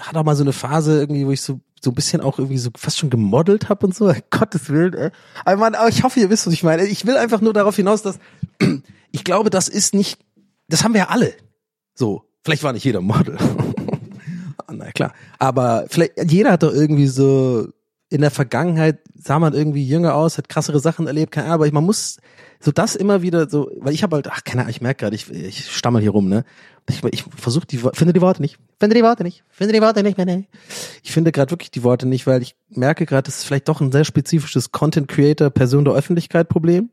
hatte 0.00 0.20
auch 0.20 0.24
mal 0.24 0.36
so 0.36 0.44
eine 0.44 0.52
Phase 0.52 0.98
irgendwie, 0.98 1.26
wo 1.26 1.32
ich 1.32 1.42
so 1.42 1.60
so 1.80 1.90
ein 1.90 1.94
bisschen 1.94 2.20
auch 2.20 2.38
irgendwie 2.38 2.58
so 2.58 2.70
fast 2.76 2.98
schon 2.98 3.10
gemodelt 3.10 3.68
habe 3.68 3.86
und 3.86 3.94
so. 3.94 4.12
Gottes 4.30 4.68
Willen, 4.68 4.94
ey. 4.94 5.10
Aber 5.44 5.56
man, 5.56 5.74
aber 5.74 5.88
ich 5.88 6.02
hoffe, 6.02 6.20
ihr 6.20 6.30
wisst, 6.30 6.46
was 6.46 6.54
ich 6.54 6.62
meine. 6.62 6.84
Ich 6.84 7.06
will 7.06 7.16
einfach 7.16 7.40
nur 7.40 7.52
darauf 7.52 7.76
hinaus, 7.76 8.02
dass 8.02 8.18
ich 9.10 9.24
glaube, 9.24 9.50
das 9.50 9.68
ist 9.68 9.94
nicht, 9.94 10.20
das 10.68 10.84
haben 10.84 10.94
wir 10.94 11.02
ja 11.02 11.08
alle. 11.08 11.32
So, 11.94 12.24
vielleicht 12.44 12.62
war 12.62 12.72
nicht 12.72 12.84
jeder 12.84 13.00
Model. 13.00 13.36
Na 14.70 14.92
klar. 14.92 15.12
Aber 15.38 15.86
vielleicht, 15.88 16.12
jeder 16.30 16.52
hat 16.52 16.62
doch 16.62 16.72
irgendwie 16.72 17.08
so 17.08 17.68
in 18.08 18.20
der 18.20 18.30
Vergangenheit 18.30 18.98
sah 19.14 19.38
man 19.38 19.54
irgendwie 19.54 19.86
jünger 19.86 20.14
aus, 20.14 20.38
hat 20.38 20.48
krassere 20.48 20.80
Sachen 20.80 21.06
erlebt, 21.06 21.32
keine 21.32 21.46
Ahnung, 21.46 21.62
aber 21.62 21.72
man 21.72 21.84
muss 21.84 22.18
so 22.62 22.72
das 22.72 22.94
immer 22.94 23.22
wieder 23.22 23.48
so, 23.48 23.70
weil 23.78 23.94
ich 23.94 24.02
habe 24.02 24.16
halt, 24.16 24.28
ach 24.28 24.44
keine 24.44 24.62
Ahnung, 24.62 24.70
ich 24.70 24.82
merke 24.82 25.00
gerade, 25.00 25.16
ich, 25.16 25.30
ich 25.30 25.70
stammel 25.70 26.02
hier 26.02 26.10
rum, 26.10 26.28
ne? 26.28 26.44
Ich, 26.88 27.02
ich 27.04 27.22
versuche 27.22 27.66
die, 27.66 27.78
finde 27.78 28.12
die 28.12 28.20
Worte 28.20 28.42
nicht, 28.42 28.58
finde 28.78 28.94
die 28.94 29.02
Worte 29.02 29.22
nicht, 29.22 29.44
finde 29.48 29.72
die 29.72 29.80
Worte 29.80 30.02
nicht, 30.02 30.16
finde 30.16 30.44
ich 31.02 31.12
finde 31.12 31.32
gerade 31.32 31.50
wirklich 31.50 31.70
die 31.70 31.82
Worte 31.82 32.06
nicht, 32.06 32.26
weil 32.26 32.42
ich 32.42 32.56
merke 32.68 33.06
gerade, 33.06 33.24
das 33.24 33.38
ist 33.38 33.44
vielleicht 33.44 33.68
doch 33.68 33.80
ein 33.80 33.92
sehr 33.92 34.04
spezifisches 34.04 34.72
Content 34.72 35.08
Creator 35.08 35.50
Person 35.50 35.84
der 35.84 35.94
Öffentlichkeit 35.94 36.48
Problem. 36.48 36.90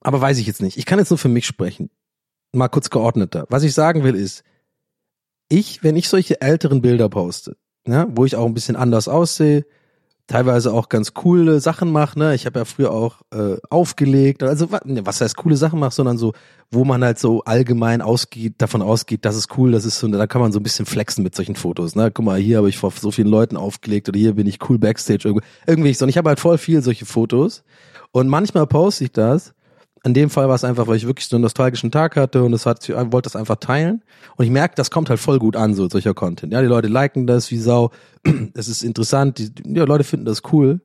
Aber 0.00 0.20
weiß 0.20 0.38
ich 0.38 0.46
jetzt 0.46 0.62
nicht. 0.62 0.78
Ich 0.78 0.86
kann 0.86 0.98
jetzt 0.98 1.10
nur 1.10 1.18
für 1.18 1.28
mich 1.28 1.46
sprechen. 1.46 1.90
Mal 2.52 2.68
kurz 2.68 2.90
geordneter. 2.90 3.46
Was 3.50 3.62
ich 3.62 3.72
sagen 3.72 4.04
will 4.04 4.16
ist, 4.16 4.42
ich, 5.48 5.82
wenn 5.82 5.96
ich 5.96 6.08
solche 6.08 6.40
älteren 6.40 6.82
Bilder 6.82 7.08
poste, 7.08 7.56
ne, 7.86 8.06
wo 8.10 8.24
ich 8.24 8.36
auch 8.36 8.46
ein 8.46 8.54
bisschen 8.54 8.76
anders 8.76 9.06
aussehe, 9.06 9.64
teilweise 10.26 10.72
auch 10.72 10.88
ganz 10.88 11.14
coole 11.14 11.60
Sachen 11.60 11.90
mache, 11.90 12.18
ne? 12.18 12.34
Ich 12.34 12.46
habe 12.46 12.60
ja 12.60 12.64
früher 12.64 12.92
auch 12.92 13.22
äh, 13.32 13.56
aufgelegt, 13.70 14.42
also 14.42 14.68
ne, 14.84 15.04
was 15.04 15.20
heißt 15.20 15.36
coole 15.36 15.56
Sachen 15.56 15.80
mache, 15.80 15.94
sondern 15.94 16.16
so, 16.16 16.32
wo 16.70 16.84
man 16.84 17.04
halt 17.04 17.18
so 17.18 17.42
allgemein 17.44 18.00
ausgeht, 18.00 18.54
davon 18.58 18.82
ausgeht, 18.82 19.24
das 19.24 19.36
ist 19.36 19.56
cool, 19.58 19.72
das 19.72 19.84
ist 19.84 19.98
so, 19.98 20.08
da 20.08 20.26
kann 20.26 20.40
man 20.40 20.52
so 20.52 20.60
ein 20.60 20.62
bisschen 20.62 20.86
flexen 20.86 21.22
mit 21.24 21.34
solchen 21.34 21.56
Fotos, 21.56 21.96
ne? 21.96 22.10
Guck 22.10 22.24
mal, 22.24 22.38
hier 22.38 22.58
habe 22.58 22.68
ich 22.68 22.78
vor 22.78 22.92
so 22.92 23.10
vielen 23.10 23.28
Leuten 23.28 23.56
aufgelegt 23.56 24.08
oder 24.08 24.18
hier 24.18 24.34
bin 24.34 24.46
ich 24.46 24.58
cool 24.68 24.78
backstage 24.78 25.28
irgendwo, 25.28 25.46
irgendwie 25.66 25.92
so. 25.92 26.04
Und 26.04 26.08
ich 26.08 26.18
habe 26.18 26.28
halt 26.28 26.40
voll 26.40 26.58
viel 26.58 26.82
solche 26.82 27.04
Fotos 27.04 27.64
und 28.12 28.28
manchmal 28.28 28.66
poste 28.66 29.04
ich 29.04 29.12
das. 29.12 29.54
In 30.04 30.14
dem 30.14 30.30
Fall 30.30 30.48
war 30.48 30.56
es 30.56 30.64
einfach, 30.64 30.88
weil 30.88 30.96
ich 30.96 31.06
wirklich 31.06 31.28
so 31.28 31.36
einen 31.36 31.42
nostalgischen 31.42 31.92
Tag 31.92 32.16
hatte 32.16 32.42
und 32.42 32.52
es 32.52 32.66
hat, 32.66 32.88
ich 32.88 32.94
wollte 32.94 33.22
das 33.22 33.36
einfach 33.36 33.56
teilen. 33.56 34.02
Und 34.36 34.44
ich 34.44 34.50
merke, 34.50 34.74
das 34.74 34.90
kommt 34.90 35.08
halt 35.08 35.20
voll 35.20 35.38
gut 35.38 35.54
an, 35.54 35.74
so 35.74 35.88
solcher 35.88 36.12
Content. 36.12 36.52
Ja, 36.52 36.60
die 36.60 36.66
Leute 36.66 36.88
liken 36.88 37.26
das 37.26 37.50
wie 37.50 37.58
Sau. 37.58 37.90
Es 38.54 38.66
ist 38.66 38.82
interessant. 38.82 39.38
Die, 39.38 39.54
die 39.54 39.78
Leute 39.80 40.02
finden 40.02 40.26
das 40.26 40.42
cool. 40.52 40.80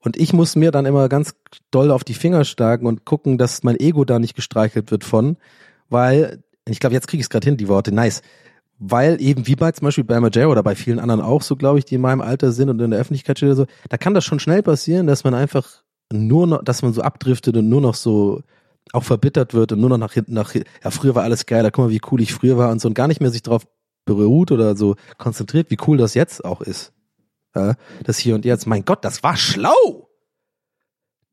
Und 0.00 0.16
ich 0.16 0.32
muss 0.32 0.54
mir 0.54 0.70
dann 0.70 0.86
immer 0.86 1.08
ganz 1.08 1.34
doll 1.70 1.90
auf 1.90 2.04
die 2.04 2.14
Finger 2.14 2.44
schlagen 2.44 2.86
und 2.86 3.04
gucken, 3.04 3.38
dass 3.38 3.62
mein 3.62 3.80
Ego 3.80 4.04
da 4.04 4.18
nicht 4.18 4.36
gestreichelt 4.36 4.90
wird 4.90 5.02
von, 5.02 5.38
weil, 5.88 6.42
ich 6.66 6.78
glaube, 6.78 6.94
jetzt 6.94 7.08
kriege 7.08 7.20
ich 7.20 7.24
es 7.24 7.30
gerade 7.30 7.46
hin, 7.46 7.56
die 7.56 7.68
Worte, 7.68 7.90
nice. 7.90 8.22
Weil 8.78 9.20
eben, 9.20 9.46
wie 9.46 9.56
bei 9.56 9.72
zum 9.72 9.86
Beispiel 9.86 10.04
bei 10.04 10.20
MJ 10.20 10.44
oder 10.44 10.62
bei 10.62 10.76
vielen 10.76 11.00
anderen 11.00 11.20
auch 11.20 11.42
so, 11.42 11.56
glaube 11.56 11.78
ich, 11.80 11.84
die 11.84 11.96
in 11.96 12.00
meinem 12.00 12.20
Alter 12.20 12.52
sind 12.52 12.68
und 12.68 12.80
in 12.80 12.92
der 12.92 13.00
Öffentlichkeit 13.00 13.38
stehen 13.38 13.48
oder 13.48 13.56
so, 13.56 13.66
da 13.88 13.96
kann 13.96 14.14
das 14.14 14.24
schon 14.24 14.38
schnell 14.38 14.62
passieren, 14.62 15.08
dass 15.08 15.24
man 15.24 15.34
einfach 15.34 15.82
nur 16.12 16.46
noch, 16.46 16.62
dass 16.62 16.82
man 16.82 16.92
so 16.92 17.02
abdriftet 17.02 17.56
und 17.56 17.68
nur 17.68 17.80
noch 17.80 17.94
so 17.94 18.42
auch 18.92 19.04
verbittert 19.04 19.54
wird 19.54 19.72
und 19.72 19.80
nur 19.80 19.90
noch 19.90 19.98
nach 19.98 20.12
hinten, 20.12 20.34
nach, 20.34 20.54
ja, 20.54 20.90
früher 20.90 21.14
war 21.14 21.22
alles 21.22 21.46
geil, 21.46 21.62
da 21.62 21.70
guck 21.70 21.86
mal, 21.86 21.90
wie 21.90 22.00
cool 22.10 22.20
ich 22.20 22.32
früher 22.32 22.58
war 22.58 22.70
und 22.70 22.80
so 22.80 22.88
und 22.88 22.94
gar 22.94 23.08
nicht 23.08 23.20
mehr 23.20 23.30
sich 23.30 23.42
darauf 23.42 23.66
beruht 24.04 24.50
oder 24.52 24.76
so 24.76 24.96
konzentriert, 25.18 25.70
wie 25.70 25.78
cool 25.86 25.98
das 25.98 26.14
jetzt 26.14 26.44
auch 26.44 26.60
ist. 26.60 26.92
Ja, 27.54 27.74
das 28.04 28.18
hier 28.18 28.34
und 28.34 28.44
jetzt, 28.44 28.66
mein 28.66 28.84
Gott, 28.84 29.04
das 29.04 29.22
war 29.22 29.36
schlau! 29.36 30.08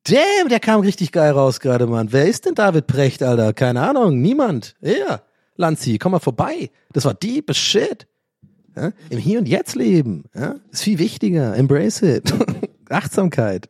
Damn, 0.07 0.49
der 0.49 0.59
kam 0.59 0.81
richtig 0.81 1.11
geil 1.11 1.31
raus 1.31 1.59
gerade, 1.59 1.87
Mann. 1.87 2.11
Wer 2.11 2.27
ist 2.27 2.45
denn 2.45 2.53
David 2.53 2.85
Precht, 2.85 3.23
Alter? 3.23 3.53
Keine 3.53 3.81
Ahnung, 3.81 4.21
niemand. 4.21 4.75
Ja, 4.79 5.21
Lanzi, 5.55 5.97
komm 5.97 6.11
mal 6.11 6.19
vorbei. 6.19 6.69
Das 6.93 7.05
war 7.05 7.15
deep 7.15 7.49
as 7.49 7.57
shit. 7.57 8.07
Ja? 8.75 8.91
Im 9.09 9.17
Hier 9.17 9.39
und 9.39 9.47
Jetzt 9.47 9.75
leben. 9.75 10.25
Ja? 10.35 10.55
Ist 10.71 10.83
viel 10.83 10.99
wichtiger. 10.99 11.55
Embrace 11.55 12.03
it. 12.03 12.33
Achtsamkeit. 12.89 13.69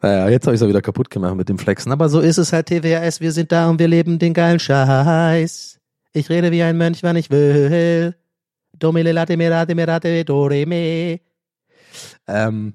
Naja, 0.00 0.28
jetzt 0.28 0.46
habe 0.46 0.54
ich 0.54 0.62
es 0.62 0.68
wieder 0.68 0.82
kaputt 0.82 1.10
gemacht 1.10 1.34
mit 1.34 1.48
dem 1.48 1.58
Flexen. 1.58 1.90
Aber 1.90 2.08
so 2.08 2.20
ist 2.20 2.38
es 2.38 2.52
halt, 2.52 2.66
TWS. 2.66 3.20
Wir 3.20 3.32
sind 3.32 3.50
da 3.50 3.68
und 3.68 3.78
wir 3.78 3.88
leben 3.88 4.18
den 4.18 4.32
geilen 4.32 4.60
Scheiß. 4.60 5.80
Ich 6.12 6.30
rede 6.30 6.52
wie 6.52 6.62
ein 6.62 6.76
Mönch, 6.76 7.02
wann 7.02 7.16
ich 7.16 7.30
will. 7.30 8.14
Domile 8.78 9.12
late 9.12 9.36
me 9.36 9.50
rate 9.50 9.74
me 9.74 9.86
rate 9.86 10.24
do 10.24 10.46
re 10.46 10.66
me. 10.66 11.20
Ähm, 12.28 12.74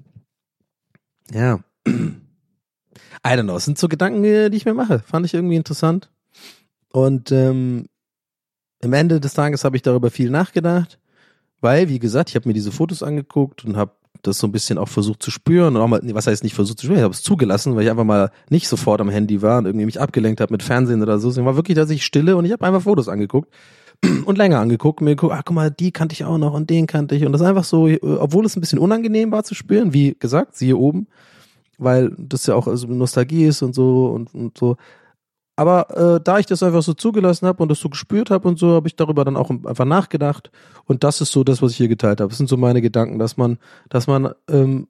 ja. 1.32 1.60
I 1.86 3.30
don't 3.30 3.44
know. 3.44 3.56
Es 3.56 3.64
sind 3.64 3.78
so 3.78 3.88
Gedanken, 3.88 4.22
die 4.22 4.50
die 4.50 4.56
ich 4.58 4.66
mir 4.66 4.74
mache. 4.74 4.98
Fand 5.00 5.24
ich 5.24 5.32
irgendwie 5.32 5.56
interessant. 5.56 6.10
Und 6.92 7.32
ähm, 7.32 7.86
im 8.80 8.92
Ende 8.92 9.18
des 9.18 9.32
Tages 9.32 9.64
habe 9.64 9.76
ich 9.76 9.82
darüber 9.82 10.10
viel 10.10 10.30
nachgedacht, 10.30 11.00
weil, 11.60 11.88
wie 11.88 11.98
gesagt, 11.98 12.28
ich 12.28 12.36
habe 12.36 12.46
mir 12.46 12.52
diese 12.52 12.70
Fotos 12.70 13.02
angeguckt 13.02 13.64
und 13.64 13.76
habe 13.76 13.92
das 14.26 14.38
so 14.38 14.46
ein 14.46 14.52
bisschen 14.52 14.78
auch 14.78 14.88
versucht 14.88 15.22
zu 15.22 15.30
spüren 15.30 15.76
und 15.76 15.82
auch 15.82 15.88
mal, 15.88 16.00
was 16.12 16.26
heißt 16.26 16.42
nicht 16.42 16.54
versucht 16.54 16.78
zu 16.78 16.86
spüren, 16.86 16.98
ich 16.98 17.04
habe 17.04 17.14
es 17.14 17.22
zugelassen, 17.22 17.76
weil 17.76 17.84
ich 17.84 17.90
einfach 17.90 18.04
mal 18.04 18.30
nicht 18.50 18.68
sofort 18.68 19.00
am 19.00 19.08
Handy 19.08 19.42
war 19.42 19.58
und 19.58 19.66
irgendwie 19.66 19.86
mich 19.86 20.00
abgelenkt 20.00 20.40
habe 20.40 20.52
mit 20.52 20.62
Fernsehen 20.62 21.02
oder 21.02 21.18
so. 21.18 21.28
Es 21.28 21.36
war 21.36 21.56
wirklich, 21.56 21.76
dass 21.76 21.90
ich 21.90 22.04
stille 22.04 22.36
und 22.36 22.44
ich 22.44 22.52
habe 22.52 22.66
einfach 22.66 22.82
Fotos 22.82 23.08
angeguckt 23.08 23.52
und 24.24 24.38
länger 24.38 24.60
angeguckt, 24.60 25.00
mir 25.00 25.10
geguckt, 25.10 25.32
ah, 25.32 25.42
guck 25.44 25.54
mal, 25.54 25.70
die 25.70 25.92
kannte 25.92 26.14
ich 26.14 26.24
auch 26.24 26.38
noch 26.38 26.54
und 26.54 26.70
den 26.70 26.86
kannte 26.86 27.14
ich 27.14 27.24
und 27.24 27.32
das 27.32 27.42
einfach 27.42 27.64
so, 27.64 27.88
äh, 27.88 27.98
obwohl 28.02 28.44
es 28.44 28.56
ein 28.56 28.60
bisschen 28.60 28.78
unangenehm 28.78 29.32
war 29.32 29.44
zu 29.44 29.54
spüren, 29.54 29.92
wie 29.92 30.16
gesagt, 30.18 30.56
siehe 30.56 30.76
oben, 30.76 31.06
weil 31.78 32.12
das 32.18 32.46
ja 32.46 32.54
auch 32.54 32.66
also 32.66 32.86
Nostalgie 32.86 33.44
ist 33.44 33.62
und 33.62 33.74
so 33.74 34.06
und, 34.06 34.34
und 34.34 34.58
so. 34.58 34.76
Aber 35.56 36.16
äh, 36.16 36.20
da 36.22 36.38
ich 36.38 36.46
das 36.46 36.62
einfach 36.62 36.82
so 36.82 36.94
zugelassen 36.94 37.46
habe 37.46 37.62
und 37.62 37.68
das 37.68 37.78
so 37.78 37.88
gespürt 37.88 38.30
habe 38.30 38.48
und 38.48 38.58
so, 38.58 38.74
habe 38.74 38.88
ich 38.88 38.96
darüber 38.96 39.24
dann 39.24 39.36
auch 39.36 39.50
einfach 39.50 39.84
nachgedacht. 39.84 40.50
Und 40.84 41.04
das 41.04 41.20
ist 41.20 41.32
so 41.32 41.44
das, 41.44 41.62
was 41.62 41.72
ich 41.72 41.76
hier 41.76 41.88
geteilt 41.88 42.20
habe. 42.20 42.30
Das 42.30 42.38
sind 42.38 42.48
so 42.48 42.56
meine 42.56 42.82
Gedanken, 42.82 43.18
dass 43.18 43.36
man, 43.36 43.58
dass 43.88 44.06
man 44.06 44.32
ähm, 44.48 44.88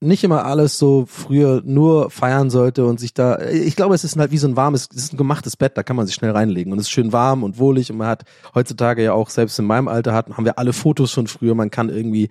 nicht 0.00 0.22
immer 0.22 0.44
alles 0.44 0.78
so 0.78 1.06
früher 1.06 1.62
nur 1.64 2.10
feiern 2.10 2.50
sollte 2.50 2.86
und 2.86 3.00
sich 3.00 3.14
da, 3.14 3.40
ich 3.40 3.74
glaube, 3.74 3.94
es 3.94 4.04
ist 4.04 4.16
halt 4.16 4.30
wie 4.30 4.38
so 4.38 4.46
ein 4.46 4.56
warmes, 4.56 4.88
es 4.92 5.04
ist 5.04 5.12
ein 5.14 5.16
gemachtes 5.16 5.56
Bett, 5.56 5.76
da 5.76 5.82
kann 5.82 5.96
man 5.96 6.06
sich 6.06 6.14
schnell 6.14 6.30
reinlegen 6.30 6.72
und 6.72 6.78
es 6.78 6.86
ist 6.86 6.90
schön 6.90 7.12
warm 7.12 7.42
und 7.42 7.58
wohlig 7.58 7.90
und 7.90 7.96
man 7.98 8.06
hat 8.06 8.24
heutzutage 8.54 9.02
ja 9.02 9.12
auch, 9.12 9.28
selbst 9.28 9.58
in 9.58 9.64
meinem 9.64 9.88
Alter 9.88 10.14
hatten, 10.14 10.36
haben 10.36 10.44
wir 10.44 10.58
alle 10.58 10.72
Fotos 10.72 11.12
von 11.12 11.26
früher, 11.26 11.56
man 11.56 11.70
kann 11.70 11.88
irgendwie, 11.88 12.28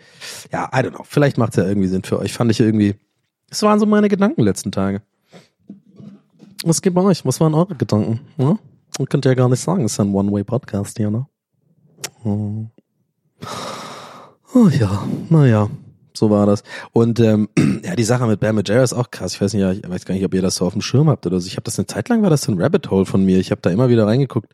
ja, 0.52 0.70
I 0.74 0.78
don't 0.78 0.91
know, 0.91 1.04
vielleicht 1.04 1.38
macht 1.38 1.52
es 1.52 1.56
ja 1.58 1.65
irgendwie 1.65 1.89
Sinn 1.89 2.04
für 2.04 2.20
euch, 2.20 2.32
fand 2.32 2.52
ich 2.52 2.60
irgendwie, 2.62 2.96
das 3.50 3.62
waren 3.63 3.80
so 3.80 3.86
meine 3.86 4.08
Gedanken 4.08 4.43
letzten 4.43 4.72
Tage. 4.72 5.02
Was 6.63 6.82
geht 6.82 6.93
bei 6.93 7.02
euch? 7.02 7.26
Was 7.26 7.39
waren 7.39 7.54
eure 7.54 7.76
Gedanken? 7.76 8.22
Ja? 8.38 8.58
Man 8.98 9.08
könnte 9.10 9.30
ja 9.30 9.36
gar 9.36 9.50
nicht 9.50 9.60
sagen, 9.60 9.86
es 9.86 9.93
ist 9.93 10.00
ein 10.00 10.13
One-Way-Podcast 10.13 10.98
hier, 10.98 11.12
ne? 11.12 11.28
Oh. 12.24 12.65
oh 14.54 14.67
ja, 14.70 15.08
naja 15.30 15.70
so 16.17 16.30
war 16.30 16.46
das. 16.46 16.63
Und 16.91 17.20
ähm, 17.20 17.48
ja, 17.84 17.96
die 17.96 18.04
Sache 18.04 18.26
mit 18.26 18.39
Bam 18.39 18.56
Majera 18.56 18.84
ist 18.84 18.93
auch 18.93 19.12
krass. 19.12 19.36
Ich 19.36 19.41
weiß 19.41 19.54
nicht, 19.54 19.84
ich 19.84 19.89
weiß 19.89 20.06
gar 20.06 20.15
nicht, 20.15 20.26
ob 20.26 20.34
ihr 20.34 20.41
das 20.41 20.56
so 20.56 20.65
auf 20.65 20.74
dem 20.74 20.82
Schirm 20.82 21.10
habt 21.10 21.26
oder 21.26 21.39
so. 21.39 21.48
Ich 21.48 21.54
habe 21.54 21.63
das 21.63 21.78
eine 21.78 21.86
Zeit 21.86 22.10
lang 22.10 22.24
war 22.24 22.30
das 22.30 22.41
so 22.41 22.52
ein 22.52 22.62
Rabbit 22.62 22.89
Hole 22.89 23.06
von 23.06 23.24
mir. 23.24 23.39
Ich 23.39 23.52
habe 23.52 23.62
da 23.62 23.70
immer 23.70 23.89
wieder 23.89 24.08
reingeguckt, 24.08 24.54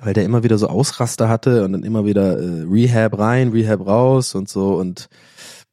weil 0.00 0.12
der 0.12 0.24
immer 0.24 0.42
wieder 0.42 0.58
so 0.58 0.68
Ausraster 0.68 1.28
hatte 1.28 1.64
und 1.64 1.72
dann 1.72 1.84
immer 1.84 2.04
wieder 2.04 2.38
äh, 2.38 2.64
Rehab 2.68 3.18
rein, 3.18 3.50
Rehab 3.50 3.86
raus 3.86 4.34
und 4.34 4.48
so 4.48 4.74
und 4.74 5.08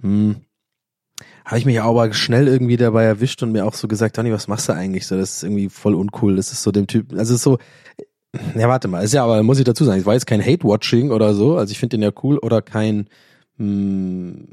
hm, 0.02 0.38
habe 1.46 1.60
ich 1.60 1.66
mich 1.66 1.80
aber 1.82 2.12
schnell 2.14 2.48
irgendwie 2.48 2.78
dabei 2.78 3.04
erwischt 3.04 3.44
und 3.44 3.52
mir 3.52 3.66
auch 3.66 3.76
so 3.76 3.88
gesagt, 3.88 4.18
Donny, 4.18 4.32
was 4.32 4.48
machst 4.48 4.68
du 4.68 4.74
eigentlich 4.74 5.06
so? 5.06 5.16
Das 5.16 5.38
ist 5.38 5.44
irgendwie 5.44 5.70
voll 5.70 5.94
uncool. 5.94 6.36
Das 6.36 6.52
ist 6.52 6.64
so 6.64 6.72
dem 6.72 6.88
Typ, 6.88 7.14
also 7.14 7.36
so 7.36 7.60
ja, 8.56 8.68
warte 8.68 8.88
mal, 8.88 9.04
ist 9.04 9.14
ja, 9.14 9.24
aber 9.24 9.42
muss 9.44 9.60
ich 9.60 9.66
dazu 9.66 9.86
sagen, 9.86 10.00
es 10.00 10.06
war 10.06 10.14
jetzt 10.14 10.28
kein 10.28 10.44
Hate-Watching 10.44 11.12
oder 11.12 11.34
so, 11.34 11.58
also 11.58 11.72
ich 11.72 11.80
finde 11.80 11.98
den 11.98 12.04
ja 12.04 12.12
cool 12.24 12.38
oder 12.40 12.62
kein 12.62 13.08
mh, 13.58 13.66
hm, 13.66 14.48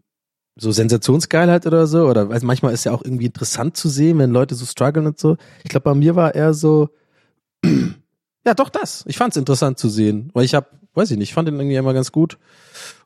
so 0.57 0.70
Sensationsgeilheit 0.70 1.66
oder 1.66 1.87
so, 1.87 2.07
oder 2.07 2.28
weil 2.28 2.40
manchmal 2.42 2.74
ist 2.74 2.85
ja 2.85 2.92
auch 2.92 3.02
irgendwie 3.02 3.26
interessant 3.26 3.76
zu 3.76 3.88
sehen, 3.88 4.18
wenn 4.18 4.31
Leute 4.31 4.55
so 4.55 4.66
strugglen 4.66 5.07
und 5.07 5.18
so. 5.18 5.37
Ich 5.64 5.70
glaube, 5.70 5.85
bei 5.85 5.94
mir 5.94 6.14
war 6.14 6.35
eher 6.35 6.52
so, 6.52 6.90
ja, 7.64 8.55
doch 8.55 8.68
das. 8.68 9.05
Ich 9.07 9.16
fand 9.16 9.33
es 9.33 9.38
interessant 9.38 9.78
zu 9.78 9.88
sehen, 9.88 10.31
weil 10.35 10.44
ich 10.44 10.55
habe, 10.55 10.66
weiß 10.94 11.11
ich 11.11 11.16
nicht, 11.16 11.31
ich 11.31 11.35
fand 11.35 11.48
den 11.48 11.59
irgendwie 11.59 11.76
immer 11.76 11.94
ganz 11.94 12.12
gut 12.12 12.38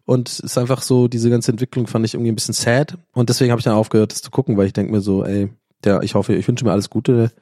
und 0.06 0.28
es 0.28 0.40
ist 0.40 0.56
einfach 0.56 0.82
so, 0.82 1.08
diese 1.08 1.30
ganze 1.30 1.50
Entwicklung 1.50 1.86
fand 1.86 2.06
ich 2.06 2.14
irgendwie 2.14 2.32
ein 2.32 2.36
bisschen 2.36 2.54
sad. 2.54 2.96
Und 3.12 3.28
deswegen 3.28 3.50
habe 3.50 3.60
ich 3.60 3.64
dann 3.64 3.74
aufgehört, 3.74 4.12
das 4.12 4.22
zu 4.22 4.30
gucken, 4.30 4.56
weil 4.56 4.66
ich 4.66 4.72
denke 4.72 4.92
mir 4.92 5.00
so, 5.00 5.24
ey, 5.24 5.50
der, 5.84 6.02
ich 6.02 6.14
hoffe, 6.14 6.34
ich 6.34 6.46
wünsche 6.46 6.64
mir 6.64 6.72
alles 6.72 6.90
Gute, 6.90 7.32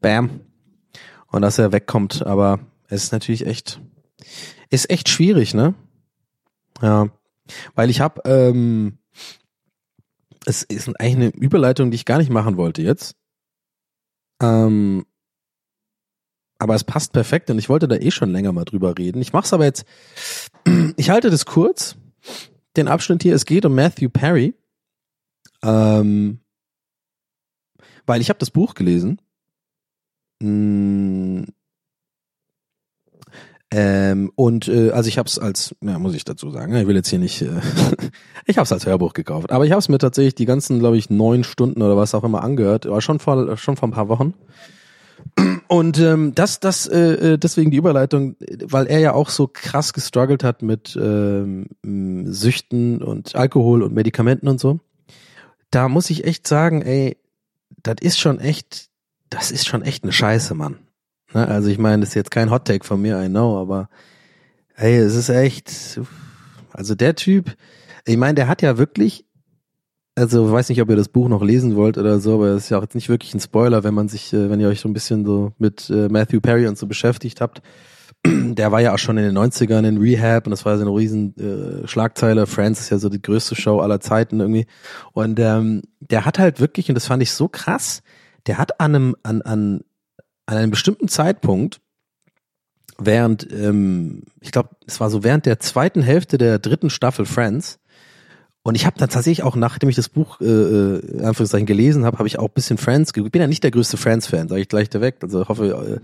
bam, 0.00 0.40
und 1.26 1.42
dass 1.42 1.58
er 1.58 1.72
wegkommt, 1.72 2.24
aber 2.24 2.60
es 2.88 3.04
ist 3.04 3.12
natürlich 3.12 3.44
echt, 3.44 3.80
ist 4.70 4.88
echt 4.88 5.08
schwierig, 5.08 5.52
ne? 5.52 5.74
Ja, 6.80 7.08
weil 7.74 7.90
ich 7.90 8.00
habe 8.00 8.22
ähm, 8.24 8.98
es 10.46 10.62
ist 10.62 10.88
eigentlich 11.00 11.16
eine 11.16 11.28
Überleitung, 11.28 11.90
die 11.90 11.96
ich 11.96 12.04
gar 12.04 12.18
nicht 12.18 12.30
machen 12.30 12.56
wollte 12.56 12.82
jetzt. 12.82 13.16
Ähm, 14.40 15.04
aber 16.58 16.74
es 16.74 16.84
passt 16.84 17.12
perfekt 17.12 17.50
und 17.50 17.58
ich 17.58 17.68
wollte 17.68 17.88
da 17.88 17.96
eh 17.96 18.10
schon 18.10 18.30
länger 18.30 18.52
mal 18.52 18.64
drüber 18.64 18.96
reden. 18.96 19.20
Ich 19.20 19.32
mach's 19.32 19.52
aber 19.52 19.64
jetzt, 19.64 19.84
ich 20.96 21.10
halte 21.10 21.30
das 21.30 21.46
kurz, 21.46 21.96
den 22.76 22.88
Abschnitt 22.88 23.22
hier, 23.22 23.34
es 23.34 23.44
geht 23.44 23.64
um 23.64 23.74
Matthew 23.74 24.10
Perry, 24.10 24.54
ähm, 25.62 26.40
weil 28.06 28.20
ich 28.20 28.28
habe 28.28 28.38
das 28.38 28.50
Buch 28.50 28.74
gelesen. 28.74 29.20
Hm, 30.42 31.46
ähm, 33.72 34.30
und 34.36 34.68
äh, 34.68 34.90
also 34.90 35.08
ich 35.08 35.18
habe 35.18 35.28
es 35.28 35.40
als, 35.40 35.74
ja, 35.80 35.98
muss 35.98 36.14
ich 36.14 36.24
dazu 36.24 36.50
sagen, 36.50 36.74
ich 36.76 36.86
will 36.86 36.94
jetzt 36.94 37.08
hier 37.08 37.18
nicht, 37.18 37.42
äh, 37.42 37.48
ich 38.46 38.58
habe 38.58 38.64
es 38.64 38.72
als 38.72 38.86
Hörbuch 38.86 39.12
gekauft, 39.12 39.50
aber 39.50 39.64
ich 39.64 39.72
habe 39.72 39.80
es 39.80 39.88
mir 39.88 39.98
tatsächlich 39.98 40.36
die 40.36 40.44
ganzen, 40.44 40.78
glaube 40.78 40.96
ich, 40.96 41.10
neun 41.10 41.42
Stunden 41.42 41.82
oder 41.82 41.96
was 41.96 42.14
auch 42.14 42.22
immer 42.22 42.44
angehört, 42.44 42.88
war 42.88 43.00
schon 43.00 43.18
vor 43.18 43.56
schon 43.56 43.76
vor 43.76 43.88
ein 43.88 43.92
paar 43.92 44.08
Wochen. 44.08 44.34
Und 45.68 45.98
ähm, 45.98 46.34
das, 46.34 46.60
das, 46.60 46.86
äh, 46.86 47.32
äh 47.34 47.38
deswegen 47.38 47.70
die 47.70 47.76
Überleitung, 47.76 48.36
weil 48.64 48.86
er 48.86 49.00
ja 49.00 49.12
auch 49.14 49.30
so 49.30 49.48
krass 49.48 49.92
gestruggelt 49.92 50.44
hat 50.44 50.62
mit 50.62 50.96
ähm, 51.00 51.66
Süchten 52.26 53.02
und 53.02 53.34
Alkohol 53.34 53.82
und 53.82 53.94
Medikamenten 53.94 54.48
und 54.48 54.60
so. 54.60 54.80
Da 55.70 55.88
muss 55.88 56.10
ich 56.10 56.24
echt 56.24 56.46
sagen, 56.46 56.82
ey, 56.82 57.16
das 57.82 57.96
ist 58.00 58.18
schon 58.18 58.38
echt, 58.38 58.88
das 59.28 59.50
ist 59.50 59.66
schon 59.66 59.82
echt 59.82 60.04
eine 60.04 60.12
Scheiße, 60.12 60.54
Mann. 60.54 60.78
Ne? 61.34 61.46
Also 61.46 61.68
ich 61.68 61.78
meine, 61.78 62.00
das 62.00 62.10
ist 62.10 62.14
jetzt 62.14 62.30
kein 62.30 62.50
Hot 62.50 62.64
Take 62.64 62.84
von 62.84 63.02
mir, 63.02 63.22
I 63.22 63.28
know, 63.28 63.60
aber 63.60 63.88
hey, 64.74 64.96
es 64.96 65.14
ist 65.14 65.28
echt, 65.28 66.00
also 66.72 66.94
der 66.94 67.14
Typ, 67.16 67.56
ich 68.04 68.16
meine, 68.16 68.34
der 68.34 68.48
hat 68.48 68.62
ja 68.62 68.78
wirklich, 68.78 69.25
also 70.16 70.50
weiß 70.50 70.68
nicht, 70.70 70.82
ob 70.82 70.90
ihr 70.90 70.96
das 70.96 71.08
Buch 71.08 71.28
noch 71.28 71.42
lesen 71.42 71.76
wollt 71.76 71.98
oder 71.98 72.18
so, 72.18 72.34
aber 72.34 72.48
es 72.48 72.64
ist 72.64 72.70
ja 72.70 72.78
auch 72.78 72.82
jetzt 72.82 72.94
nicht 72.94 73.08
wirklich 73.08 73.34
ein 73.34 73.40
Spoiler, 73.40 73.84
wenn 73.84 73.94
man 73.94 74.08
sich, 74.08 74.32
äh, 74.32 74.50
wenn 74.50 74.60
ihr 74.60 74.68
euch 74.68 74.80
so 74.80 74.88
ein 74.88 74.92
bisschen 74.92 75.24
so 75.24 75.52
mit 75.58 75.88
äh, 75.90 76.08
Matthew 76.08 76.40
Perry 76.40 76.66
und 76.66 76.76
so 76.76 76.86
beschäftigt 76.86 77.40
habt. 77.40 77.62
Der 78.26 78.72
war 78.72 78.80
ja 78.80 78.94
auch 78.94 78.98
schon 78.98 79.18
in 79.18 79.24
den 79.24 79.38
90ern 79.38 79.86
in 79.86 79.98
Rehab 79.98 80.46
und 80.46 80.50
das 80.50 80.64
war 80.64 80.76
so 80.76 80.82
eine 80.82 80.90
riesen 80.90 81.36
äh, 81.36 81.86
Schlagzeile. 81.86 82.46
Friends 82.46 82.80
ist 82.80 82.90
ja 82.90 82.98
so 82.98 83.08
die 83.08 83.22
größte 83.22 83.54
Show 83.54 83.80
aller 83.80 84.00
Zeiten 84.00 84.40
irgendwie. 84.40 84.66
Und 85.12 85.38
ähm, 85.38 85.82
der 86.00 86.24
hat 86.24 86.38
halt 86.38 86.58
wirklich, 86.58 86.88
und 86.88 86.94
das 86.94 87.06
fand 87.06 87.22
ich 87.22 87.30
so 87.30 87.46
krass, 87.46 88.02
der 88.46 88.58
hat 88.58 88.80
an 88.80 88.94
einem, 88.94 89.16
an, 89.22 89.42
an 89.42 89.80
an 90.46 90.56
einem 90.56 90.70
bestimmten 90.70 91.08
Zeitpunkt, 91.08 91.80
während, 92.98 93.50
ähm, 93.52 94.22
ich 94.40 94.52
glaube, 94.52 94.70
es 94.86 95.00
war 95.00 95.10
so 95.10 95.22
während 95.24 95.44
der 95.44 95.60
zweiten 95.60 96.02
Hälfte 96.02 96.38
der 96.38 96.58
dritten 96.58 96.88
Staffel 96.88 97.26
Friends, 97.26 97.78
und 98.66 98.74
ich 98.74 98.84
habe 98.84 98.98
dann 98.98 99.08
tatsächlich 99.08 99.44
auch, 99.44 99.54
nachdem 99.54 99.88
ich 99.88 99.94
das 99.94 100.08
Buch 100.08 100.40
äh, 100.40 100.44
äh 100.44 100.98
in 100.98 101.24
Anführungszeichen 101.24 101.66
gelesen 101.66 102.04
habe, 102.04 102.18
habe 102.18 102.26
ich 102.26 102.40
auch 102.40 102.48
ein 102.48 102.52
bisschen 102.52 102.78
Friends. 102.78 103.12
Ich 103.14 103.30
bin 103.30 103.40
ja 103.40 103.46
nicht 103.46 103.62
der 103.62 103.70
größte 103.70 103.96
Friends-Fan, 103.96 104.48
sage 104.48 104.60
ich 104.60 104.68
gleich 104.68 104.90
direkt. 104.90 105.22
Also 105.22 105.46
hoffe, 105.48 106.00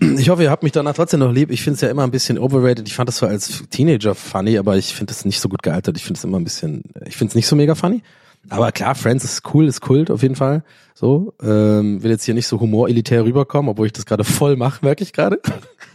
äh, 0.00 0.04
ich 0.18 0.30
hoffe, 0.30 0.42
ihr 0.42 0.50
habt 0.50 0.62
mich 0.62 0.72
danach 0.72 0.94
trotzdem 0.94 1.20
noch 1.20 1.30
lieb. 1.30 1.50
Ich 1.50 1.60
finde 1.60 1.74
es 1.74 1.82
ja 1.82 1.90
immer 1.90 2.04
ein 2.04 2.10
bisschen 2.10 2.38
overrated. 2.38 2.88
Ich 2.88 2.94
fand 2.94 3.10
das 3.10 3.18
so 3.18 3.26
als 3.26 3.64
Teenager 3.68 4.14
funny, 4.14 4.56
aber 4.56 4.78
ich 4.78 4.94
finde 4.94 5.12
es 5.12 5.26
nicht 5.26 5.38
so 5.38 5.50
gut 5.50 5.62
gealtert. 5.62 5.98
Ich 5.98 6.04
finde 6.04 6.16
es 6.16 6.24
immer 6.24 6.40
ein 6.40 6.44
bisschen, 6.44 6.82
ich 7.04 7.14
finde 7.14 7.32
es 7.32 7.34
nicht 7.34 7.46
so 7.46 7.56
mega 7.56 7.74
funny. 7.74 8.02
Aber 8.48 8.72
klar, 8.72 8.94
Friends 8.94 9.22
ist 9.24 9.42
cool, 9.52 9.66
ist 9.66 9.82
Kult 9.82 10.10
auf 10.10 10.22
jeden 10.22 10.34
Fall. 10.34 10.64
So, 10.94 11.34
ähm, 11.42 12.02
will 12.02 12.10
jetzt 12.10 12.24
hier 12.24 12.32
nicht 12.32 12.46
so 12.46 12.58
humorelitär 12.58 13.22
rüberkommen, 13.22 13.68
obwohl 13.68 13.86
ich 13.86 13.92
das 13.92 14.06
gerade 14.06 14.24
voll 14.24 14.56
mache, 14.56 14.82
merke 14.82 15.02
ich 15.02 15.12
gerade. 15.12 15.40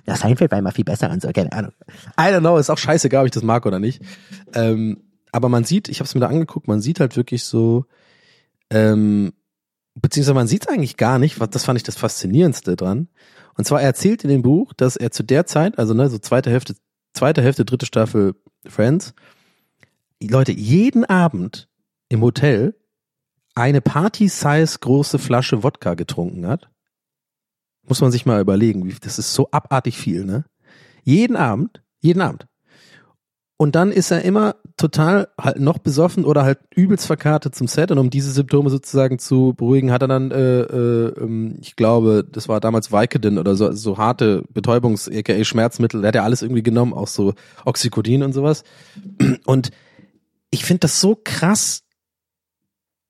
Ja, 0.06 0.16
Seinfeld 0.16 0.52
war 0.52 0.60
immer 0.60 0.72
viel 0.72 0.86
besser 0.86 1.10
und 1.10 1.22
so, 1.22 1.30
keine 1.34 1.52
Ahnung. 1.52 1.72
I 2.20 2.26
don't 2.26 2.40
know, 2.40 2.58
ist 2.58 2.70
auch 2.70 2.78
scheißegal, 2.78 3.22
ob 3.22 3.26
ich 3.26 3.32
das 3.32 3.44
mag 3.44 3.66
oder 3.66 3.80
nicht. 3.80 4.02
Ähm, 4.54 4.98
aber 5.32 5.50
man 5.50 5.64
sieht, 5.64 5.90
ich 5.90 6.00
habe 6.00 6.08
es 6.08 6.16
mir 6.16 6.22
da 6.22 6.28
angeguckt, 6.28 6.68
man 6.68 6.82
sieht 6.82 7.00
halt 7.00 7.16
wirklich 7.16 7.44
so, 7.44 7.86
ähm, 8.70 9.34
beziehungsweise 9.96 10.34
man 10.34 10.48
sieht 10.48 10.64
es 10.64 10.68
eigentlich 10.68 10.98
gar 10.98 11.20
nicht, 11.20 11.40
das 11.52 11.66
fand 11.66 11.78
ich 11.78 11.84
das 11.84 11.98
Faszinierendste 11.98 12.76
dran. 12.76 13.10
Und 13.56 13.66
zwar 13.66 13.82
er 13.82 13.88
erzählt 13.88 14.24
in 14.24 14.30
dem 14.30 14.44
Buch, 14.44 14.74
dass 14.74 14.96
er 14.96 15.12
zu 15.12 15.24
der 15.24 15.46
Zeit, 15.46 15.80
also 15.80 15.94
ne, 15.94 16.10
so 16.10 16.20
zweite 16.20 16.52
Hälfte, 16.52 16.76
zweite 17.14 17.42
Hälfte, 17.42 17.66
dritte 17.66 17.86
Staffel 17.86 18.36
Friends, 18.68 19.14
Leute, 20.22 20.52
jeden 20.52 21.06
Abend 21.06 21.70
im 22.10 22.22
Hotel 22.22 22.76
eine 23.56 23.82
Party-Size 23.82 24.80
große 24.80 25.20
Flasche 25.20 25.64
Wodka 25.64 25.96
getrunken 25.96 26.48
hat, 26.48 26.70
muss 27.88 28.02
man 28.02 28.12
sich 28.12 28.26
mal 28.26 28.42
überlegen, 28.42 28.86
wie, 28.86 28.94
das 28.94 29.18
ist 29.18 29.34
so 29.34 29.50
abartig 29.52 29.98
viel, 29.98 30.26
ne? 30.26 30.46
Jeden 31.04 31.36
Abend, 31.36 31.84
jeden 32.00 32.22
Abend. 32.22 32.48
Und 33.60 33.76
dann 33.76 33.92
ist 33.92 34.12
er 34.12 34.22
immer 34.22 34.56
total 34.78 35.30
halt 35.40 35.60
noch 35.60 35.80
besoffen 35.80 36.26
oder 36.26 36.44
halt 36.44 36.60
übelst 36.76 37.08
verkartet 37.08 37.56
zum 37.56 37.68
Set 37.68 37.90
und 37.90 37.98
um 37.98 38.12
diese 38.12 38.32
Symptome 38.32 38.70
sozusagen 38.70 39.18
zu 39.18 39.56
beruhigen, 39.58 39.92
hat 39.92 40.04
er 40.04 40.08
dann, 40.08 40.30
äh, 40.30 40.62
äh, 40.62 41.14
ähm, 41.20 41.58
ich 41.60 41.76
glaube, 41.76 42.24
das 42.32 42.48
war 42.48 42.60
damals 42.60 42.92
Vicodin 42.92 43.40
oder 43.40 43.56
so, 43.56 43.72
so 43.72 43.98
harte 43.98 44.44
Betäubungs-, 44.54 45.10
aka 45.10 45.44
Schmerzmittel, 45.44 46.02
der 46.02 46.10
hat 46.10 46.16
ja 46.16 46.24
alles 46.24 46.44
irgendwie 46.44 46.62
genommen, 46.62 46.94
auch 46.94 47.08
so 47.08 47.34
Oxycodin 47.66 48.22
und 48.22 48.34
sowas. 48.34 48.64
Und 49.46 49.72
ich 50.52 50.64
finde 50.64 50.82
das 50.82 51.02
so 51.02 51.20
krass, 51.22 51.84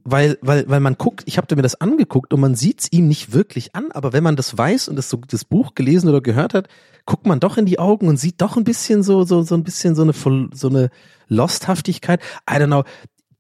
weil, 0.09 0.37
weil, 0.41 0.69
weil 0.69 0.79
man 0.79 0.97
guckt, 0.97 1.23
ich 1.25 1.37
habe 1.37 1.53
mir 1.53 1.61
das 1.61 1.81
angeguckt 1.81 2.33
und 2.33 2.39
man 2.39 2.55
sieht's 2.55 2.87
ihm 2.91 3.09
nicht 3.09 3.33
wirklich 3.33 3.75
an, 3.75 3.91
aber 3.91 4.13
wenn 4.13 4.23
man 4.23 4.37
das 4.37 4.57
weiß 4.57 4.87
und 4.87 4.95
das 4.95 5.09
so 5.09 5.17
das 5.27 5.43
Buch 5.43 5.75
gelesen 5.75 6.08
oder 6.08 6.21
gehört 6.21 6.53
hat, 6.53 6.69
guckt 7.05 7.27
man 7.27 7.41
doch 7.41 7.58
in 7.58 7.65
die 7.65 7.77
Augen 7.77 8.08
und 8.08 8.15
sieht 8.15 8.41
doch 8.41 8.55
ein 8.55 8.63
bisschen 8.63 9.03
so 9.03 9.23
so 9.25 9.41
so 9.41 9.55
ein 9.55 9.65
bisschen 9.65 9.95
so 9.95 10.03
eine 10.03 10.13
so 10.53 10.69
eine 10.69 10.89
Losthaftigkeit. 11.27 12.21
I 12.49 12.53
don't 12.53 12.67
know. 12.67 12.85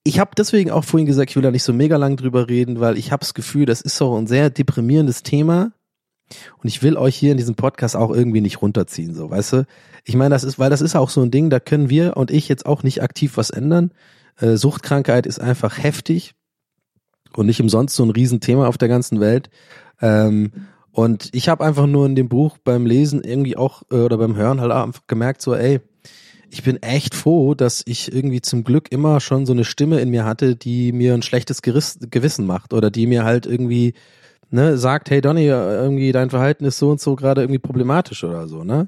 Ich 0.03 0.19
habe 0.19 0.31
deswegen 0.37 0.69
auch 0.71 0.83
vorhin 0.83 1.05
gesagt, 1.05 1.29
ich 1.29 1.37
will 1.37 1.43
da 1.43 1.51
nicht 1.51 1.63
so 1.63 1.71
mega 1.71 1.95
lang 1.95 2.17
drüber 2.17 2.49
reden, 2.49 2.81
weil 2.81 2.97
ich 2.97 3.13
habe 3.13 3.21
das 3.21 3.33
Gefühl, 3.33 3.65
das 3.65 3.79
ist 3.79 3.95
so 3.95 4.17
ein 4.17 4.27
sehr 4.27 4.49
deprimierendes 4.49 5.23
Thema 5.23 5.71
und 6.61 6.67
ich 6.67 6.83
will 6.83 6.97
euch 6.97 7.15
hier 7.15 7.31
in 7.31 7.37
diesem 7.37 7.55
Podcast 7.55 7.95
auch 7.95 8.11
irgendwie 8.11 8.41
nicht 8.41 8.61
runterziehen, 8.61 9.15
so, 9.15 9.29
weißt 9.29 9.53
du? 9.53 9.65
Ich 10.03 10.15
meine, 10.15 10.35
das 10.35 10.43
ist, 10.43 10.59
weil 10.59 10.69
das 10.69 10.81
ist 10.81 10.97
auch 10.97 11.09
so 11.09 11.21
ein 11.21 11.31
Ding, 11.31 11.49
da 11.49 11.61
können 11.61 11.89
wir 11.89 12.17
und 12.17 12.29
ich 12.29 12.49
jetzt 12.49 12.65
auch 12.65 12.83
nicht 12.83 13.01
aktiv 13.01 13.37
was 13.37 13.51
ändern. 13.51 13.91
Äh, 14.37 14.57
Suchtkrankheit 14.57 15.25
ist 15.25 15.39
einfach 15.39 15.81
heftig 15.81 16.33
und 17.37 17.45
nicht 17.45 17.61
umsonst 17.61 17.95
so 17.95 18.03
ein 18.03 18.09
Riesenthema 18.09 18.67
auf 18.67 18.77
der 18.77 18.89
ganzen 18.89 19.19
Welt. 19.19 19.49
Ähm, 20.01 20.51
Und 20.91 21.29
ich 21.33 21.47
habe 21.47 21.63
einfach 21.63 21.85
nur 21.85 22.07
in 22.07 22.15
dem 22.15 22.27
Buch 22.27 22.57
beim 22.63 22.87
Lesen 22.87 23.23
irgendwie 23.23 23.55
auch 23.55 23.83
äh, 23.91 23.97
oder 23.97 24.17
beim 24.17 24.35
Hören 24.35 24.59
halt 24.61 24.71
einfach 24.71 25.05
gemerkt, 25.05 25.43
so, 25.43 25.53
ey, 25.53 25.79
ich 26.49 26.63
bin 26.63 26.81
echt 26.81 27.13
froh, 27.13 27.53
dass 27.53 27.83
ich 27.85 28.11
irgendwie 28.11 28.41
zum 28.41 28.63
Glück 28.63 28.91
immer 28.91 29.19
schon 29.19 29.45
so 29.45 29.53
eine 29.53 29.63
Stimme 29.63 29.99
in 29.99 30.09
mir 30.09 30.25
hatte, 30.25 30.55
die 30.55 30.91
mir 30.93 31.13
ein 31.13 31.21
schlechtes 31.21 31.61
Geriss, 31.61 31.99
Gewissen 32.09 32.47
macht 32.47 32.73
oder 32.73 32.89
die 32.89 33.05
mir 33.05 33.25
halt 33.25 33.45
irgendwie 33.45 33.93
ne, 34.49 34.77
sagt, 34.77 35.11
hey 35.11 35.21
Donny, 35.21 35.45
irgendwie 35.45 36.11
dein 36.11 36.31
Verhalten 36.31 36.65
ist 36.65 36.79
so 36.79 36.89
und 36.89 36.99
so 36.99 37.15
gerade 37.15 37.41
irgendwie 37.41 37.59
problematisch 37.59 38.23
oder 38.23 38.47
so, 38.47 38.63
ne? 38.63 38.87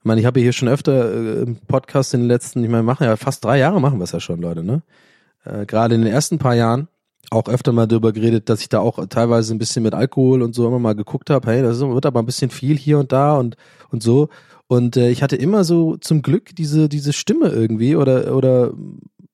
Ich 0.00 0.04
meine, 0.04 0.20
ich 0.20 0.26
habe 0.26 0.40
hier 0.40 0.52
schon 0.52 0.68
öfter 0.68 1.12
äh, 1.14 1.42
im 1.42 1.56
Podcast 1.68 2.14
in 2.14 2.20
den 2.22 2.28
letzten, 2.28 2.64
ich 2.64 2.70
meine, 2.70 2.82
machen 2.82 3.04
ja 3.04 3.16
fast 3.16 3.44
drei 3.44 3.58
Jahre 3.58 3.80
machen 3.80 4.00
wir 4.00 4.04
es 4.04 4.12
ja 4.12 4.18
schon, 4.18 4.40
Leute, 4.40 4.64
ne? 4.64 4.82
Äh, 5.44 5.66
Gerade 5.66 5.94
in 5.94 6.02
den 6.02 6.12
ersten 6.12 6.38
paar 6.38 6.56
Jahren 6.56 6.88
auch 7.30 7.48
öfter 7.48 7.72
mal 7.72 7.86
darüber 7.86 8.12
geredet, 8.12 8.48
dass 8.48 8.60
ich 8.60 8.68
da 8.68 8.80
auch 8.80 9.04
teilweise 9.06 9.54
ein 9.54 9.58
bisschen 9.58 9.82
mit 9.82 9.94
Alkohol 9.94 10.42
und 10.42 10.54
so 10.54 10.66
immer 10.66 10.78
mal 10.78 10.94
geguckt 10.94 11.30
habe, 11.30 11.50
hey, 11.50 11.62
das 11.62 11.80
wird 11.80 12.06
aber 12.06 12.20
ein 12.20 12.26
bisschen 12.26 12.50
viel 12.50 12.76
hier 12.76 12.98
und 12.98 13.12
da 13.12 13.36
und 13.36 13.56
und 13.90 14.02
so. 14.02 14.28
Und 14.66 14.96
äh, 14.96 15.10
ich 15.10 15.22
hatte 15.22 15.36
immer 15.36 15.64
so 15.64 15.96
zum 15.96 16.22
Glück 16.22 16.54
diese 16.56 16.88
diese 16.88 17.12
Stimme 17.12 17.48
irgendwie 17.48 17.96
oder 17.96 18.34
oder 18.36 18.72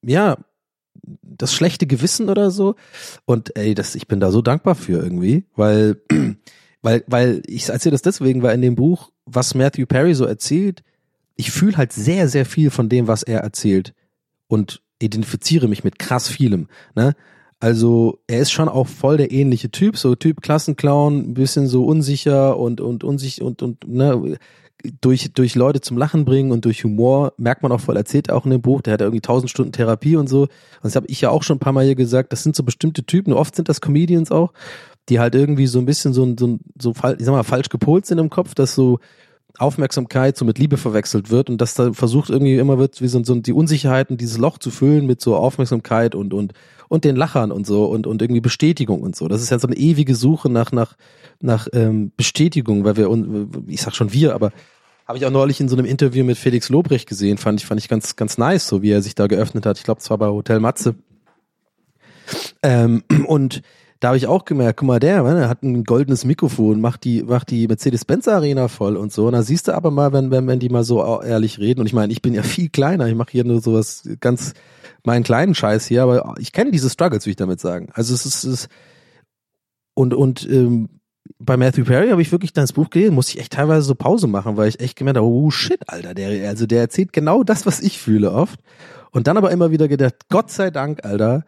ja 0.02 0.36
das 1.22 1.52
schlechte 1.54 1.86
Gewissen 1.86 2.28
oder 2.28 2.50
so. 2.50 2.74
Und 3.24 3.56
ey, 3.56 3.74
das 3.74 3.94
ich 3.94 4.08
bin 4.08 4.20
da 4.20 4.30
so 4.30 4.42
dankbar 4.42 4.74
für 4.74 5.02
irgendwie, 5.02 5.44
weil 5.56 6.00
weil 6.82 7.04
weil 7.06 7.42
ich 7.46 7.68
erzähle 7.68 7.92
das 7.92 8.02
deswegen, 8.02 8.42
weil 8.42 8.54
in 8.54 8.62
dem 8.62 8.76
Buch, 8.76 9.10
was 9.24 9.54
Matthew 9.54 9.86
Perry 9.86 10.14
so 10.14 10.24
erzählt, 10.24 10.82
ich 11.36 11.50
fühle 11.50 11.76
halt 11.76 11.92
sehr 11.92 12.28
sehr 12.28 12.44
viel 12.44 12.70
von 12.70 12.88
dem, 12.88 13.06
was 13.06 13.22
er 13.22 13.40
erzählt 13.40 13.94
und 14.48 14.82
identifiziere 15.00 15.68
mich 15.68 15.84
mit 15.84 15.98
krass 15.98 16.28
vielem. 16.28 16.68
Ne? 16.94 17.14
Also 17.60 18.18
er 18.26 18.40
ist 18.40 18.50
schon 18.50 18.70
auch 18.70 18.86
voll 18.88 19.18
der 19.18 19.30
ähnliche 19.30 19.70
Typ, 19.70 19.98
so 19.98 20.14
Typ 20.14 20.40
Klassenclown, 20.40 21.34
bisschen 21.34 21.66
so 21.66 21.84
unsicher 21.84 22.58
und 22.58 22.80
und 22.80 23.04
unsicher 23.04 23.44
und 23.44 23.62
und 23.62 23.86
ne, 23.86 24.38
durch 25.02 25.32
durch 25.34 25.54
Leute 25.56 25.82
zum 25.82 25.98
Lachen 25.98 26.24
bringen 26.24 26.52
und 26.52 26.64
durch 26.64 26.84
Humor 26.84 27.34
merkt 27.36 27.62
man 27.62 27.70
auch 27.70 27.80
voll 27.80 27.98
erzählt 27.98 28.30
auch 28.30 28.46
in 28.46 28.50
dem 28.50 28.62
Buch. 28.62 28.80
Der 28.80 28.94
hat 28.94 29.00
ja 29.00 29.06
irgendwie 29.06 29.20
tausend 29.20 29.50
Stunden 29.50 29.72
Therapie 29.72 30.16
und 30.16 30.26
so. 30.26 30.42
Und 30.44 30.50
das 30.82 30.96
habe 30.96 31.06
ich 31.08 31.20
ja 31.20 31.28
auch 31.28 31.42
schon 31.42 31.56
ein 31.56 31.60
paar 31.60 31.74
Mal 31.74 31.84
hier 31.84 31.96
gesagt. 31.96 32.32
Das 32.32 32.42
sind 32.42 32.56
so 32.56 32.62
bestimmte 32.62 33.04
Typen. 33.04 33.34
Oft 33.34 33.54
sind 33.54 33.68
das 33.68 33.82
Comedians 33.82 34.30
auch, 34.30 34.54
die 35.10 35.20
halt 35.20 35.34
irgendwie 35.34 35.66
so 35.66 35.80
ein 35.80 35.86
bisschen 35.86 36.14
so 36.14 36.34
so 36.38 36.58
so 36.80 36.90
ich 36.92 37.24
sag 37.26 37.32
mal 37.32 37.42
falsch 37.42 37.68
gepolt 37.68 38.06
sind 38.06 38.18
im 38.18 38.30
Kopf, 38.30 38.54
dass 38.54 38.74
so 38.74 39.00
Aufmerksamkeit 39.58 40.38
so 40.38 40.46
mit 40.46 40.58
Liebe 40.58 40.78
verwechselt 40.78 41.30
wird 41.30 41.50
und 41.50 41.60
dass 41.60 41.74
da 41.74 41.92
versucht 41.92 42.30
irgendwie 42.30 42.56
immer 42.56 42.78
wird, 42.78 43.02
wie 43.02 43.08
so, 43.08 43.22
so 43.22 43.34
die 43.34 43.52
Unsicherheiten, 43.52 44.16
dieses 44.16 44.38
Loch 44.38 44.56
zu 44.56 44.70
füllen 44.70 45.06
mit 45.06 45.20
so 45.20 45.36
Aufmerksamkeit 45.36 46.14
und 46.14 46.32
und 46.32 46.54
und 46.90 47.04
den 47.04 47.14
Lachern 47.14 47.52
und 47.52 47.68
so 47.68 47.84
und 47.84 48.08
und 48.08 48.20
irgendwie 48.20 48.40
Bestätigung 48.40 49.00
und 49.00 49.14
so. 49.14 49.28
Das 49.28 49.40
ist 49.40 49.50
ja 49.50 49.60
so 49.60 49.68
eine 49.68 49.76
ewige 49.76 50.16
Suche 50.16 50.50
nach 50.50 50.72
nach 50.72 50.96
nach 51.40 51.68
ähm, 51.72 52.10
Bestätigung, 52.16 52.84
weil 52.84 52.96
wir 52.96 53.08
ich 53.68 53.80
sag 53.80 53.94
schon 53.94 54.12
wir, 54.12 54.34
aber 54.34 54.50
habe 55.06 55.16
ich 55.16 55.24
auch 55.24 55.30
neulich 55.30 55.60
in 55.60 55.68
so 55.68 55.76
einem 55.76 55.86
Interview 55.86 56.24
mit 56.24 56.36
Felix 56.36 56.68
Lobrecht 56.68 57.08
gesehen, 57.08 57.38
fand 57.38 57.60
ich 57.60 57.66
fand 57.66 57.80
ich 57.80 57.88
ganz 57.88 58.16
ganz 58.16 58.38
nice, 58.38 58.66
so 58.66 58.82
wie 58.82 58.90
er 58.90 59.02
sich 59.02 59.14
da 59.14 59.28
geöffnet 59.28 59.66
hat. 59.66 59.78
Ich 59.78 59.84
glaube, 59.84 60.00
zwar 60.00 60.18
bei 60.18 60.26
Hotel 60.26 60.58
Matze. 60.58 60.96
Ähm, 62.60 63.04
und 63.28 63.62
da 64.00 64.08
habe 64.08 64.16
ich 64.16 64.26
auch 64.26 64.46
gemerkt, 64.46 64.78
guck 64.78 64.86
mal, 64.86 64.98
der, 64.98 65.22
der 65.22 65.48
hat 65.48 65.62
ein 65.62 65.84
goldenes 65.84 66.24
Mikrofon, 66.24 66.80
macht 66.80 67.04
die, 67.04 67.22
macht 67.22 67.50
die 67.50 67.68
Mercedes-Benz 67.68 68.28
Arena 68.28 68.68
voll 68.68 68.96
und 68.96 69.12
so. 69.12 69.26
Und 69.26 69.34
da 69.34 69.42
siehst 69.42 69.68
du 69.68 69.72
aber 69.72 69.90
mal, 69.90 70.14
wenn, 70.14 70.30
wenn, 70.30 70.46
wenn 70.46 70.58
die 70.58 70.70
mal 70.70 70.84
so 70.84 71.20
ehrlich 71.20 71.58
reden. 71.58 71.80
Und 71.80 71.86
ich 71.86 71.92
meine, 71.92 72.10
ich 72.10 72.22
bin 72.22 72.32
ja 72.32 72.42
viel 72.44 72.70
kleiner, 72.70 73.06
ich 73.06 73.14
mache 73.14 73.30
hier 73.30 73.44
nur 73.44 73.60
sowas 73.60 74.08
ganz, 74.20 74.54
meinen 75.04 75.22
kleinen 75.22 75.54
Scheiß 75.54 75.86
hier, 75.86 76.02
aber 76.02 76.34
ich 76.38 76.52
kenne 76.52 76.70
diese 76.70 76.88
Struggles, 76.88 77.26
will 77.26 77.32
ich 77.32 77.36
damit 77.36 77.60
sagen. 77.60 77.90
Also 77.92 78.14
es 78.14 78.24
ist, 78.24 78.44
es 78.44 78.52
ist 78.52 78.68
und, 79.94 80.14
und 80.14 80.48
ähm, 80.48 80.88
bei 81.38 81.58
Matthew 81.58 81.84
Perry 81.84 82.08
habe 82.08 82.22
ich 82.22 82.32
wirklich 82.32 82.54
das 82.54 82.72
Buch 82.72 82.88
gelesen, 82.88 83.14
musste 83.14 83.32
ich 83.34 83.40
echt 83.40 83.52
teilweise 83.52 83.82
so 83.82 83.94
Pause 83.94 84.26
machen, 84.26 84.56
weil 84.56 84.68
ich 84.68 84.80
echt 84.80 84.96
gemerkt 84.96 85.18
habe, 85.18 85.26
oh 85.26 85.50
shit, 85.50 85.80
Alter, 85.86 86.14
der, 86.14 86.48
also 86.48 86.66
der 86.66 86.80
erzählt 86.80 87.12
genau 87.12 87.42
das, 87.42 87.66
was 87.66 87.80
ich 87.80 87.98
fühle 87.98 88.32
oft. 88.32 88.60
Und 89.10 89.26
dann 89.26 89.36
aber 89.36 89.50
immer 89.50 89.70
wieder 89.70 89.88
gedacht, 89.88 90.14
Gott 90.30 90.50
sei 90.50 90.70
Dank, 90.70 91.04
Alter, 91.04 91.44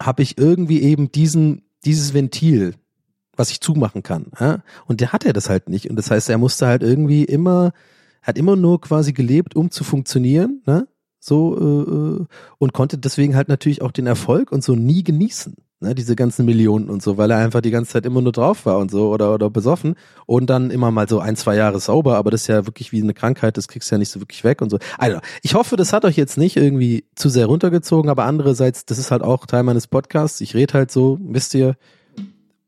habe 0.00 0.22
ich 0.22 0.38
irgendwie 0.38 0.82
eben 0.82 1.12
diesen 1.12 1.63
dieses 1.84 2.14
Ventil, 2.14 2.74
was 3.36 3.50
ich 3.50 3.60
zumachen 3.60 4.02
kann. 4.02 4.26
Ja? 4.38 4.62
Und 4.86 5.00
der 5.00 5.12
hat 5.12 5.24
er 5.24 5.32
das 5.32 5.48
halt 5.48 5.68
nicht. 5.68 5.90
Und 5.90 5.96
das 5.96 6.10
heißt, 6.10 6.28
er 6.30 6.38
musste 6.38 6.66
halt 6.66 6.82
irgendwie 6.82 7.24
immer, 7.24 7.72
hat 8.22 8.38
immer 8.38 8.56
nur 8.56 8.80
quasi 8.80 9.12
gelebt, 9.12 9.56
um 9.56 9.70
zu 9.70 9.84
funktionieren, 9.84 10.62
ne? 10.66 10.88
So, 11.20 11.56
äh, 11.58 12.22
äh, 12.22 12.26
und 12.58 12.72
konnte 12.74 12.98
deswegen 12.98 13.34
halt 13.34 13.48
natürlich 13.48 13.80
auch 13.80 13.92
den 13.92 14.06
Erfolg 14.06 14.52
und 14.52 14.62
so 14.62 14.74
nie 14.74 15.02
genießen. 15.02 15.56
Ne, 15.80 15.94
diese 15.94 16.14
ganzen 16.14 16.46
Millionen 16.46 16.88
und 16.88 17.02
so, 17.02 17.18
weil 17.18 17.30
er 17.32 17.38
einfach 17.38 17.60
die 17.60 17.72
ganze 17.72 17.92
Zeit 17.92 18.06
immer 18.06 18.22
nur 18.22 18.30
drauf 18.30 18.64
war 18.64 18.78
und 18.78 18.92
so 18.92 19.10
oder, 19.10 19.34
oder 19.34 19.50
besoffen 19.50 19.96
und 20.24 20.48
dann 20.48 20.70
immer 20.70 20.92
mal 20.92 21.08
so 21.08 21.18
ein, 21.18 21.34
zwei 21.34 21.56
Jahre 21.56 21.80
sauber, 21.80 22.16
aber 22.16 22.30
das 22.30 22.42
ist 22.42 22.46
ja 22.46 22.64
wirklich 22.64 22.92
wie 22.92 23.02
eine 23.02 23.12
Krankheit, 23.12 23.56
das 23.56 23.66
kriegst 23.66 23.90
du 23.90 23.96
ja 23.96 23.98
nicht 23.98 24.08
so 24.08 24.20
wirklich 24.20 24.44
weg 24.44 24.62
und 24.62 24.70
so. 24.70 24.78
Also, 24.98 25.18
ich 25.42 25.54
hoffe, 25.54 25.76
das 25.76 25.92
hat 25.92 26.04
euch 26.04 26.16
jetzt 26.16 26.38
nicht 26.38 26.56
irgendwie 26.56 27.04
zu 27.16 27.28
sehr 27.28 27.46
runtergezogen, 27.46 28.08
aber 28.08 28.24
andererseits, 28.24 28.86
das 28.86 28.98
ist 28.98 29.10
halt 29.10 29.22
auch 29.22 29.46
Teil 29.46 29.64
meines 29.64 29.88
Podcasts. 29.88 30.40
Ich 30.40 30.54
rede 30.54 30.74
halt 30.74 30.92
so, 30.92 31.18
wisst 31.20 31.54
ihr, 31.54 31.76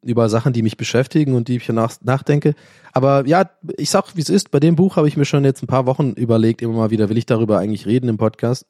über 0.02 0.28
Sachen, 0.28 0.52
die 0.52 0.62
mich 0.62 0.76
beschäftigen 0.76 1.34
und 1.34 1.48
die 1.48 1.57
ich 1.57 1.68
nach, 1.68 1.94
nachdenke. 2.02 2.54
Aber 2.92 3.26
ja, 3.26 3.50
ich 3.76 3.90
sag, 3.90 4.16
wie 4.16 4.20
es 4.20 4.30
ist. 4.30 4.50
Bei 4.50 4.61
dem 4.61 4.76
Buch 4.76 4.96
habe 4.96 5.09
ich 5.09 5.16
mir 5.16 5.24
schon 5.24 5.44
jetzt 5.44 5.62
ein 5.62 5.66
paar 5.68 5.86
Wochen 5.86 6.11
überlegt, 6.12 6.61
immer 6.61 6.74
mal 6.74 6.90
wieder, 6.90 7.09
will 7.09 7.18
ich 7.18 7.26
darüber 7.26 7.59
eigentlich 7.59 7.86
reden 7.86 8.09
im 8.09 8.16
Podcast? 8.16 8.66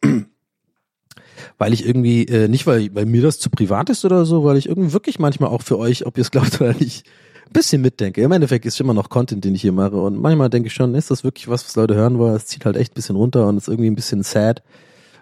Weil 1.59 1.72
ich 1.72 1.87
irgendwie, 1.87 2.24
äh, 2.24 2.49
nicht 2.49 2.66
weil, 2.66 2.95
weil 2.95 3.07
mir 3.07 3.22
das 3.22 3.39
zu 3.39 3.51
privat 3.51 3.91
ist 3.91 4.05
oder 4.05 4.24
so, 4.24 4.45
weil 4.45 4.57
ich 4.57 4.68
irgendwie 4.68 4.93
wirklich 4.93 5.18
manchmal 5.18 5.51
auch 5.51 5.62
für 5.62 5.78
euch, 5.78 6.07
ob 6.07 6.16
ihr 6.16 6.22
es 6.22 6.30
glaubt 6.30 6.61
oder 6.61 6.74
nicht, 6.74 7.07
ein 7.47 7.53
bisschen 7.53 7.82
mitdenke. 7.82 8.22
Im 8.22 8.32
Endeffekt 8.32 8.66
ist 8.66 8.80
immer 8.80 8.95
noch 8.95 9.09
Content, 9.09 9.45
den 9.45 9.55
ich 9.55 9.62
hier 9.62 9.72
mache 9.72 9.97
und 9.97 10.20
manchmal 10.20 10.51
denke 10.51 10.68
ich 10.68 10.74
schon, 10.74 10.95
ist 10.95 11.11
das 11.11 11.24
wirklich 11.24 11.49
was, 11.49 11.64
was 11.64 11.76
Leute 11.76 11.95
hören 11.95 12.18
wollen? 12.18 12.34
Es 12.34 12.47
zieht 12.47 12.64
halt 12.64 12.76
echt 12.76 12.93
ein 12.93 12.95
bisschen 12.95 13.16
runter 13.16 13.47
und 13.47 13.57
ist 13.57 13.68
irgendwie 13.68 13.91
ein 13.91 13.95
bisschen 13.95 14.22
sad, 14.22 14.62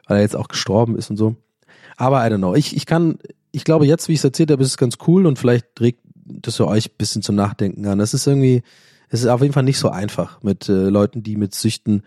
weil 0.07 0.19
er 0.19 0.23
jetzt 0.23 0.37
auch 0.37 0.49
gestorben 0.49 0.97
ist 0.97 1.11
und 1.11 1.17
so. 1.17 1.37
Aber 1.97 2.27
I 2.27 2.31
don't 2.31 2.39
know. 2.39 2.55
Ich, 2.55 2.75
ich 2.77 2.87
kann, 2.87 3.19
ich 3.53 3.65
glaube 3.65 3.87
jetzt, 3.87 4.09
wie 4.09 4.13
ich 4.13 4.19
es 4.19 4.25
erzählt 4.25 4.51
habe, 4.51 4.63
ist 4.63 4.71
es 4.71 4.77
ganz 4.77 4.97
cool 5.07 5.27
und 5.27 5.39
vielleicht 5.39 5.67
regt 5.81 6.01
das 6.25 6.57
für 6.57 6.67
euch 6.67 6.87
ein 6.87 6.97
bisschen 6.99 7.23
zum 7.23 7.37
Nachdenken 7.37 7.87
an. 7.87 7.99
Das 7.99 8.15
ist 8.15 8.27
irgendwie, 8.27 8.63
es 9.09 9.21
ist 9.21 9.29
auf 9.29 9.43
jeden 9.43 9.53
Fall 9.53 9.63
nicht 9.63 9.79
so 9.79 9.91
einfach 9.91 10.43
mit 10.43 10.69
äh, 10.69 10.89
Leuten, 10.89 11.23
die 11.23 11.37
mit 11.37 11.55
Süchten 11.55 12.03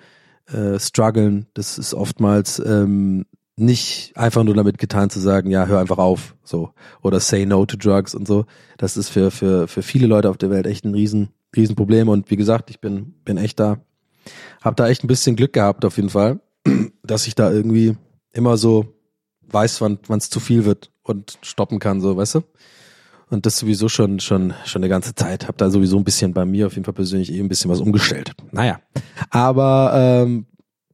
äh, 0.48 0.80
strugglen. 0.80 1.48
Das 1.54 1.78
ist 1.78 1.94
oftmals 1.94 2.60
ähm, 2.60 3.26
nicht 3.58 4.16
einfach 4.16 4.44
nur 4.44 4.54
damit 4.54 4.78
getan 4.78 5.10
zu 5.10 5.20
sagen, 5.20 5.50
ja, 5.50 5.66
hör 5.66 5.80
einfach 5.80 5.98
auf, 5.98 6.36
so 6.44 6.72
oder 7.02 7.20
say 7.20 7.46
no 7.46 7.66
to 7.66 7.76
drugs 7.76 8.14
und 8.14 8.28
so. 8.28 8.46
Das 8.78 8.96
ist 8.96 9.10
für 9.10 9.32
für 9.32 9.68
für 9.68 9.82
viele 9.82 10.08
Leute 10.08 10.30
auf 10.30 10.38
der 10.38 10.52
Welt 10.52 10.68
echt 10.68 10.86
ein 10.86 10.94
riesen 10.94 11.30
riesen 11.56 11.76
Problem 11.76 12.08
und 12.08 12.30
wie 12.30 12.36
gesagt, 12.36 12.70
ich 12.70 12.80
bin 12.80 13.16
bin 13.26 13.38
echt 13.38 13.60
da 13.60 13.80
hab 14.62 14.76
da 14.76 14.88
echt 14.88 15.04
ein 15.04 15.08
bisschen 15.08 15.36
Glück 15.36 15.54
gehabt 15.54 15.86
auf 15.86 15.98
jeden 15.98 16.10
Fall, 16.10 16.40
dass 17.04 17.28
ich 17.28 17.34
da 17.34 17.52
irgendwie 17.52 17.98
immer 18.32 18.58
so 18.58 18.94
weiß, 19.50 19.82
wann 19.82 20.00
es 20.10 20.30
zu 20.30 20.40
viel 20.40 20.66
wird 20.66 20.92
und 21.02 21.40
stoppen 21.42 21.80
kann, 21.80 22.00
so, 22.00 22.16
weißt 22.16 22.36
du? 22.36 22.42
Und 23.30 23.46
das 23.46 23.58
sowieso 23.58 23.90
schon 23.90 24.20
schon 24.20 24.54
schon 24.66 24.82
eine 24.84 24.90
ganze 24.90 25.16
Zeit. 25.16 25.48
Hab 25.48 25.58
da 25.58 25.70
sowieso 25.70 25.98
ein 25.98 26.04
bisschen 26.04 26.34
bei 26.34 26.46
mir 26.46 26.68
auf 26.68 26.74
jeden 26.74 26.86
Fall 26.86 26.94
persönlich 26.94 27.34
eh 27.34 27.40
ein 27.40 27.50
bisschen 27.50 27.72
was 27.72 27.82
umgestellt. 27.82 28.34
Naja, 28.52 28.80
aber 29.32 29.92
ähm, 29.96 30.46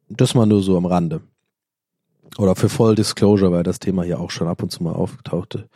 das 0.09 0.33
mal 0.33 0.45
nur 0.45 0.63
so 0.63 0.77
am 0.77 0.85
Rande. 0.85 1.21
Oder 2.37 2.55
für 2.55 2.69
Voll 2.69 2.95
Disclosure, 2.95 3.51
weil 3.51 3.63
das 3.63 3.79
Thema 3.79 4.03
hier 4.03 4.19
auch 4.19 4.31
schon 4.31 4.47
ab 4.47 4.63
und 4.63 4.71
zu 4.71 4.81
mal 4.81 4.93
aufgetauchte. 4.93 5.69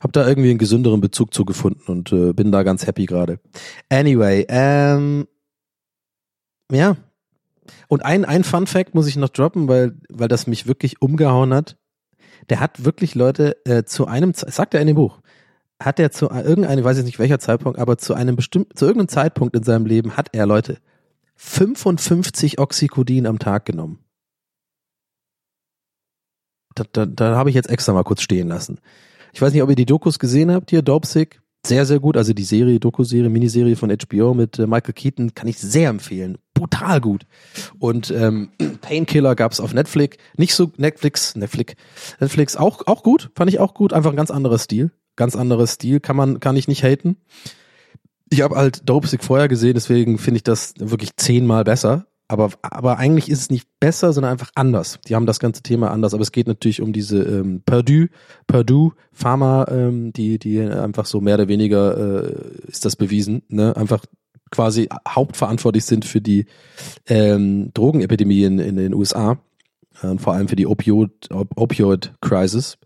Hab 0.00 0.12
da 0.12 0.26
irgendwie 0.26 0.50
einen 0.50 0.58
gesünderen 0.58 1.00
Bezug 1.00 1.32
zu 1.32 1.44
gefunden 1.44 1.82
und 1.86 2.12
äh, 2.12 2.32
bin 2.32 2.50
da 2.50 2.64
ganz 2.64 2.86
happy 2.86 3.06
gerade. 3.06 3.38
Anyway, 3.88 4.44
ähm, 4.48 5.28
ja. 6.70 6.96
Und 7.86 8.04
ein, 8.04 8.24
ein 8.24 8.42
Fun 8.42 8.66
Fact 8.66 8.94
muss 8.94 9.06
ich 9.06 9.16
noch 9.16 9.28
droppen, 9.28 9.68
weil, 9.68 9.96
weil 10.08 10.28
das 10.28 10.48
mich 10.48 10.66
wirklich 10.66 11.00
umgehauen 11.00 11.54
hat. 11.54 11.76
Der 12.50 12.58
hat 12.58 12.84
wirklich 12.84 13.14
Leute 13.14 13.56
äh, 13.64 13.84
zu 13.84 14.06
einem, 14.06 14.32
sagt 14.34 14.74
er 14.74 14.80
in 14.80 14.88
dem 14.88 14.96
Buch, 14.96 15.20
hat 15.80 16.00
er 16.00 16.10
zu 16.10 16.30
irgendeinem, 16.30 16.84
weiß 16.84 16.98
ich 16.98 17.04
nicht 17.04 17.20
welcher 17.20 17.38
Zeitpunkt, 17.38 17.78
aber 17.78 17.98
zu 17.98 18.14
einem 18.14 18.34
bestimmten, 18.34 18.76
zu 18.76 18.86
irgendeinem 18.86 19.08
Zeitpunkt 19.08 19.54
in 19.54 19.62
seinem 19.62 19.86
Leben 19.86 20.16
hat 20.16 20.28
er 20.32 20.46
Leute 20.46 20.78
55 21.36 22.58
Oxycodin 22.58 23.26
am 23.26 23.38
Tag 23.38 23.64
genommen. 23.64 24.01
Da, 26.74 26.84
da, 26.90 27.06
da 27.06 27.36
habe 27.36 27.50
ich 27.50 27.56
jetzt 27.56 27.70
extra 27.70 27.92
mal 27.92 28.04
kurz 28.04 28.22
stehen 28.22 28.48
lassen. 28.48 28.78
Ich 29.32 29.40
weiß 29.40 29.52
nicht, 29.52 29.62
ob 29.62 29.70
ihr 29.70 29.76
die 29.76 29.86
Dokus 29.86 30.18
gesehen 30.18 30.50
habt 30.52 30.70
hier, 30.70 30.82
Dopesick. 30.82 31.40
Sehr, 31.64 31.86
sehr 31.86 32.00
gut. 32.00 32.16
Also 32.16 32.32
die 32.32 32.42
Serie, 32.42 32.80
Doku-Serie, 32.80 33.30
Miniserie 33.30 33.76
von 33.76 33.90
HBO 33.90 34.34
mit 34.34 34.58
äh, 34.58 34.66
Michael 34.66 34.94
Keaton 34.94 35.34
kann 35.34 35.46
ich 35.46 35.58
sehr 35.58 35.90
empfehlen. 35.90 36.38
Brutal 36.54 37.00
gut. 37.00 37.24
Und 37.78 38.10
ähm, 38.10 38.50
Painkiller 38.80 39.36
gab's 39.36 39.60
auf 39.60 39.72
Netflix. 39.72 40.16
Nicht 40.36 40.54
so 40.54 40.72
Netflix, 40.76 41.36
Netflix, 41.36 41.74
Netflix 42.18 42.56
auch 42.56 42.86
auch 42.86 43.04
gut. 43.04 43.30
Fand 43.36 43.48
ich 43.48 43.60
auch 43.60 43.74
gut. 43.74 43.92
Einfach 43.92 44.10
ein 44.10 44.16
ganz 44.16 44.32
anderer 44.32 44.58
Stil. 44.58 44.90
Ganz 45.14 45.36
anderer 45.36 45.68
Stil. 45.68 46.00
Kann 46.00 46.16
man 46.16 46.40
kann 46.40 46.56
ich 46.56 46.66
nicht 46.66 46.82
haten. 46.82 47.16
Ich 48.28 48.40
habe 48.40 48.56
halt 48.56 48.88
Dopesick 48.88 49.22
vorher 49.22 49.46
gesehen, 49.46 49.74
deswegen 49.74 50.16
finde 50.16 50.38
ich 50.38 50.42
das 50.42 50.72
wirklich 50.78 51.16
zehnmal 51.16 51.64
besser. 51.64 52.06
Aber, 52.28 52.50
aber 52.62 52.98
eigentlich 52.98 53.28
ist 53.28 53.40
es 53.40 53.50
nicht 53.50 53.68
besser, 53.78 54.12
sondern 54.12 54.32
einfach 54.32 54.50
anders. 54.54 54.98
Die 55.06 55.14
haben 55.14 55.26
das 55.26 55.38
ganze 55.38 55.62
Thema 55.62 55.90
anders, 55.90 56.14
aber 56.14 56.22
es 56.22 56.32
geht 56.32 56.46
natürlich 56.46 56.80
um 56.80 56.92
diese 56.92 57.22
ähm, 57.22 57.62
Purdue, 57.64 58.08
Purdue 58.46 58.92
Pharma, 59.12 59.66
ähm, 59.68 60.12
die, 60.12 60.38
die 60.38 60.60
einfach 60.60 61.06
so 61.06 61.20
mehr 61.20 61.34
oder 61.34 61.48
weniger 61.48 62.24
äh, 62.24 62.34
ist 62.68 62.84
das 62.84 62.96
bewiesen, 62.96 63.42
ne? 63.48 63.76
Einfach 63.76 64.04
quasi 64.50 64.88
hauptverantwortlich 65.08 65.84
sind 65.84 66.04
für 66.04 66.20
die 66.20 66.46
ähm, 67.06 67.70
Drogenepidemie 67.74 68.44
in, 68.44 68.58
in 68.58 68.76
den 68.76 68.94
USA 68.94 69.38
und 70.02 70.20
vor 70.20 70.34
allem 70.34 70.48
für 70.48 70.56
die 70.56 70.66
Opioid, 70.66 71.30
Op 71.30 71.48
Opioid 71.56 72.14
Crisis. 72.20 72.78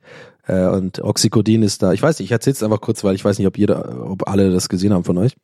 Äh, 0.47 0.67
und 0.69 1.03
Oxycodin 1.03 1.63
ist 1.63 1.83
da. 1.83 1.93
Ich 1.93 2.03
weiß 2.03 2.19
nicht, 2.19 2.27
ich 2.27 2.33
erzähle 2.33 2.55
es 2.55 2.63
einfach 2.63 2.81
kurz, 2.81 3.03
weil 3.05 3.15
ich 3.15 3.25
weiß 3.25 3.39
nicht, 3.39 3.49
ob 3.49 3.59
jeder, 3.59 4.11
ob 4.11 4.29
alle 4.29 4.51
das 4.51 4.69
gesehen 4.69 4.93
haben 4.93 5.05
von 5.05 5.19
euch. 5.19 5.37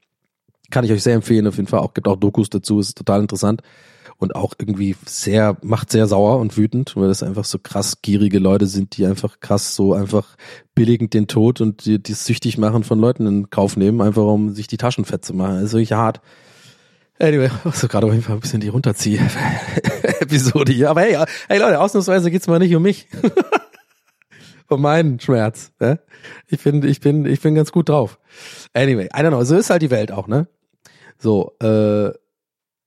Kann 0.72 0.84
ich 0.84 0.90
euch 0.90 1.02
sehr 1.02 1.14
empfehlen, 1.14 1.46
auf 1.46 1.56
jeden 1.56 1.68
Fall. 1.68 1.80
Auch 1.80 1.94
gibt 1.94 2.08
auch 2.08 2.16
Dokus 2.16 2.50
dazu, 2.50 2.80
ist 2.80 2.96
total 2.96 3.20
interessant 3.20 3.62
und 4.22 4.34
auch 4.34 4.54
irgendwie 4.58 4.96
sehr, 5.04 5.56
macht 5.62 5.90
sehr 5.90 6.06
sauer 6.06 6.38
und 6.38 6.56
wütend, 6.56 6.96
weil 6.96 7.08
das 7.08 7.22
einfach 7.22 7.44
so 7.44 7.58
krass 7.58 8.00
gierige 8.00 8.38
Leute 8.38 8.66
sind, 8.66 8.96
die 8.96 9.04
einfach 9.04 9.40
krass 9.40 9.74
so 9.74 9.94
einfach 9.94 10.36
billigend 10.74 11.12
den 11.12 11.26
Tod 11.26 11.60
und 11.60 11.84
die, 11.84 12.02
die 12.02 12.14
süchtig 12.14 12.56
machen 12.56 12.84
von 12.84 12.98
Leuten 12.98 13.26
in 13.26 13.50
Kauf 13.50 13.76
nehmen, 13.76 14.00
einfach 14.00 14.22
um 14.22 14.54
sich 14.54 14.66
die 14.66 14.78
Taschen 14.78 15.04
fett 15.04 15.24
zu 15.24 15.34
machen. 15.34 15.56
Das 15.56 15.64
ist 15.64 15.72
wirklich 15.72 15.92
hart. 15.92 16.20
Anyway, 17.18 17.50
also 17.64 17.88
gerade 17.88 18.06
auf 18.06 18.12
jeden 18.12 18.24
Fall 18.24 18.36
ein 18.36 18.40
bisschen 18.40 18.60
die 18.60 18.68
runterziehe-Episode 18.68 20.72
hier. 20.72 20.88
Aber 20.88 21.02
hey, 21.02 21.18
hey 21.48 21.58
Leute, 21.58 21.80
ausnahmsweise 21.80 22.30
geht's 22.30 22.46
mal 22.46 22.60
nicht 22.60 22.74
um 22.74 22.82
mich. 22.82 23.08
um 24.68 24.80
meinen 24.80 25.20
Schmerz. 25.20 25.72
Ja? 25.80 25.98
Ich 26.46 26.60
finde, 26.60 26.88
ich 26.88 27.00
bin, 27.00 27.26
ich 27.26 27.40
bin 27.40 27.54
ganz 27.54 27.72
gut 27.72 27.88
drauf. 27.88 28.18
Anyway, 28.72 29.06
I 29.06 29.20
don't 29.20 29.28
know, 29.28 29.44
so 29.44 29.56
ist 29.56 29.68
halt 29.68 29.82
die 29.82 29.90
Welt 29.90 30.12
auch, 30.12 30.28
ne? 30.28 30.46
So, 31.22 31.54
äh, 31.62 32.10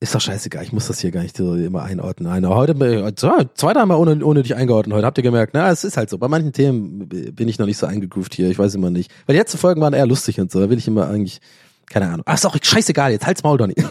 ist 0.02 0.14
doch 0.14 0.20
scheißegal, 0.20 0.62
ich 0.62 0.74
muss 0.74 0.88
das 0.88 1.00
hier 1.00 1.12
gar 1.12 1.24
nicht 1.24 1.38
so 1.38 1.56
immer 1.56 1.84
einordnen. 1.84 2.30
Eine, 2.30 2.50
heute, 2.50 2.76
so, 3.18 3.32
zweiter 3.54 3.86
Mal 3.86 3.96
ohne, 3.96 4.26
ohne 4.26 4.44
dich 4.44 4.56
eingeordnet 4.56 4.94
heute. 4.94 5.06
Habt 5.06 5.18
ihr 5.18 5.24
gemerkt? 5.24 5.54
Na, 5.54 5.72
es 5.72 5.86
ist 5.86 5.96
halt 5.96 6.10
so. 6.10 6.18
Bei 6.18 6.28
manchen 6.28 6.52
Themen 6.52 7.08
bin 7.08 7.48
ich 7.48 7.60
noch 7.60 7.66
nicht 7.66 7.78
so 7.78 7.86
eingegroovt 7.88 8.36
hier. 8.36 8.50
Ich 8.50 8.60
weiß 8.60 8.76
immer 8.76 8.90
nicht. 8.90 9.10
Weil 9.26 9.36
die 9.36 9.40
letzten 9.40 9.58
Folgen 9.58 9.80
waren 9.80 9.94
eher 9.94 10.06
lustig 10.06 10.42
und 10.42 10.52
so. 10.52 10.60
Da 10.60 10.70
will 10.70 10.78
ich 10.78 10.86
immer 10.88 11.08
eigentlich, 11.08 11.40
keine 11.90 12.08
Ahnung. 12.08 12.24
Ach, 12.26 12.36
ist 12.36 12.44
doch 12.44 12.58
scheißegal 12.62 13.14
jetzt. 13.14 13.26
Halt's 13.26 13.42
Maul, 13.42 13.58
Donny. 13.58 13.76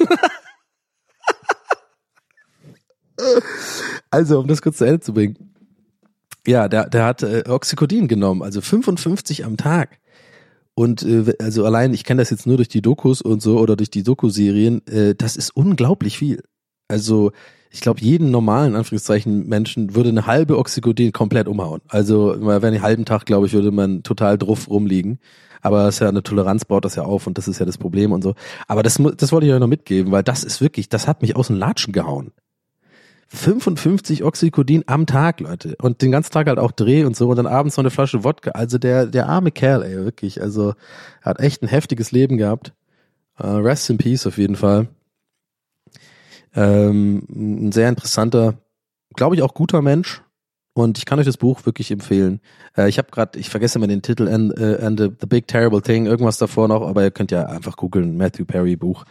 also, 4.11 4.41
um 4.41 4.47
das 4.47 4.61
kurz 4.61 4.77
zu 4.77 4.85
Ende 4.85 5.01
zu 5.01 5.15
bringen. 5.15 5.55
Ja, 6.47 6.69
der, 6.69 6.91
der 6.91 7.07
hat 7.07 7.23
äh, 7.23 7.45
Oxycodin 7.49 8.09
genommen, 8.09 8.43
also 8.43 8.61
55 8.61 9.47
am 9.47 9.57
Tag. 9.57 9.99
Und 10.75 11.03
äh, 11.03 11.35
also 11.39 11.64
allein, 11.64 11.95
ich 11.95 12.05
kenne 12.05 12.20
das 12.20 12.31
jetzt 12.31 12.47
nur 12.47 12.57
durch 12.57 12.68
die 12.68 12.83
Dokus 12.83 13.22
und 13.22 13.41
so 13.43 13.59
oder 13.59 13.77
durch 13.77 13.91
die 13.91 14.03
Doku-Serien, 14.03 14.87
äh, 14.87 15.14
das 15.14 15.37
ist 15.37 15.51
unglaublich 15.51 16.18
viel. 16.18 16.43
Also 16.89 17.33
ich 17.70 17.81
glaube, 17.81 18.01
jeden 18.01 18.31
normalen 18.31 18.77
Anführungszeichen 18.77 19.49
Menschen 19.49 19.95
würde 19.95 20.11
eine 20.11 20.27
halbe 20.27 20.59
Oxycodin 20.59 21.12
komplett 21.12 21.49
umhauen. 21.49 21.81
Also 21.89 22.37
wenn 22.39 22.62
einen 22.62 22.83
halben 22.83 23.05
Tag, 23.05 23.27
glaube 23.27 23.47
ich, 23.47 23.53
würde 23.53 23.72
man 23.72 24.03
total 24.03 24.39
drauf 24.39 24.70
rumliegen. 24.70 25.18
Aber 25.61 25.85
das 25.85 25.97
ist 25.97 26.01
ja 26.01 26.09
eine 26.09 26.22
Toleranz 26.22 26.66
baut 26.66 26.85
das 26.85 26.95
ja 26.95 27.05
auf 27.05 27.27
und 27.27 27.39
das 27.39 27.49
ist 27.49 27.59
ja 27.59 27.66
das 27.66 27.79
Problem 27.79 28.12
und 28.12 28.22
so. 28.22 28.35
Aber 28.68 28.83
das, 28.83 29.01
das 29.16 29.33
wollte 29.33 29.47
ich 29.47 29.53
euch 29.53 29.61
noch 29.61 29.66
mitgeben, 29.66 30.12
weil 30.12 30.22
das 30.22 30.45
ist 30.45 30.61
wirklich, 30.61 30.89
das 30.89 31.09
hat 31.09 31.22
mich 31.22 31.37
aus 31.37 31.47
dem 31.47 31.57
Latschen 31.57 31.93
gehauen. 31.93 32.33
55 33.35 34.24
Oxycodin 34.24 34.85
am 34.87 35.07
Tag, 35.07 35.41
Leute. 35.41 35.76
Und 35.82 36.03
den 36.03 36.11
ganzen 36.11 36.32
Tag 36.32 36.47
halt 36.47 36.59
auch 36.59 36.72
Dreh 36.72 37.05
und 37.05 37.16
so 37.16 37.28
und 37.28 37.37
dann 37.37 37.47
abends 37.47 37.76
noch 37.76 37.82
eine 37.82 37.91
Flasche 37.91 38.24
Wodka. 38.24 38.53
Also 38.53 38.78
der, 38.78 39.07
der 39.07 39.28
arme 39.28 39.51
Kerl, 39.51 39.82
ey, 39.82 39.97
wirklich. 39.97 40.41
Also 40.41 40.74
hat 41.22 41.41
echt 41.41 41.62
ein 41.62 41.68
heftiges 41.68 42.12
Leben 42.12 42.37
gehabt. 42.37 42.72
Uh, 43.39 43.57
rest 43.57 43.91
in 43.91 43.99
peace 43.99 44.26
auf 44.26 44.39
jeden 44.39 44.55
Fall. 44.55 44.87
Ähm, 46.55 47.26
ein 47.28 47.72
sehr 47.72 47.89
interessanter, 47.89 48.55
glaube 49.16 49.35
ich 49.35 49.43
auch 49.43 49.55
guter 49.55 49.82
Mensch. 49.82 50.22
Und 50.72 50.99
ich 50.99 51.05
kann 51.05 51.18
euch 51.20 51.26
das 51.26 51.37
Buch 51.37 51.66
wirklich 51.66 51.91
empfehlen. 51.91 52.41
Äh, 52.76 52.89
ich 52.89 52.99
habe 52.99 53.11
gerade, 53.11 53.39
ich 53.39 53.49
vergesse 53.49 53.78
immer 53.78 53.87
den 53.87 54.03
Titel 54.03 54.28
and, 54.28 54.59
uh, 54.59 54.85
and 54.85 54.99
the, 54.99 55.09
the, 55.20 55.26
Big 55.26 55.47
Terrible 55.47 55.82
Thing, 55.82 56.07
irgendwas 56.07 56.39
davor 56.39 56.66
noch, 56.66 56.82
aber 56.82 57.03
ihr 57.05 57.12
könnt 57.12 57.30
ja 57.30 57.47
einfach 57.47 57.76
googeln, 57.76 58.16
Matthew 58.16 58.45
Perry 58.45 58.74
Buch. 58.74 59.05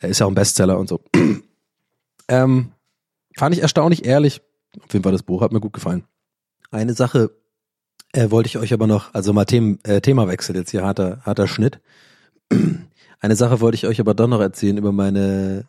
Er 0.00 0.08
ist 0.08 0.18
ja 0.18 0.26
auch 0.26 0.30
ein 0.30 0.34
Bestseller 0.34 0.76
und 0.78 0.88
so. 0.88 1.00
ähm, 2.28 2.72
Fand 3.36 3.54
ich 3.54 3.62
erstaunlich 3.62 4.04
ehrlich. 4.04 4.40
Auf 4.82 4.92
jeden 4.92 5.02
Fall 5.02 5.12
das 5.12 5.22
Buch 5.22 5.42
hat 5.42 5.52
mir 5.52 5.60
gut 5.60 5.72
gefallen. 5.72 6.04
Eine 6.70 6.94
Sache 6.94 7.30
äh, 8.12 8.30
wollte 8.30 8.48
ich 8.48 8.58
euch 8.58 8.72
aber 8.72 8.86
noch, 8.86 9.14
also 9.14 9.32
mal 9.32 9.44
Themen, 9.44 9.78
äh, 9.84 10.00
Themawechsel 10.00 10.56
jetzt 10.56 10.70
hier, 10.70 10.82
harter, 10.82 11.20
harter 11.24 11.46
Schnitt. 11.46 11.80
Eine 13.20 13.36
Sache 13.36 13.60
wollte 13.60 13.74
ich 13.74 13.86
euch 13.86 14.00
aber 14.00 14.14
doch 14.14 14.28
noch 14.28 14.40
erzählen 14.40 14.76
über 14.76 14.92
meine, 14.92 15.66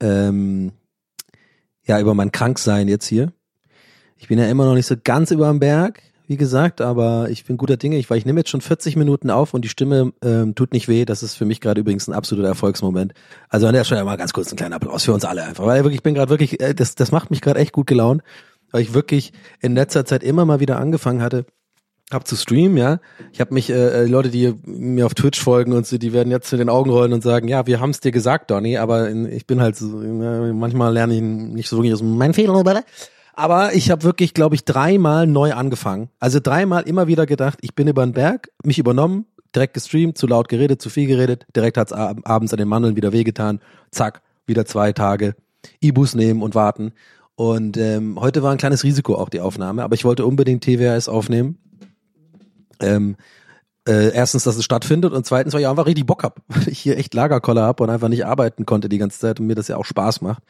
ähm, 0.00 0.72
ja, 1.82 1.98
über 2.00 2.14
mein 2.14 2.30
Kranksein 2.32 2.86
jetzt 2.88 3.06
hier. 3.06 3.32
Ich 4.16 4.28
bin 4.28 4.38
ja 4.38 4.48
immer 4.48 4.64
noch 4.64 4.74
nicht 4.74 4.86
so 4.86 4.94
ganz 5.02 5.30
über 5.30 5.48
dem 5.48 5.58
Berg 5.58 6.02
wie 6.30 6.36
gesagt, 6.36 6.80
aber 6.80 7.28
ich 7.28 7.44
bin 7.44 7.56
guter 7.56 7.76
Dinge. 7.76 7.98
Ich, 7.98 8.08
weil 8.08 8.16
ich 8.16 8.24
nehme 8.24 8.38
jetzt 8.38 8.50
schon 8.50 8.60
40 8.60 8.94
Minuten 8.94 9.30
auf 9.30 9.52
und 9.52 9.64
die 9.64 9.68
Stimme 9.68 10.12
ähm, 10.22 10.54
tut 10.54 10.72
nicht 10.72 10.86
weh. 10.86 11.04
Das 11.04 11.24
ist 11.24 11.34
für 11.34 11.44
mich 11.44 11.60
gerade 11.60 11.80
übrigens 11.80 12.06
ein 12.06 12.14
absoluter 12.14 12.46
Erfolgsmoment. 12.46 13.14
Also 13.48 13.66
an 13.66 13.74
der 13.74 13.82
Stelle 13.82 14.04
mal 14.04 14.14
ganz 14.14 14.32
kurz 14.32 14.52
ein 14.52 14.56
kleiner 14.56 14.76
Applaus 14.76 15.02
für 15.02 15.12
uns 15.12 15.24
alle 15.24 15.42
einfach, 15.42 15.66
weil 15.66 15.82
wirklich, 15.82 15.96
ich 15.96 16.02
bin 16.04 16.14
gerade 16.14 16.30
wirklich, 16.30 16.60
äh, 16.60 16.72
das, 16.72 16.94
das 16.94 17.10
macht 17.10 17.32
mich 17.32 17.40
gerade 17.40 17.58
echt 17.58 17.72
gut 17.72 17.88
gelaunt, 17.88 18.22
weil 18.70 18.80
ich 18.80 18.94
wirklich 18.94 19.32
in 19.58 19.74
letzter 19.74 20.04
Zeit 20.04 20.22
immer 20.22 20.44
mal 20.44 20.60
wieder 20.60 20.78
angefangen 20.78 21.20
hatte, 21.20 21.46
hab 22.12 22.28
zu 22.28 22.36
streamen, 22.36 22.76
ja. 22.76 23.00
Ich 23.32 23.40
habe 23.40 23.52
mich, 23.52 23.68
äh, 23.68 24.04
äh 24.04 24.06
Leute, 24.06 24.28
die 24.30 24.54
mir 24.64 25.06
auf 25.06 25.14
Twitch 25.14 25.40
folgen 25.40 25.72
und 25.72 25.84
so, 25.84 25.98
die 25.98 26.12
werden 26.12 26.30
jetzt 26.30 26.52
mit 26.52 26.60
den 26.60 26.68
Augen 26.68 26.90
rollen 26.90 27.12
und 27.12 27.24
sagen, 27.24 27.48
ja, 27.48 27.66
wir 27.66 27.80
haben's 27.80 27.98
dir 27.98 28.12
gesagt, 28.12 28.52
Donny, 28.52 28.78
aber 28.78 29.08
in, 29.08 29.26
ich 29.26 29.48
bin 29.48 29.60
halt 29.60 29.74
so, 29.74 29.86
manchmal 29.86 30.92
lerne 30.92 31.16
ich 31.16 31.22
nicht 31.22 31.68
so 31.68 31.78
wirklich 31.78 31.92
aus 31.92 32.02
meinen 32.02 32.34
Fehlern, 32.34 32.54
oder? 32.54 32.84
Aber 33.34 33.74
ich 33.74 33.90
habe 33.90 34.02
wirklich, 34.02 34.34
glaube 34.34 34.54
ich, 34.54 34.64
dreimal 34.64 35.26
neu 35.26 35.52
angefangen. 35.52 36.10
Also 36.18 36.40
dreimal 36.42 36.82
immer 36.82 37.06
wieder 37.06 37.26
gedacht, 37.26 37.58
ich 37.62 37.74
bin 37.74 37.88
über 37.88 38.04
den 38.04 38.12
Berg, 38.12 38.50
mich 38.62 38.78
übernommen, 38.78 39.26
direkt 39.54 39.74
gestreamt, 39.74 40.18
zu 40.18 40.26
laut 40.26 40.48
geredet, 40.48 40.82
zu 40.82 40.90
viel 40.90 41.06
geredet, 41.06 41.46
direkt 41.54 41.76
hat's 41.76 41.92
ab 41.92 42.18
abends 42.24 42.52
an 42.52 42.58
den 42.58 42.68
Mandeln 42.68 42.96
wieder 42.96 43.12
wehgetan, 43.12 43.60
zack, 43.90 44.22
wieder 44.46 44.66
zwei 44.66 44.92
Tage, 44.92 45.34
E-Bus 45.80 46.14
nehmen 46.14 46.42
und 46.42 46.54
warten. 46.54 46.92
Und 47.34 47.76
ähm, 47.76 48.20
heute 48.20 48.42
war 48.42 48.52
ein 48.52 48.58
kleines 48.58 48.84
Risiko 48.84 49.14
auch 49.14 49.28
die 49.28 49.40
Aufnahme, 49.40 49.82
aber 49.82 49.94
ich 49.94 50.04
wollte 50.04 50.26
unbedingt 50.26 50.62
TWRS 50.62 51.08
aufnehmen. 51.08 51.58
Ähm, 52.80 53.16
äh, 53.88 54.12
erstens, 54.12 54.44
dass 54.44 54.56
es 54.56 54.64
stattfindet 54.64 55.12
und 55.12 55.24
zweitens, 55.24 55.54
weil 55.54 55.62
ich 55.62 55.68
einfach 55.68 55.86
richtig 55.86 56.06
Bock 56.06 56.22
hab, 56.22 56.40
weil 56.48 56.68
ich 56.68 56.78
hier 56.78 56.98
echt 56.98 57.14
Lagerkoller 57.14 57.62
hab 57.62 57.80
und 57.80 57.90
einfach 57.90 58.08
nicht 58.08 58.26
arbeiten 58.26 58.66
konnte 58.66 58.88
die 58.88 58.98
ganze 58.98 59.18
Zeit 59.18 59.40
und 59.40 59.46
mir 59.46 59.54
das 59.54 59.68
ja 59.68 59.76
auch 59.76 59.86
Spaß 59.86 60.20
macht 60.20 60.42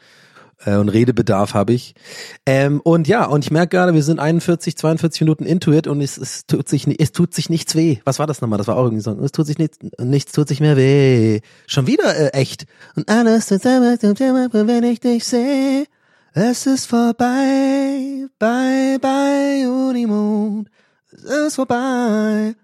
äh, 0.65 0.75
und 0.75 0.89
Redebedarf 0.89 1.53
habe 1.53 1.73
ich. 1.73 1.95
Ähm, 2.45 2.81
und 2.81 3.07
ja, 3.07 3.25
und 3.25 3.43
ich 3.43 3.51
merke 3.51 3.75
gerade, 3.75 3.93
wir 3.93 4.03
sind 4.03 4.19
41, 4.19 4.77
42 4.77 5.21
Minuten 5.21 5.45
into 5.45 5.71
it 5.71 5.87
und 5.87 6.01
es, 6.01 6.17
es 6.17 6.45
tut 6.45 6.67
sich 6.69 6.87
es 6.99 7.11
tut 7.11 7.33
sich 7.33 7.49
nichts 7.49 7.75
weh. 7.75 7.99
Was 8.05 8.19
war 8.19 8.27
das 8.27 8.41
nochmal? 8.41 8.57
Das 8.57 8.67
war 8.67 8.77
auch 8.77 8.83
irgendwie 8.83 9.01
so. 9.01 9.11
Es 9.23 9.31
tut 9.31 9.47
sich 9.47 9.57
nichts, 9.57 9.79
nichts 9.99 10.31
tut 10.31 10.47
sich 10.47 10.59
mehr 10.59 10.77
weh. 10.77 11.41
Schon 11.67 11.87
wieder 11.87 12.15
äh, 12.15 12.29
echt. 12.29 12.65
Und 12.95 13.09
alles 13.09 13.49
wenn 13.51 14.83
ich 14.83 14.99
dich 14.99 15.25
sehe. 15.25 15.85
Es 16.33 16.65
ist 16.65 16.85
vorbei, 16.85 18.25
bye 18.39 18.97
bye 18.99 19.67
Unimond. 19.69 20.69
Es 21.11 21.23
ist 21.23 21.55
vorbei. 21.55 22.55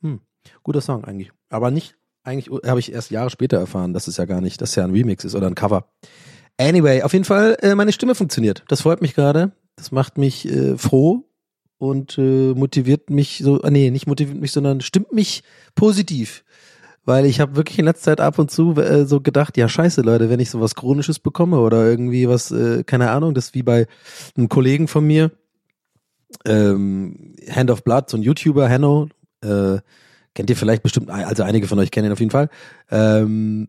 Hm, 0.00 0.20
guter 0.62 0.80
Song 0.80 1.04
eigentlich. 1.04 1.32
Aber 1.48 1.72
nicht, 1.72 1.96
eigentlich 2.22 2.50
habe 2.64 2.78
ich 2.78 2.92
erst 2.92 3.10
Jahre 3.10 3.30
später 3.30 3.58
erfahren, 3.58 3.94
dass 3.94 4.06
es 4.06 4.16
ja 4.16 4.26
gar 4.26 4.40
nicht, 4.40 4.60
dass 4.60 4.70
es 4.70 4.76
ja 4.76 4.84
ein 4.84 4.92
Remix 4.92 5.24
ist 5.24 5.34
oder 5.34 5.48
ein 5.48 5.56
Cover. 5.56 5.88
Anyway, 6.58 7.02
auf 7.02 7.12
jeden 7.12 7.24
Fall, 7.24 7.56
äh, 7.62 7.74
meine 7.74 7.92
Stimme 7.92 8.14
funktioniert. 8.14 8.64
Das 8.68 8.82
freut 8.82 9.02
mich 9.02 9.14
gerade. 9.14 9.52
Das 9.76 9.90
macht 9.90 10.18
mich 10.18 10.48
äh, 10.48 10.78
froh 10.78 11.24
und 11.78 12.16
äh, 12.16 12.54
motiviert 12.54 13.10
mich 13.10 13.38
so, 13.42 13.60
äh, 13.62 13.70
nee, 13.70 13.90
nicht 13.90 14.06
motiviert 14.06 14.40
mich, 14.40 14.52
sondern 14.52 14.80
stimmt 14.80 15.12
mich 15.12 15.42
positiv. 15.74 16.44
Weil 17.04 17.26
ich 17.26 17.40
habe 17.40 17.56
wirklich 17.56 17.78
in 17.78 17.84
letzter 17.84 18.12
Zeit 18.12 18.20
ab 18.20 18.38
und 18.38 18.50
zu 18.50 18.76
äh, 18.76 19.04
so 19.04 19.20
gedacht, 19.20 19.56
ja 19.56 19.68
scheiße 19.68 20.00
Leute, 20.00 20.30
wenn 20.30 20.40
ich 20.40 20.48
sowas 20.48 20.74
Chronisches 20.74 21.18
bekomme 21.18 21.58
oder 21.58 21.84
irgendwie 21.84 22.28
was, 22.28 22.50
äh, 22.50 22.84
keine 22.84 23.10
Ahnung, 23.10 23.34
das 23.34 23.52
wie 23.52 23.62
bei 23.62 23.86
einem 24.36 24.48
Kollegen 24.48 24.88
von 24.88 25.04
mir, 25.04 25.32
ähm, 26.46 27.34
Hand 27.50 27.70
of 27.70 27.84
Blood, 27.84 28.08
so 28.08 28.16
ein 28.16 28.22
YouTuber, 28.22 28.68
Hanno, 28.68 29.08
äh, 29.42 29.78
kennt 30.34 30.50
ihr 30.50 30.56
vielleicht 30.56 30.82
bestimmt, 30.82 31.10
also 31.10 31.42
einige 31.42 31.66
von 31.66 31.78
euch 31.78 31.90
kennen 31.90 32.06
ihn 32.06 32.12
auf 32.12 32.20
jeden 32.20 32.30
Fall. 32.30 32.48
Ähm, 32.90 33.68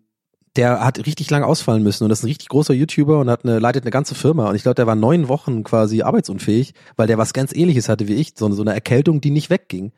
der 0.56 0.84
hat 0.84 1.06
richtig 1.06 1.30
lange 1.30 1.46
ausfallen 1.46 1.84
müssen 1.84 2.04
und 2.04 2.10
das 2.10 2.20
ist 2.20 2.24
ein 2.24 2.28
richtig 2.28 2.50
großer 2.50 2.74
YouTuber 2.74 3.20
und 3.20 3.30
hat 3.30 3.44
eine, 3.44 3.60
leitet 3.60 3.84
eine 3.84 3.92
ganze 3.92 4.16
Firma 4.16 4.50
und 4.50 4.56
ich 4.56 4.64
glaube, 4.64 4.76
der 4.76 4.88
war 4.88 4.96
neun 4.96 5.28
Wochen 5.28 5.64
quasi 5.64 6.02
arbeitsunfähig, 6.02 6.74
weil 6.96 7.08
der 7.08 7.18
was 7.18 7.34
ganz 7.34 7.54
ähnliches 7.54 7.90
hatte 7.90 8.08
wie 8.08 8.16
ich, 8.16 8.34
so, 8.36 8.50
so 8.52 8.62
eine 8.62 8.74
Erkältung, 8.74 9.22
die 9.22 9.32
nicht 9.32 9.50
wegging. 9.50 9.92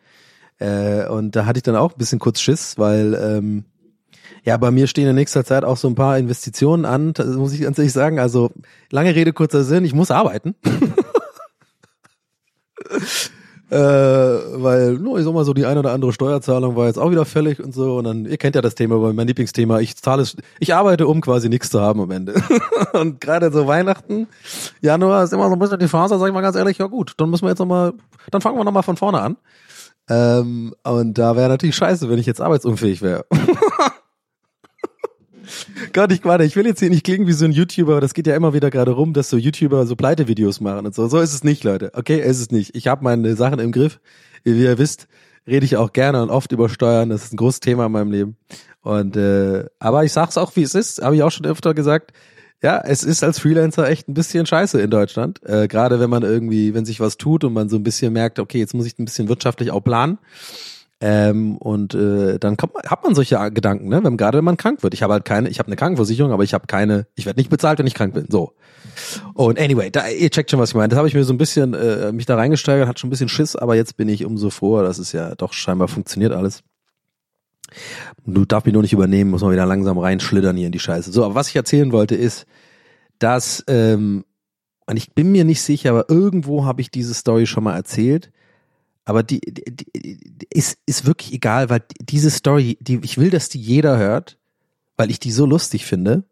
Äh, 0.59 1.07
und 1.07 1.35
da 1.35 1.45
hatte 1.45 1.59
ich 1.59 1.63
dann 1.63 1.75
auch 1.75 1.93
ein 1.93 1.97
bisschen 1.97 2.19
kurz 2.19 2.39
Schiss, 2.41 2.77
weil 2.77 3.13
ähm, 3.13 3.65
ja, 4.43 4.57
bei 4.57 4.71
mir 4.71 4.87
stehen 4.87 5.07
in 5.07 5.15
nächster 5.15 5.45
Zeit 5.45 5.63
auch 5.63 5.77
so 5.77 5.87
ein 5.87 5.95
paar 5.95 6.17
Investitionen 6.17 6.85
an, 6.85 7.13
das 7.13 7.27
muss 7.35 7.53
ich 7.53 7.61
ganz 7.61 7.77
ehrlich 7.77 7.93
sagen. 7.93 8.19
Also 8.19 8.51
lange 8.91 9.13
Rede, 9.13 9.33
kurzer 9.33 9.63
Sinn, 9.63 9.85
ich 9.85 9.93
muss 9.93 10.11
arbeiten. 10.11 10.55
Äh, 13.69 13.77
weil, 13.77 14.93
no, 14.93 15.17
ich 15.17 15.25
sag 15.25 15.33
mal 15.33 15.43
so, 15.43 15.53
die 15.53 15.65
eine 15.65 15.81
oder 15.81 15.91
andere 15.91 16.13
Steuerzahlung 16.13 16.77
war 16.77 16.87
jetzt 16.87 16.97
auch 16.97 17.11
wieder 17.11 17.25
fällig 17.25 17.61
und 17.61 17.73
so. 17.73 17.97
Und 17.97 18.05
dann, 18.05 18.25
ihr 18.25 18.37
kennt 18.37 18.55
ja 18.55 18.61
das 18.61 18.75
Thema, 18.75 18.97
mein 19.11 19.27
Lieblingsthema, 19.27 19.79
ich 19.79 19.97
zahle 19.97 20.21
es, 20.21 20.37
ich 20.59 20.73
arbeite, 20.73 21.05
um 21.05 21.19
quasi 21.19 21.49
nichts 21.49 21.69
zu 21.69 21.81
haben 21.81 21.99
am 21.99 22.11
Ende. 22.11 22.35
und 22.93 23.19
gerade 23.19 23.51
so 23.51 23.67
Weihnachten, 23.67 24.27
Januar 24.81 25.23
ist 25.23 25.33
immer 25.33 25.49
so 25.49 25.53
ein 25.53 25.59
bisschen 25.59 25.79
die 25.79 25.89
Phase, 25.89 26.17
sag 26.17 26.27
ich 26.27 26.33
mal 26.33 26.41
ganz 26.41 26.55
ehrlich, 26.55 26.77
ja 26.77 26.85
gut, 26.85 27.13
dann 27.17 27.29
müssen 27.29 27.43
wir 27.43 27.49
jetzt 27.49 27.59
nochmal, 27.59 27.93
dann 28.31 28.41
fangen 28.41 28.57
wir 28.57 28.63
nochmal 28.63 28.83
von 28.83 28.95
vorne 28.95 29.21
an. 29.21 29.37
Ähm, 30.09 30.73
und 30.83 31.17
da 31.17 31.35
wäre 31.35 31.49
natürlich 31.49 31.75
scheiße, 31.75 32.09
wenn 32.09 32.19
ich 32.19 32.25
jetzt 32.25 32.39
arbeitsunfähig 32.39 33.01
wäre. 33.01 33.25
Gott, 35.97 36.11
ich 36.11 36.23
warte, 36.25 36.43
ich 36.43 36.55
will 36.55 36.67
jetzt 36.67 36.79
hier 36.79 36.91
nicht 36.91 37.03
klingen 37.03 37.25
wie 37.25 37.33
so 37.33 37.45
ein 37.45 37.51
YouTuber, 37.51 37.93
aber 37.93 38.01
das 38.01 38.13
geht 38.13 38.27
ja 38.27 38.35
immer 38.35 38.53
wieder 38.53 38.69
gerade 38.69 38.91
rum, 38.91 39.13
dass 39.13 39.31
so 39.31 39.35
YouTuber 39.35 39.87
so 39.87 39.95
Pleite-Videos 39.95 40.61
machen 40.61 40.85
und 40.85 40.93
so. 40.93 41.07
So 41.07 41.17
ist 41.17 41.33
es 41.33 41.43
nicht, 41.43 41.63
Leute. 41.63 41.89
Okay, 41.95 42.21
ist 42.21 42.39
es 42.39 42.51
nicht. 42.51 42.75
Ich 42.75 42.87
habe 42.87 43.03
meine 43.03 43.35
Sachen 43.35 43.57
im 43.57 43.71
Griff. 43.71 43.99
Wie 44.43 44.61
ihr 44.61 44.77
wisst, 44.77 45.07
rede 45.47 45.65
ich 45.65 45.75
auch 45.75 45.93
gerne 45.93 46.21
und 46.21 46.29
oft 46.29 46.51
über 46.51 46.69
Steuern. 46.69 47.09
Das 47.09 47.23
ist 47.23 47.33
ein 47.33 47.37
großes 47.37 47.61
Thema 47.61 47.87
in 47.87 47.93
meinem 47.93 48.11
Leben. 48.11 48.37
Und 48.83 49.17
äh, 49.17 49.65
aber 49.79 50.03
ich 50.03 50.13
sag's 50.13 50.37
auch, 50.37 50.55
wie 50.55 50.61
es 50.61 50.75
ist. 50.75 51.01
Habe 51.01 51.15
ich 51.15 51.23
auch 51.23 51.31
schon 51.31 51.47
öfter 51.47 51.73
gesagt. 51.73 52.11
Ja, 52.61 52.79
es 52.79 53.03
ist 53.03 53.23
als 53.23 53.39
Freelancer 53.39 53.89
echt 53.89 54.07
ein 54.07 54.13
bisschen 54.13 54.45
scheiße 54.45 54.79
in 54.79 54.91
Deutschland. 54.91 55.41
Äh, 55.47 55.67
Gerade 55.67 55.99
wenn 55.99 56.11
man 56.11 56.21
irgendwie, 56.21 56.75
wenn 56.75 56.85
sich 56.85 56.99
was 56.99 57.17
tut 57.17 57.43
und 57.43 57.53
man 57.53 57.69
so 57.69 57.75
ein 57.75 57.81
bisschen 57.81 58.13
merkt, 58.13 58.37
okay, 58.37 58.59
jetzt 58.59 58.75
muss 58.75 58.85
ich 58.85 58.99
ein 58.99 59.05
bisschen 59.05 59.29
wirtschaftlich 59.29 59.71
auch 59.71 59.83
planen. 59.83 60.19
Ähm, 60.99 61.57
und 61.57 61.93
äh, 61.93 62.39
dann 62.39 62.57
kommt, 62.57 62.73
hat 62.87 63.03
man 63.03 63.13
solche 63.13 63.37
Gedanken, 63.51 63.87
ne? 63.87 64.03
Wenn, 64.03 64.17
gerade 64.17 64.39
wenn 64.39 64.45
man 64.45 64.57
krank 64.57 64.81
wird. 64.81 64.95
Ich 64.95 65.03
habe 65.03 65.13
halt 65.13 65.25
keine, 65.25 65.47
ich 65.49 65.59
habe 65.59 65.67
eine 65.67 65.75
Krankenversicherung, 65.75 66.31
aber 66.31 66.43
ich 66.43 66.55
habe 66.55 66.65
keine, 66.65 67.05
ich 67.13 67.27
werde 67.27 67.39
nicht 67.39 67.51
bezahlt, 67.51 67.77
wenn 67.77 67.85
ich 67.85 67.93
krank 67.93 68.15
bin. 68.15 68.25
So. 68.29 68.53
Und 69.35 69.59
anyway, 69.59 69.91
da, 69.91 70.07
ihr 70.07 70.31
checkt 70.31 70.49
schon, 70.49 70.59
was 70.59 70.69
ich 70.69 70.75
meine. 70.75 70.89
Das 70.89 70.97
habe 70.97 71.07
ich 71.07 71.13
mir 71.13 71.23
so 71.23 71.33
ein 71.33 71.37
bisschen, 71.37 71.75
äh, 71.75 72.11
mich 72.11 72.25
da 72.25 72.35
reingesteigert, 72.35 72.87
hat 72.87 72.99
schon 72.99 73.09
ein 73.09 73.11
bisschen 73.11 73.29
Schiss, 73.29 73.55
aber 73.55 73.75
jetzt 73.75 73.95
bin 73.95 74.09
ich 74.09 74.25
umso 74.25 74.49
froher, 74.49 74.81
dass 74.81 74.97
es 74.97 75.11
ja 75.11 75.35
doch 75.35 75.53
scheinbar 75.53 75.87
funktioniert 75.87 76.33
alles. 76.33 76.63
Du 78.25 78.45
darfst 78.45 78.65
mich 78.65 78.73
nur 78.73 78.81
nicht 78.81 78.93
übernehmen, 78.93 79.29
muss 79.29 79.41
man 79.41 79.51
wieder 79.51 79.67
langsam 79.67 79.99
reinschlittern 79.99 80.57
hier 80.57 80.67
in 80.67 80.71
die 80.71 80.79
Scheiße. 80.79 81.11
So, 81.11 81.23
aber 81.25 81.35
was 81.35 81.49
ich 81.49 81.55
erzählen 81.55 81.91
wollte 81.91 82.15
ist, 82.15 82.47
dass, 83.19 83.63
ähm, 83.67 84.25
und 84.87 84.97
ich 84.97 85.13
bin 85.13 85.31
mir 85.31 85.43
nicht 85.43 85.61
sicher, 85.61 85.91
aber 85.91 86.09
irgendwo 86.09 86.65
habe 86.65 86.81
ich 86.81 86.89
diese 86.89 87.13
Story 87.13 87.45
schon 87.45 87.65
mal 87.65 87.75
erzählt 87.75 88.31
aber 89.07 89.23
die, 89.23 89.39
die, 89.39 89.63
die 89.95 90.47
ist, 90.49 90.79
ist 90.85 91.05
wirklich 91.05 91.31
egal, 91.31 91.69
weil 91.69 91.81
diese 92.01 92.29
Story, 92.29 92.77
die, 92.81 92.99
ich 93.03 93.17
will, 93.17 93.29
dass 93.29 93.47
die 93.47 93.59
jeder 93.59 93.97
hört, 93.97 94.37
weil 94.97 95.09
ich 95.09 95.17
die 95.17 95.31
so 95.31 95.45
lustig 95.45 95.85
finde. 95.85 96.25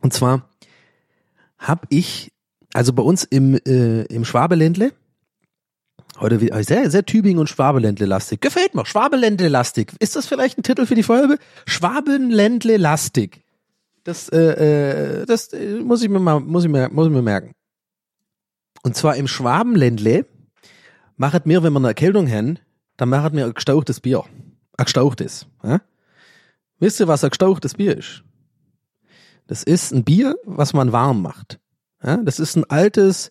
Und 0.00 0.12
zwar 0.12 0.48
habe 1.58 1.88
ich, 1.90 2.32
also 2.74 2.92
bei 2.92 3.02
uns 3.02 3.24
im, 3.24 3.58
äh, 3.66 4.02
im 4.02 4.24
Schwabeländle, 4.24 4.92
heute 6.20 6.40
wieder 6.40 6.62
sehr, 6.62 6.92
sehr 6.92 7.04
Tübingen 7.04 7.40
und 7.40 7.48
Schwabeländle-lastig. 7.48 8.40
Gefällt 8.40 8.76
mir, 8.76 8.86
Schwabeländle-lastig. 8.86 9.94
Ist 9.98 10.14
das 10.14 10.26
vielleicht 10.26 10.58
ein 10.58 10.62
Titel 10.62 10.86
für 10.86 10.94
die 10.94 11.02
Folge? 11.02 11.40
Schwabenländle-lastig. 11.66 13.42
Das, 14.04 14.28
äh, 14.28 15.22
äh, 15.22 15.26
das 15.26 15.52
äh, 15.52 15.80
muss 15.80 16.04
ich 16.04 16.08
mir 16.08 16.20
mal, 16.20 16.38
muss 16.38 16.62
ich 16.62 16.70
mir, 16.70 16.88
muss 16.88 17.08
ich 17.08 17.12
mir 17.12 17.22
merken. 17.22 17.50
Und 18.84 18.94
zwar 18.94 19.16
im 19.16 19.26
Schwabenländle 19.26 20.24
machet 21.16 21.46
mir, 21.46 21.62
wenn 21.62 21.72
wir 21.72 21.78
eine 21.78 21.88
Erkältung 21.88 22.28
haben, 22.28 22.58
dann 22.96 23.08
machet 23.08 23.34
mir 23.34 23.44
ein 23.44 23.54
gestauchtes 23.54 24.00
Bier. 24.00 24.24
Ein 24.76 24.84
gestauchtes. 24.84 25.46
Ja? 25.62 25.80
Wisst 26.78 27.00
ihr, 27.00 27.08
was 27.08 27.24
ein 27.24 27.30
gestauchtes 27.30 27.74
Bier 27.74 27.96
ist? 27.96 28.22
Das 29.46 29.62
ist 29.62 29.92
ein 29.92 30.04
Bier, 30.04 30.36
was 30.44 30.72
man 30.72 30.92
warm 30.92 31.22
macht. 31.22 31.58
Ja? 32.02 32.18
Das 32.18 32.40
ist 32.40 32.56
ein 32.56 32.64
altes, 32.64 33.30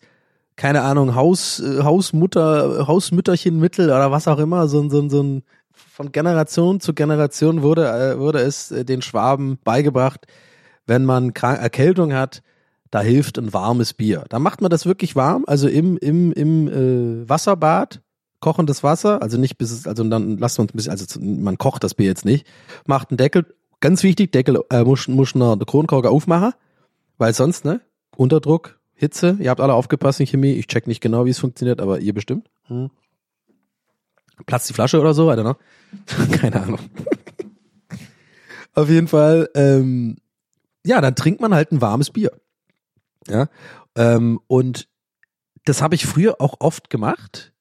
keine 0.56 0.82
Ahnung, 0.82 1.16
Haus, 1.16 1.60
äh, 1.60 1.84
Hausmutter, 1.84 2.88
Hausmütterchenmittel 2.88 3.88
oder 3.88 4.12
was 4.12 4.28
auch 4.28 4.40
immer, 4.40 4.68
so, 4.68 4.88
so, 4.90 5.08
so 5.10 5.24
ein 5.24 5.44
von 5.76 6.12
Generation 6.12 6.80
zu 6.80 6.94
Generation 6.94 7.62
wurde, 7.62 7.88
äh, 7.88 8.20
wurde 8.20 8.40
es 8.40 8.72
äh, 8.72 8.86
den 8.86 9.02
Schwaben 9.02 9.60
beigebracht, 9.64 10.26
wenn 10.86 11.06
man 11.06 11.32
Erkältung 11.32 12.14
hat, 12.14 12.42
da 12.96 13.02
hilft 13.02 13.38
ein 13.38 13.52
warmes 13.52 13.94
Bier. 13.94 14.24
Da 14.30 14.40
macht 14.40 14.62
man 14.62 14.72
das 14.72 14.86
wirklich 14.86 15.18
warm, 15.18 15.44
also 15.48 15.68
im, 15.68 15.98
im, 15.98 16.32
im 16.32 16.68
äh, 16.70 17.28
Wasserbad, 17.28 18.02
kochendes 18.40 18.84
Wasser, 18.84 19.22
also 19.22 19.38
nicht 19.38 19.58
bis 19.58 19.72
es, 19.72 19.86
also 19.86 20.06
dann 20.06 20.38
lasst 20.38 20.58
man 20.60 20.68
ein 20.68 20.72
bisschen, 20.74 20.92
also 20.92 21.20
man 21.20 21.58
kocht 21.58 21.84
das 21.84 21.96
Bier 21.96 22.06
jetzt 22.06 22.24
nicht, 22.24 22.48
macht 22.86 23.10
einen 23.10 23.18
Deckel, 23.18 23.54
ganz 23.82 24.02
wichtig, 24.04 24.32
Deckel 24.32 24.62
äh, 24.70 24.86
muss, 24.86 25.10
muss 25.10 25.36
eine 25.36 25.58
Kronkorker 25.58 26.10
aufmachen, 26.10 26.54
weil 27.18 27.34
sonst, 27.34 27.66
ne, 27.66 27.82
Unterdruck, 28.16 28.80
Hitze, 28.94 29.36
ihr 29.42 29.50
habt 29.50 29.60
alle 29.60 29.74
aufgepasst 29.74 30.22
in 30.22 30.28
Chemie, 30.28 30.54
ich 30.54 30.68
check 30.68 30.88
nicht 30.88 31.02
genau, 31.02 31.26
wie 31.26 31.32
es 31.32 31.40
funktioniert, 31.40 31.82
aber 31.82 32.00
ihr 32.00 32.14
bestimmt. 32.14 32.50
Hm. 32.68 32.92
Platzt 34.46 34.70
die 34.70 34.74
Flasche 34.74 35.02
oder 35.02 35.14
so, 35.14 35.30
I 35.30 35.36
don't 35.36 35.42
know. 35.42 36.32
Keine 36.38 36.64
Ahnung. 36.64 36.80
Auf 38.74 38.88
jeden 38.88 39.10
Fall, 39.10 39.50
ähm, 39.54 40.16
ja, 40.86 41.02
dann 41.02 41.16
trinkt 41.16 41.42
man 41.42 41.54
halt 41.54 41.74
ein 41.74 41.82
warmes 41.82 42.12
Bier. 42.12 42.32
Ja, 43.28 43.48
ähm, 43.96 44.40
und 44.48 44.88
das 45.66 45.82
habe 45.82 45.96
ich 45.96 46.06
früher 46.06 46.40
auch 46.40 46.56
oft 46.60 46.90
gemacht. 46.90 47.54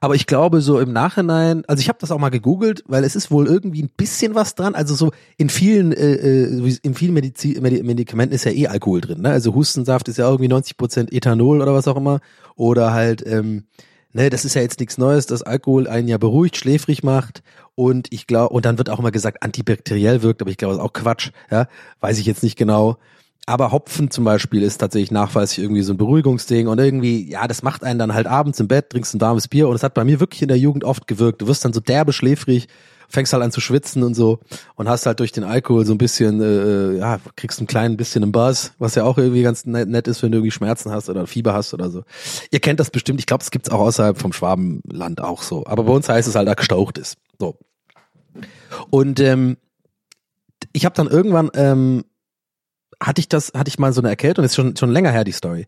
Aber 0.00 0.14
ich 0.14 0.26
glaube 0.26 0.60
so 0.62 0.80
im 0.80 0.92
Nachhinein, 0.92 1.64
also 1.66 1.80
ich 1.80 1.88
habe 1.88 1.98
das 2.00 2.10
auch 2.10 2.18
mal 2.18 2.30
gegoogelt, 2.30 2.82
weil 2.86 3.04
es 3.04 3.14
ist 3.14 3.30
wohl 3.30 3.46
irgendwie 3.46 3.82
ein 3.82 3.90
bisschen 3.94 4.34
was 4.34 4.54
dran. 4.54 4.74
Also 4.74 4.94
so 4.94 5.12
in 5.36 5.48
vielen, 5.48 5.92
äh, 5.92 6.14
äh 6.14 6.76
in 6.82 6.94
vielen 6.94 7.14
Medizin, 7.14 7.62
Medikamenten 7.62 8.34
ist 8.34 8.44
ja 8.44 8.52
eh 8.52 8.66
Alkohol 8.66 9.00
drin. 9.00 9.22
Ne? 9.22 9.30
Also 9.30 9.54
Hustensaft 9.54 10.08
ist 10.08 10.16
ja 10.16 10.28
irgendwie 10.28 10.48
90 10.48 10.76
Prozent 10.76 11.12
Ethanol 11.12 11.60
oder 11.60 11.74
was 11.74 11.88
auch 11.88 11.96
immer. 11.96 12.20
Oder 12.56 12.92
halt, 12.92 13.24
ähm, 13.26 13.64
ne, 14.12 14.30
das 14.30 14.44
ist 14.44 14.54
ja 14.54 14.62
jetzt 14.62 14.80
nichts 14.80 14.98
Neues, 14.98 15.26
dass 15.26 15.42
Alkohol 15.42 15.86
einen 15.86 16.08
ja 16.08 16.18
beruhigt, 16.18 16.56
schläfrig 16.56 17.02
macht. 17.02 17.42
Und 17.74 18.12
ich 18.12 18.26
glaube, 18.26 18.54
und 18.54 18.64
dann 18.64 18.78
wird 18.78 18.90
auch 18.90 18.98
immer 18.98 19.12
gesagt, 19.12 19.42
antibakteriell 19.42 20.22
wirkt, 20.22 20.42
aber 20.42 20.50
ich 20.50 20.56
glaube, 20.56 20.74
das 20.74 20.82
ist 20.82 20.88
auch 20.88 20.92
Quatsch. 20.92 21.30
Ja, 21.50 21.68
weiß 22.00 22.18
ich 22.18 22.26
jetzt 22.26 22.42
nicht 22.42 22.56
genau. 22.56 22.98
Aber 23.50 23.72
Hopfen 23.72 24.12
zum 24.12 24.22
Beispiel 24.22 24.62
ist 24.62 24.78
tatsächlich 24.78 25.10
nachweislich 25.10 25.58
irgendwie 25.58 25.82
so 25.82 25.92
ein 25.92 25.96
Beruhigungsding 25.96 26.68
und 26.68 26.78
irgendwie, 26.78 27.28
ja, 27.28 27.48
das 27.48 27.64
macht 27.64 27.82
einen 27.82 27.98
dann 27.98 28.14
halt 28.14 28.28
abends 28.28 28.60
im 28.60 28.68
Bett, 28.68 28.90
trinkst 28.90 29.12
ein 29.12 29.20
warmes 29.20 29.48
Bier 29.48 29.68
und 29.68 29.74
es 29.74 29.82
hat 29.82 29.92
bei 29.92 30.04
mir 30.04 30.20
wirklich 30.20 30.42
in 30.42 30.46
der 30.46 30.56
Jugend 30.56 30.84
oft 30.84 31.08
gewirkt. 31.08 31.42
Du 31.42 31.48
wirst 31.48 31.64
dann 31.64 31.72
so 31.72 31.80
derbe 31.80 32.12
schläfrig, 32.12 32.68
fängst 33.08 33.32
halt 33.32 33.42
an 33.42 33.50
zu 33.50 33.60
schwitzen 33.60 34.04
und 34.04 34.14
so 34.14 34.38
und 34.76 34.88
hast 34.88 35.04
halt 35.04 35.18
durch 35.18 35.32
den 35.32 35.42
Alkohol 35.42 35.84
so 35.84 35.92
ein 35.92 35.98
bisschen, 35.98 36.40
äh, 36.40 36.98
ja, 36.98 37.18
kriegst 37.34 37.60
ein 37.60 37.66
klein 37.66 37.96
bisschen 37.96 38.22
einen 38.22 38.30
Buzz, 38.30 38.72
was 38.78 38.94
ja 38.94 39.02
auch 39.02 39.18
irgendwie 39.18 39.42
ganz 39.42 39.66
nett 39.66 40.06
ist, 40.06 40.22
wenn 40.22 40.30
du 40.30 40.38
irgendwie 40.38 40.52
Schmerzen 40.52 40.92
hast 40.92 41.10
oder 41.10 41.26
Fieber 41.26 41.52
hast 41.52 41.74
oder 41.74 41.90
so. 41.90 42.04
Ihr 42.52 42.60
kennt 42.60 42.78
das 42.78 42.90
bestimmt, 42.90 43.18
ich 43.18 43.26
glaube, 43.26 43.42
es 43.42 43.50
gibt's 43.50 43.68
auch 43.68 43.80
außerhalb 43.80 44.16
vom 44.16 44.32
Schwabenland 44.32 45.20
auch 45.20 45.42
so. 45.42 45.66
Aber 45.66 45.82
bei 45.82 45.92
uns 45.92 46.08
heißt 46.08 46.28
es 46.28 46.36
halt, 46.36 46.46
da 46.46 46.54
gestaucht 46.54 46.98
ist. 46.98 47.16
So. 47.40 47.56
Und 48.90 49.18
ähm, 49.18 49.56
ich 50.72 50.84
habe 50.84 50.94
dann 50.94 51.08
irgendwann 51.08 51.50
ähm, 51.54 52.04
hatte 53.02 53.20
ich 53.20 53.28
das, 53.28 53.52
hatte 53.54 53.68
ich 53.68 53.78
mal 53.78 53.92
so 53.92 54.00
eine 54.00 54.10
Erkältung, 54.10 54.44
ist 54.44 54.54
schon, 54.54 54.76
schon 54.76 54.90
länger 54.90 55.10
her, 55.10 55.24
die 55.24 55.32
Story. 55.32 55.66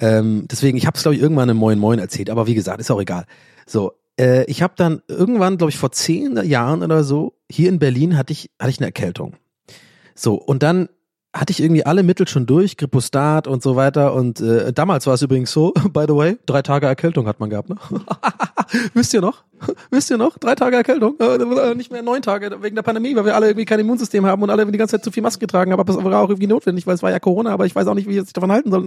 Ähm, 0.00 0.46
deswegen, 0.50 0.76
ich 0.76 0.86
habe 0.86 0.96
es, 0.96 1.02
glaube 1.02 1.14
ich, 1.14 1.22
irgendwann 1.22 1.48
im 1.48 1.56
Moin 1.56 1.78
Moin 1.78 1.98
erzählt, 1.98 2.30
aber 2.30 2.46
wie 2.46 2.54
gesagt, 2.54 2.80
ist 2.80 2.90
auch 2.90 3.00
egal. 3.00 3.24
So, 3.66 3.92
äh, 4.18 4.44
ich 4.44 4.62
habe 4.62 4.74
dann 4.76 5.02
irgendwann, 5.08 5.58
glaube 5.58 5.70
ich, 5.70 5.78
vor 5.78 5.92
zehn 5.92 6.36
Jahren 6.44 6.82
oder 6.82 7.04
so, 7.04 7.34
hier 7.50 7.68
in 7.68 7.78
Berlin 7.78 8.16
hatte 8.16 8.32
ich, 8.32 8.50
hatte 8.58 8.70
ich 8.70 8.78
eine 8.78 8.86
Erkältung. 8.86 9.36
So, 10.14 10.34
und 10.34 10.62
dann 10.62 10.88
hatte 11.32 11.50
ich 11.50 11.62
irgendwie 11.62 11.86
alle 11.86 12.02
Mittel 12.02 12.28
schon 12.28 12.44
durch, 12.44 12.76
Gripostat 12.76 13.46
und 13.46 13.62
so 13.62 13.74
weiter. 13.74 14.14
Und 14.14 14.40
äh, 14.40 14.72
damals 14.72 15.06
war 15.06 15.14
es 15.14 15.22
übrigens 15.22 15.50
so, 15.50 15.72
by 15.92 16.04
the 16.06 16.14
way, 16.14 16.38
drei 16.44 16.62
Tage 16.62 16.86
Erkältung 16.86 17.26
hat 17.26 17.40
man 17.40 17.48
gehabt, 17.48 17.70
ne? 17.70 17.76
Wisst 18.94 19.14
ihr 19.14 19.20
noch? 19.20 19.44
Wisst 19.90 20.10
ihr 20.10 20.18
noch? 20.18 20.36
Drei 20.38 20.54
Tage 20.54 20.76
Erkältung? 20.76 21.18
Äh, 21.18 21.74
nicht 21.74 21.90
mehr 21.90 22.02
neun 22.02 22.22
Tage 22.22 22.62
wegen 22.62 22.76
der 22.76 22.82
Pandemie, 22.82 23.16
weil 23.16 23.24
wir 23.24 23.34
alle 23.34 23.46
irgendwie 23.46 23.64
kein 23.64 23.80
Immunsystem 23.80 24.26
haben 24.26 24.42
und 24.42 24.50
alle 24.50 24.66
die 24.66 24.78
ganze 24.78 24.96
Zeit 24.96 25.04
zu 25.04 25.10
viel 25.10 25.22
Maske 25.22 25.40
getragen 25.40 25.72
haben. 25.72 25.80
Aber 25.80 25.90
es 25.92 26.02
war 26.02 26.20
auch 26.20 26.28
irgendwie 26.28 26.48
notwendig, 26.48 26.86
weil 26.86 26.94
es 26.94 27.02
war 27.02 27.10
ja 27.10 27.18
Corona, 27.18 27.50
aber 27.50 27.64
ich 27.64 27.74
weiß 27.74 27.86
auch 27.86 27.94
nicht, 27.94 28.08
wie 28.08 28.18
ich 28.18 28.24
sich 28.24 28.32
davon 28.32 28.52
halten 28.52 28.70
soll. 28.70 28.86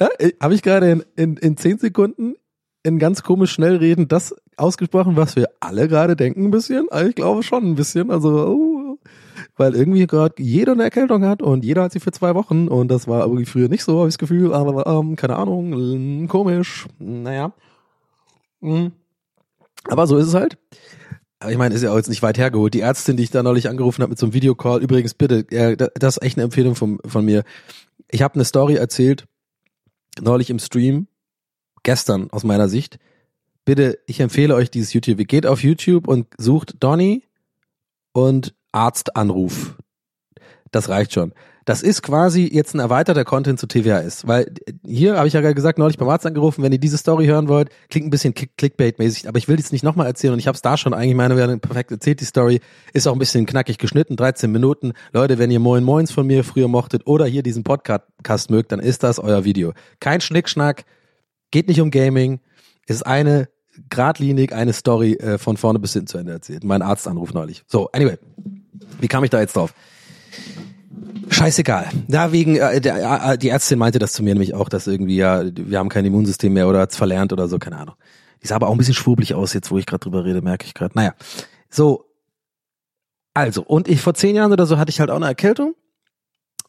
ja, 0.00 0.08
Habe 0.40 0.54
ich 0.54 0.62
gerade 0.62 0.90
in, 0.90 1.04
in, 1.16 1.36
in 1.36 1.56
zehn 1.56 1.78
Sekunden 1.78 2.36
in 2.82 2.98
ganz 2.98 3.22
komisch 3.22 3.52
schnell 3.52 3.76
reden 3.76 4.08
das 4.08 4.34
ausgesprochen, 4.56 5.16
was 5.16 5.36
wir 5.36 5.48
alle 5.60 5.88
gerade 5.88 6.16
denken 6.16 6.46
ein 6.46 6.50
bisschen? 6.50 6.88
Ich 7.06 7.14
glaube 7.14 7.42
schon 7.42 7.64
ein 7.64 7.74
bisschen. 7.74 8.10
Also, 8.10 8.48
uh, 8.48 8.69
weil 9.60 9.76
irgendwie 9.76 10.06
gerade 10.06 10.42
jeder 10.42 10.72
eine 10.72 10.84
Erkältung 10.84 11.22
hat 11.26 11.42
und 11.42 11.66
jeder 11.66 11.82
hat 11.82 11.92
sie 11.92 12.00
für 12.00 12.12
zwei 12.12 12.34
Wochen 12.34 12.66
und 12.66 12.88
das 12.88 13.06
war 13.06 13.24
irgendwie 13.24 13.44
früher 13.44 13.68
nicht 13.68 13.84
so, 13.84 13.98
habe 13.98 14.08
ich 14.08 14.14
das 14.14 14.18
Gefühl, 14.18 14.54
aber 14.54 14.86
ähm, 14.86 15.16
keine 15.16 15.36
Ahnung, 15.36 16.26
komisch, 16.28 16.86
naja. 16.98 17.52
Mhm. 18.62 18.92
Aber 19.84 20.06
so 20.06 20.16
ist 20.16 20.28
es 20.28 20.34
halt. 20.34 20.56
Aber 21.40 21.52
ich 21.52 21.58
meine, 21.58 21.74
ist 21.74 21.82
ja 21.82 21.92
auch 21.92 21.96
jetzt 21.96 22.08
nicht 22.08 22.22
weit 22.22 22.38
hergeholt. 22.38 22.72
Die 22.72 22.80
Ärztin, 22.80 23.18
die 23.18 23.22
ich 23.22 23.30
da 23.30 23.42
neulich 23.42 23.68
angerufen 23.68 24.00
habe 24.00 24.08
mit 24.08 24.18
so 24.18 24.24
einem 24.24 24.32
Videocall, 24.32 24.82
übrigens 24.82 25.12
bitte, 25.12 25.46
ja, 25.50 25.76
das 25.76 26.16
ist 26.16 26.22
echt 26.22 26.38
eine 26.38 26.44
Empfehlung 26.44 26.74
von, 26.74 26.98
von 27.04 27.22
mir. 27.22 27.44
Ich 28.10 28.22
habe 28.22 28.36
eine 28.36 28.46
Story 28.46 28.76
erzählt, 28.76 29.26
neulich 30.22 30.48
im 30.48 30.58
Stream, 30.58 31.06
gestern 31.82 32.30
aus 32.30 32.44
meiner 32.44 32.70
Sicht. 32.70 32.98
Bitte, 33.66 33.98
ich 34.06 34.20
empfehle 34.20 34.54
euch 34.54 34.70
dieses 34.70 34.94
YouTube. 34.94 35.18
Geht 35.28 35.44
auf 35.44 35.62
YouTube 35.62 36.08
und 36.08 36.28
sucht 36.38 36.82
Donny 36.82 37.24
und 38.12 38.54
Arztanruf. 38.72 39.76
Das 40.70 40.88
reicht 40.88 41.12
schon. 41.12 41.32
Das 41.66 41.82
ist 41.82 42.02
quasi 42.02 42.48
jetzt 42.50 42.74
ein 42.74 42.80
erweiterter 42.80 43.24
Content 43.24 43.60
zu 43.60 43.66
TWHS, 43.66 44.26
weil 44.26 44.52
hier 44.84 45.18
habe 45.18 45.28
ich 45.28 45.34
ja 45.34 45.40
gerade 45.40 45.54
gesagt, 45.54 45.78
neulich 45.78 45.98
beim 45.98 46.08
Arzt 46.08 46.26
angerufen, 46.26 46.62
wenn 46.62 46.72
ihr 46.72 46.80
diese 46.80 46.96
Story 46.96 47.26
hören 47.26 47.48
wollt, 47.48 47.68
klingt 47.90 48.06
ein 48.06 48.10
bisschen 48.10 48.34
Click- 48.34 48.56
Clickbait-mäßig, 48.56 49.28
aber 49.28 49.38
ich 49.38 49.46
will 49.46 49.58
jetzt 49.58 49.70
nicht 49.70 49.84
nochmal 49.84 50.06
erzählen 50.06 50.32
und 50.32 50.38
ich 50.38 50.46
habe 50.46 50.56
es 50.56 50.62
da 50.62 50.76
schon 50.76 50.94
eigentlich, 50.94 51.14
meine 51.14 51.36
werden 51.36 51.60
perfekt 51.60 51.90
erzählt, 51.90 52.20
die 52.20 52.24
Story, 52.24 52.60
ist 52.92 53.06
auch 53.06 53.12
ein 53.12 53.18
bisschen 53.18 53.46
knackig 53.46 53.78
geschnitten, 53.78 54.16
13 54.16 54.50
Minuten. 54.50 54.94
Leute, 55.12 55.38
wenn 55.38 55.50
ihr 55.50 55.60
Moin 55.60 55.84
Moins 55.84 56.10
von 56.10 56.26
mir 56.26 56.44
früher 56.44 56.66
mochtet 56.66 57.06
oder 57.06 57.26
hier 57.26 57.42
diesen 57.42 57.62
Podcast 57.62 58.50
mögt, 58.50 58.72
dann 58.72 58.80
ist 58.80 59.02
das 59.02 59.18
euer 59.18 59.44
Video. 59.44 59.72
Kein 60.00 60.20
Schnickschnack, 60.20 60.84
geht 61.50 61.68
nicht 61.68 61.80
um 61.80 61.90
Gaming, 61.90 62.40
ist 62.86 63.06
eine 63.06 63.48
geradlinig 63.90 64.52
eine 64.52 64.72
Story 64.72 65.12
äh, 65.14 65.38
von 65.38 65.56
vorne 65.56 65.78
bis 65.78 65.92
hinten 65.92 66.08
zu 66.08 66.18
Ende 66.18 66.32
erzählt. 66.32 66.64
Mein 66.64 66.82
Arztanruf 66.82 67.32
neulich. 67.32 67.62
So, 67.66 67.88
anyway, 67.92 68.16
wie 69.00 69.08
kam 69.08 69.24
ich 69.24 69.30
da 69.30 69.40
jetzt 69.40 69.56
drauf? 69.56 69.74
Scheißegal. 71.28 71.88
Ja, 72.08 72.32
wegen, 72.32 72.56
äh, 72.56 72.80
der, 72.80 73.32
äh, 73.32 73.38
die 73.38 73.48
Ärztin 73.48 73.78
meinte 73.78 73.98
das 73.98 74.12
zu 74.12 74.22
mir 74.22 74.34
nämlich 74.34 74.54
auch, 74.54 74.68
dass 74.68 74.86
irgendwie, 74.86 75.16
ja, 75.16 75.44
wir 75.44 75.78
haben 75.78 75.88
kein 75.88 76.04
Immunsystem 76.04 76.52
mehr 76.52 76.68
oder 76.68 76.80
hat's 76.80 76.96
verlernt 76.96 77.32
oder 77.32 77.48
so, 77.48 77.58
keine 77.58 77.78
Ahnung. 77.78 77.94
Die 78.42 78.46
sah 78.46 78.56
aber 78.56 78.68
auch 78.68 78.72
ein 78.72 78.78
bisschen 78.78 78.94
schwurbelig 78.94 79.34
aus, 79.34 79.52
jetzt 79.52 79.70
wo 79.70 79.78
ich 79.78 79.86
gerade 79.86 80.00
drüber 80.00 80.24
rede, 80.24 80.42
merke 80.42 80.66
ich 80.66 80.74
gerade. 80.74 80.92
Naja, 80.94 81.14
so. 81.68 82.06
Also, 83.32 83.62
und 83.62 83.86
ich 83.86 84.00
vor 84.00 84.14
zehn 84.14 84.34
Jahren 84.34 84.52
oder 84.52 84.66
so 84.66 84.76
hatte 84.76 84.90
ich 84.90 84.98
halt 84.98 85.10
auch 85.10 85.16
eine 85.16 85.26
Erkältung 85.26 85.74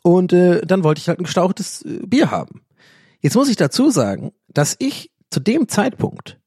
und 0.03 0.31
äh, 0.31 0.61
dann 0.61 0.83
wollte 0.83 0.99
ich 0.99 1.07
halt 1.07 1.19
ein 1.19 1.23
gestauchtes 1.23 1.81
äh, 1.83 2.05
Bier 2.05 2.29
haben. 2.29 2.61
Jetzt 3.19 3.35
muss 3.35 3.49
ich 3.49 3.55
dazu 3.55 3.89
sagen, 3.89 4.31
dass 4.47 4.75
ich 4.77 5.11
zu 5.31 5.39
dem 5.39 5.67
Zeitpunkt 5.67 6.39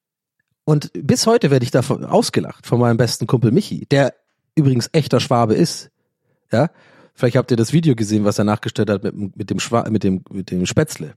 und 0.65 0.91
bis 0.95 1.27
heute 1.27 1.51
werde 1.51 1.65
ich 1.65 1.71
davon 1.71 2.05
ausgelacht 2.05 2.67
von 2.67 2.79
meinem 2.79 2.97
besten 2.97 3.27
Kumpel 3.27 3.51
Michi, 3.51 3.87
der 3.87 4.15
übrigens 4.55 4.89
echter 4.93 5.21
Schwabe 5.21 5.55
ist. 5.55 5.91
Ja, 6.53 6.71
vielleicht 7.15 7.37
habt 7.37 7.51
ihr 7.51 7.57
das 7.57 7.73
Video 7.73 7.95
gesehen, 7.95 8.25
was 8.25 8.39
er 8.39 8.45
nachgestellt 8.45 8.91
hat 8.91 9.03
mit, 9.03 9.37
mit 9.37 9.51
dem 9.51 9.61
Schwa 9.61 9.89
mit 9.91 10.05
dem 10.05 10.23
mit 10.31 10.51
dem 10.51 10.67
Spätzle, 10.67 11.15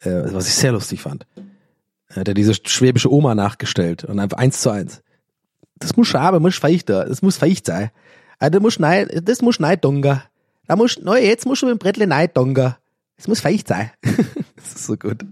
äh, 0.00 0.10
was 0.26 0.48
ich 0.48 0.54
sehr 0.54 0.72
lustig 0.72 1.00
fand. 1.00 1.26
Er 2.08 2.16
hat 2.16 2.28
er 2.28 2.34
diese 2.34 2.54
schwäbische 2.54 3.12
Oma 3.12 3.34
nachgestellt 3.34 4.04
und 4.04 4.20
einfach 4.20 4.38
eins 4.38 4.60
zu 4.60 4.70
eins. 4.70 5.02
Das 5.76 5.96
muss 5.96 6.08
Schwabe, 6.08 6.40
muss 6.40 6.56
feuchter, 6.56 7.06
das 7.06 7.22
muss 7.22 7.36
feucht 7.36 7.66
sein. 7.66 7.90
Das 8.38 8.60
muss 8.60 8.78
nein, 8.78 9.08
das 9.22 9.42
muss 9.42 9.58
neidonga. 9.58 10.22
Da 10.66 10.76
muss, 10.76 10.98
no, 10.98 11.14
jetzt 11.14 11.46
musst 11.46 11.62
du 11.62 11.66
mit 11.66 11.74
dem 11.74 11.78
Brettle 11.78 12.06
neidonga. 12.06 12.78
Es 13.16 13.28
muss 13.28 13.40
feucht 13.40 13.68
sein. 13.68 13.90
das 14.56 14.74
ist 14.74 14.86
so 14.86 14.96
gut. 14.96 15.24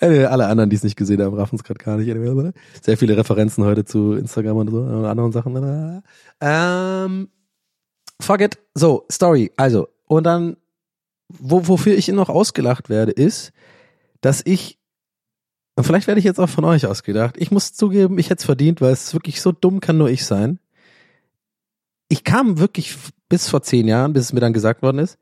Äh, 0.00 0.24
Alle 0.24 0.46
anderen, 0.46 0.70
die 0.70 0.76
es 0.76 0.84
nicht 0.84 0.96
gesehen 0.96 1.22
haben, 1.22 1.34
raffen 1.34 1.56
es 1.56 1.64
gerade 1.64 1.82
gar 1.82 1.96
nicht. 1.96 2.54
Sehr 2.82 2.96
viele 2.96 3.16
Referenzen 3.16 3.64
heute 3.64 3.84
zu 3.84 4.12
Instagram 4.14 4.56
und 4.56 4.70
so 4.70 4.78
und 4.78 5.04
anderen 5.04 5.32
Sachen. 5.32 6.02
Ähm, 6.40 7.28
fuck 8.20 8.40
it. 8.40 8.58
So, 8.74 9.06
Story. 9.10 9.52
Also, 9.56 9.88
und 10.06 10.24
dann, 10.24 10.56
wo, 11.28 11.66
wofür 11.68 11.96
ich 11.96 12.08
noch 12.08 12.28
ausgelacht 12.28 12.88
werde, 12.88 13.12
ist, 13.12 13.52
dass 14.20 14.42
ich, 14.44 14.78
und 15.76 15.84
vielleicht 15.84 16.06
werde 16.06 16.18
ich 16.18 16.24
jetzt 16.24 16.40
auch 16.40 16.48
von 16.48 16.64
euch 16.64 16.86
ausgedacht, 16.86 17.36
ich 17.38 17.50
muss 17.50 17.72
zugeben, 17.72 18.18
ich 18.18 18.30
hätte 18.30 18.40
es 18.40 18.44
verdient, 18.44 18.80
weil 18.80 18.92
es 18.92 19.14
wirklich 19.14 19.40
so 19.40 19.52
dumm 19.52 19.80
kann 19.80 19.98
nur 19.98 20.10
ich 20.10 20.24
sein. 20.24 20.58
Ich 22.08 22.24
kam 22.24 22.58
wirklich 22.58 22.96
bis 23.28 23.48
vor 23.48 23.62
zehn 23.62 23.86
Jahren, 23.86 24.12
bis 24.12 24.24
es 24.24 24.32
mir 24.32 24.40
dann 24.40 24.52
gesagt 24.52 24.82
worden 24.82 24.98
ist, 24.98 25.18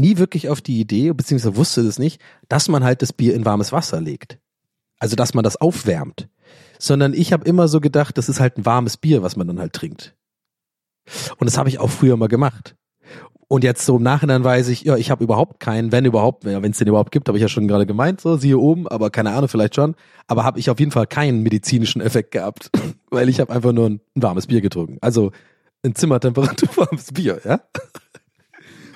nie 0.00 0.18
wirklich 0.18 0.48
auf 0.48 0.60
die 0.60 0.80
Idee, 0.80 1.12
beziehungsweise 1.12 1.56
wusste 1.56 1.84
das 1.84 1.98
nicht, 1.98 2.20
dass 2.48 2.68
man 2.68 2.84
halt 2.84 3.02
das 3.02 3.12
Bier 3.12 3.34
in 3.34 3.44
warmes 3.44 3.72
Wasser 3.72 4.00
legt. 4.00 4.38
Also, 4.98 5.16
dass 5.16 5.34
man 5.34 5.44
das 5.44 5.56
aufwärmt. 5.56 6.28
Sondern 6.78 7.14
ich 7.14 7.32
habe 7.32 7.44
immer 7.44 7.68
so 7.68 7.80
gedacht, 7.80 8.18
das 8.18 8.28
ist 8.28 8.40
halt 8.40 8.58
ein 8.58 8.66
warmes 8.66 8.96
Bier, 8.96 9.22
was 9.22 9.36
man 9.36 9.46
dann 9.46 9.60
halt 9.60 9.72
trinkt. 9.72 10.14
Und 11.38 11.46
das 11.46 11.58
habe 11.58 11.68
ich 11.68 11.78
auch 11.78 11.90
früher 11.90 12.16
mal 12.16 12.28
gemacht. 12.28 12.76
Und 13.52 13.64
jetzt 13.64 13.84
so 13.84 13.96
im 13.96 14.04
Nachhinein 14.04 14.44
weiß 14.44 14.68
ich, 14.68 14.82
ja, 14.82 14.96
ich 14.96 15.10
habe 15.10 15.24
überhaupt 15.24 15.58
keinen, 15.58 15.90
wenn 15.90 16.04
überhaupt, 16.04 16.44
wenn 16.44 16.70
es 16.70 16.78
den 16.78 16.86
überhaupt 16.86 17.10
gibt, 17.10 17.26
habe 17.26 17.36
ich 17.36 17.42
ja 17.42 17.48
schon 17.48 17.66
gerade 17.66 17.84
gemeint, 17.84 18.20
so 18.20 18.36
siehe 18.36 18.56
oben, 18.56 18.86
aber 18.86 19.10
keine 19.10 19.32
Ahnung, 19.32 19.48
vielleicht 19.48 19.74
schon. 19.74 19.96
Aber 20.28 20.44
habe 20.44 20.60
ich 20.60 20.70
auf 20.70 20.78
jeden 20.78 20.92
Fall 20.92 21.08
keinen 21.08 21.42
medizinischen 21.42 22.00
Effekt 22.00 22.30
gehabt, 22.30 22.70
weil 23.10 23.28
ich 23.28 23.40
habe 23.40 23.52
einfach 23.52 23.72
nur 23.72 23.90
ein, 23.90 24.00
ein 24.14 24.22
warmes 24.22 24.46
Bier 24.46 24.60
getrunken. 24.60 24.98
Also 25.00 25.32
ein 25.82 25.96
Zimmertemperatur 25.96 26.68
warmes 26.76 27.06
Bier, 27.12 27.40
ja. 27.44 27.60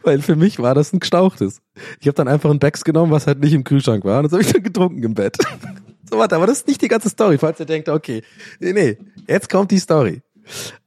Weil 0.04 0.20
für 0.20 0.36
mich 0.36 0.58
war 0.58 0.74
das 0.74 0.92
ein 0.92 1.00
gestauchtes. 1.00 1.60
Ich 1.98 2.06
habe 2.06 2.14
dann 2.14 2.28
einfach 2.28 2.50
ein 2.50 2.58
Becks 2.58 2.84
genommen, 2.84 3.10
was 3.10 3.26
halt 3.26 3.40
nicht 3.40 3.54
im 3.54 3.64
Kühlschrank 3.64 4.04
war. 4.04 4.18
Und 4.18 4.24
das 4.24 4.32
habe 4.32 4.42
ich 4.42 4.52
dann 4.52 4.62
getrunken 4.62 5.02
im 5.02 5.14
Bett. 5.14 5.38
so, 6.10 6.18
warte, 6.18 6.36
aber 6.36 6.46
das 6.46 6.58
ist 6.58 6.68
nicht 6.68 6.82
die 6.82 6.88
ganze 6.88 7.08
Story, 7.08 7.38
falls 7.38 7.58
ihr 7.58 7.66
denkt, 7.66 7.88
okay, 7.88 8.22
nee, 8.60 8.72
nee, 8.72 8.98
jetzt 9.26 9.48
kommt 9.48 9.70
die 9.70 9.78
Story. 9.78 10.22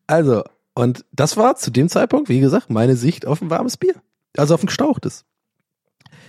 Also, 0.06 0.44
und 0.76 1.04
das 1.12 1.36
war 1.36 1.56
zu 1.56 1.72
dem 1.72 1.90
Zeitpunkt, 1.90 2.30
wie 2.30 2.40
gesagt, 2.40 2.70
meine 2.70 2.96
Sicht 2.96 3.26
auf 3.26 3.42
ein 3.42 3.50
warmes 3.50 3.78
Bier. 3.78 3.96
Also 4.38 4.54
auf 4.54 4.62
ein 4.62 4.68
gestauchtes. 4.68 5.26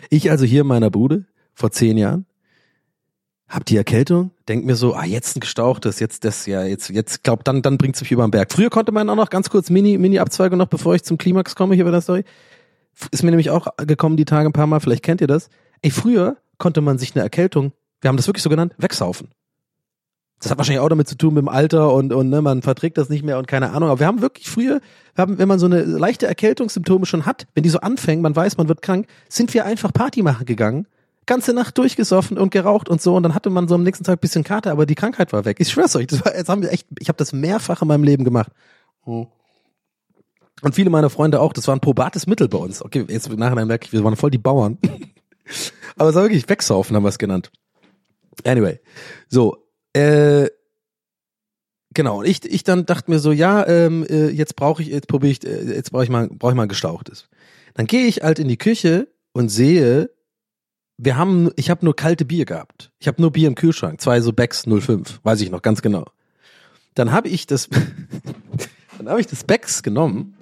Ich 0.09 0.31
also 0.31 0.47
hier 0.47 0.63
in 0.63 0.67
meiner 0.67 0.91
Bude, 0.91 1.27
vor 1.53 1.71
zehn 1.71 1.99
Jahren, 1.99 2.25
hab 3.49 3.65
die 3.65 3.77
Erkältung, 3.77 4.31
denk 4.49 4.65
mir 4.65 4.77
so, 4.77 4.95
ah, 4.95 5.05
jetzt 5.05 5.37
ein 5.37 5.41
gestauchtes, 5.41 6.01
jetzt 6.01 6.25
das 6.25 6.47
ja, 6.47 6.65
jetzt, 6.65 6.91
jetzt 6.91 7.25
glaub, 7.25 7.45
dann, 7.45 7.63
dann 7.63 7.79
bringt's 7.79 8.01
mich 8.01 8.13
über 8.13 8.27
den 8.27 8.31
Berg. 8.31 8.53
Früher 8.53 8.71
konnte 8.71 8.93
man 8.93 9.09
auch 9.09 9.17
noch 9.17 9.31
ganz 9.31 9.49
kurz 9.49 9.71
Mini, 9.71 9.97
Mini-Abzweigung 9.97 10.59
noch, 10.59 10.69
bevor 10.69 10.95
ich 10.95 11.03
zum 11.03 11.19
Klimax 11.19 11.55
komme 11.55 11.75
hier 11.75 11.85
bei 11.85 11.91
der 11.91 12.03
Story. 12.03 12.25
Ist 13.11 13.23
mir 13.23 13.31
nämlich 13.31 13.51
auch 13.51 13.69
gekommen 13.77 14.17
die 14.17 14.25
Tage 14.25 14.49
ein 14.49 14.53
paar 14.53 14.67
Mal, 14.67 14.81
vielleicht 14.81 15.03
kennt 15.03 15.21
ihr 15.21 15.27
das. 15.27 15.49
Ey, 15.83 15.91
früher 15.91 16.37
konnte 16.59 16.81
man 16.81 16.99
sich 16.99 17.15
eine 17.15 17.23
Erkältung, 17.23 17.73
wir 18.01 18.09
haben 18.09 18.17
das 18.17 18.27
wirklich 18.27 18.43
so 18.43 18.51
genannt, 18.51 18.75
wegsaufen. 18.79 19.29
Das 20.41 20.51
hat 20.51 20.59
wahrscheinlich 20.59 20.81
auch 20.81 20.89
damit 20.89 21.09
zu 21.09 21.17
tun 21.17 21.35
mit 21.35 21.43
dem 21.43 21.49
Alter 21.49 21.93
und, 21.93 22.13
und 22.13 22.29
ne, 22.29 22.41
man 22.41 22.63
verträgt 22.63 22.97
das 22.97 23.09
nicht 23.09 23.25
mehr 23.25 23.39
und 23.39 23.49
keine 23.49 23.71
Ahnung. 23.71 23.89
Aber 23.91 23.99
wir 23.99 24.07
haben 24.07 24.23
wirklich 24.23 24.49
früher, 24.49 24.81
wir 25.17 25.23
haben, 25.23 25.39
wenn 25.39 25.49
man 25.49 25.59
so 25.59 25.67
eine 25.67 25.83
leichte 25.83 26.29
Erkältungssymptome 26.29 27.07
schon 27.07 27.27
hat, 27.27 27.49
wenn 27.55 27.65
die 27.65 27.69
so 27.69 27.81
anfängen, 27.81 28.23
man 28.23 28.37
weiß, 28.37 28.57
man 28.57 28.69
wird 28.69 28.81
krank, 28.81 29.09
sind 29.29 29.53
wir 29.53 29.65
einfach 29.65 29.93
Party 29.93 30.23
machen 30.23 30.47
gegangen, 30.47 30.87
ganze 31.27 31.53
Nacht 31.53 31.77
durchgesoffen 31.77 32.39
und 32.39 32.51
geraucht 32.51 32.89
und 32.89 33.03
so 33.03 33.17
und 33.17 33.25
dann 33.25 33.35
hatte 33.35 33.51
man 33.51 33.67
so 33.67 33.75
am 33.75 33.83
nächsten 33.83 34.05
Tag 34.05 34.21
bisschen 34.21 34.45
Kater, 34.45 34.71
aber 34.71 34.87
die 34.87 34.95
Krankheit 34.95 35.33
war 35.33 35.45
weg. 35.45 35.57
Ich 35.59 35.71
schwör's 35.71 35.97
euch, 35.97 36.07
das 36.07 36.25
war, 36.25 36.37
jetzt 36.37 36.49
haben 36.49 36.63
wir 36.63 36.71
echt, 36.71 36.87
ich 37.01 37.09
habe 37.09 37.17
das 37.17 37.33
mehrfach 37.33 37.83
in 37.83 37.89
meinem 37.89 38.05
Leben 38.05 38.23
gemacht. 38.23 38.53
Und 40.63 40.75
viele 40.75 40.91
meiner 40.91 41.11
Freunde 41.11 41.41
auch, 41.41 41.53
das 41.53 41.69
war 41.69 41.77
ein 41.77 41.81
probates 41.81 42.27
Mittel 42.27 42.49
bei 42.49 42.59
uns. 42.59 42.83
Okay, 42.83 43.05
jetzt 43.09 43.29
im 43.29 43.39
Nachhinein 43.39 43.69
merke 43.69 43.87
ich, 43.87 43.93
wir 43.93 44.03
waren 44.05 44.17
voll 44.17 44.31
die 44.31 44.39
Bauern. 44.39 44.79
aber 45.97 46.11
es 46.11 46.15
war 46.15 46.23
wirklich 46.23 46.49
wegsaufen, 46.49 46.97
haben 46.97 47.05
wir 47.05 47.09
es 47.09 47.19
genannt. 47.19 47.51
Anyway, 48.45 48.81
so, 49.29 49.57
äh, 49.93 50.49
genau. 51.95 52.21
Und 52.21 52.27
ich, 52.27 52.45
ich 52.45 52.65
dann 52.65 52.87
dachte 52.87 53.11
mir 53.11 53.19
so, 53.19 53.33
ja, 53.33 53.67
ähm, 53.67 54.07
äh, 54.09 54.29
jetzt 54.29 54.57
brauche 54.57 54.83
ich, 54.83 54.89
jetzt 54.89 55.09
probiere 55.09 55.33
ich, 55.33 55.47
äh, 55.47 55.75
jetzt 55.75 55.93
brauche 55.93 56.05
ich 56.05 56.11
mal, 56.11 56.29
brauche 56.29 56.53
ich 56.53 56.57
mal 56.57 56.69
gestauchtes. 56.69 57.29
Dann 57.75 57.87
gehe 57.87 58.07
ich 58.07 58.23
halt 58.23 58.39
in 58.39 58.49
die 58.49 58.59
Küche 58.59 59.09
und 59.33 59.49
sehe, 59.49 60.11
wir 60.97 61.17
haben, 61.17 61.51
ich 61.57 61.71
habe 61.71 61.85
nur 61.85 61.95
kalte 61.95 62.25
Bier 62.25 62.45
gehabt. 62.45 62.91
Ich 62.99 63.07
habe 63.07 63.23
nur 63.23 63.31
Bier 63.31 63.49
im 63.49 63.55
Kühlschrank, 63.55 64.01
zwei 64.01 64.21
so 64.21 64.33
Becks 64.33 64.65
05, 64.65 65.21
weiß 65.23 65.41
ich 65.41 65.51
noch 65.51 65.63
ganz 65.63 65.81
genau. 65.81 66.07
Dann 66.95 67.13
habe 67.13 67.29
ich 67.29 67.47
das, 67.47 67.69
dann 68.99 69.09
habe 69.09 69.21
ich 69.21 69.29
das 69.29 69.45
Becks 69.45 69.83
genommen, 69.83 70.37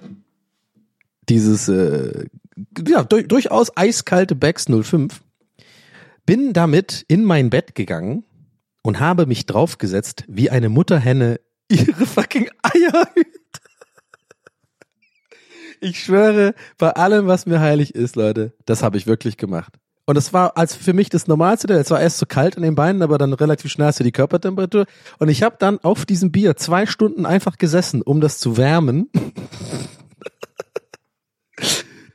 dieses, 1.29 1.67
äh, 1.67 2.25
ja, 2.87 3.03
durch, 3.03 3.27
durchaus 3.27 3.75
eiskalte 3.75 4.35
Becks 4.35 4.65
05, 4.65 5.21
bin 6.25 6.53
damit 6.53 7.05
in 7.07 7.23
mein 7.23 7.49
Bett 7.49 7.75
gegangen 7.75 8.25
und 8.83 8.99
habe 8.99 9.25
mich 9.25 9.45
draufgesetzt, 9.45 10.23
wie 10.27 10.49
eine 10.49 10.69
Mutterhenne 10.69 11.39
ihre 11.69 12.05
fucking 12.05 12.49
Eier 12.61 13.07
hüt. 13.13 13.27
Ich 15.79 16.03
schwöre, 16.03 16.55
bei 16.77 16.91
allem, 16.91 17.27
was 17.27 17.45
mir 17.45 17.59
heilig 17.59 17.93
ist, 17.93 18.15
Leute, 18.15 18.53
das 18.65 18.81
habe 18.81 18.97
ich 18.97 19.05
wirklich 19.05 19.37
gemacht. 19.37 19.73
Und 20.05 20.15
das 20.15 20.31
war 20.31 20.55
als 20.55 20.73
für 20.73 20.93
mich 20.93 21.09
das 21.09 21.27
Normalste, 21.27 21.73
es 21.73 21.91
war 21.91 21.99
erst 21.99 22.17
so 22.17 22.25
kalt 22.25 22.55
in 22.55 22.63
den 22.63 22.75
Beinen, 22.75 23.01
aber 23.01 23.17
dann 23.17 23.33
relativ 23.33 23.69
schnell 23.71 23.87
hast 23.87 23.99
du 23.99 24.05
die 24.05 24.13
Körpertemperatur. 24.13 24.85
Und 25.19 25.27
ich 25.27 25.43
habe 25.43 25.57
dann 25.59 25.79
auf 25.79 26.05
diesem 26.05 26.31
Bier 26.31 26.55
zwei 26.55 26.85
Stunden 26.85 27.25
einfach 27.25 27.57
gesessen, 27.57 28.01
um 28.01 28.21
das 28.21 28.39
zu 28.39 28.55
wärmen. 28.55 29.09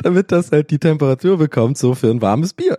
Damit 0.03 0.33
das 0.33 0.53
halt 0.53 0.71
die 0.71 0.79
Temperatur 0.79 1.39
bekommt, 1.39 1.79
so 1.79 1.95
für 1.95 2.11
ein 2.11 2.21
warmes 2.21 2.55
Bier. 2.55 2.79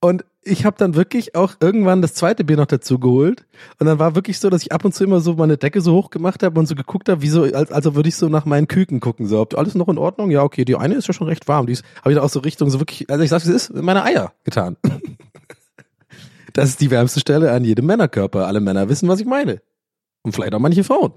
Und 0.00 0.24
ich 0.44 0.64
habe 0.64 0.76
dann 0.76 0.96
wirklich 0.96 1.36
auch 1.36 1.54
irgendwann 1.60 2.02
das 2.02 2.14
zweite 2.14 2.42
Bier 2.42 2.56
noch 2.56 2.66
dazu 2.66 2.98
geholt. 2.98 3.46
Und 3.78 3.86
dann 3.86 4.00
war 4.00 4.16
wirklich 4.16 4.40
so, 4.40 4.50
dass 4.50 4.62
ich 4.62 4.72
ab 4.72 4.84
und 4.84 4.92
zu 4.92 5.04
immer 5.04 5.20
so 5.20 5.34
meine 5.34 5.56
Decke 5.56 5.80
so 5.80 5.94
hoch 5.94 6.10
gemacht 6.10 6.42
habe 6.42 6.58
und 6.58 6.66
so 6.66 6.74
geguckt 6.74 7.08
habe, 7.08 7.22
wie 7.22 7.28
so, 7.28 7.42
als, 7.42 7.70
also 7.70 7.94
würde 7.94 8.08
ich 8.08 8.16
so 8.16 8.28
nach 8.28 8.44
meinen 8.44 8.66
Küken 8.66 8.98
gucken. 8.98 9.26
So, 9.26 9.40
ob 9.40 9.56
alles 9.56 9.76
noch 9.76 9.88
in 9.88 9.98
Ordnung? 9.98 10.30
Ja, 10.32 10.42
okay, 10.42 10.64
die 10.64 10.74
eine 10.74 10.94
ist 10.94 11.06
ja 11.06 11.14
schon 11.14 11.28
recht 11.28 11.46
warm. 11.46 11.66
Die 11.66 11.76
habe 11.76 12.10
ich 12.10 12.16
dann 12.16 12.24
auch 12.24 12.30
so 12.30 12.40
Richtung 12.40 12.70
so 12.70 12.80
wirklich, 12.80 13.08
also 13.08 13.22
ich 13.22 13.30
sag's, 13.30 13.46
es 13.46 13.68
ist 13.68 13.74
meine 13.74 14.02
Eier 14.02 14.32
getan. 14.42 14.76
das 16.52 16.70
ist 16.70 16.80
die 16.80 16.90
wärmste 16.90 17.20
Stelle 17.20 17.52
an 17.52 17.64
jedem 17.64 17.86
Männerkörper. 17.86 18.48
Alle 18.48 18.60
Männer 18.60 18.88
wissen, 18.88 19.08
was 19.08 19.20
ich 19.20 19.26
meine. 19.26 19.62
Und 20.22 20.32
vielleicht 20.32 20.54
auch 20.54 20.60
manche 20.60 20.82
Frauen. 20.82 21.12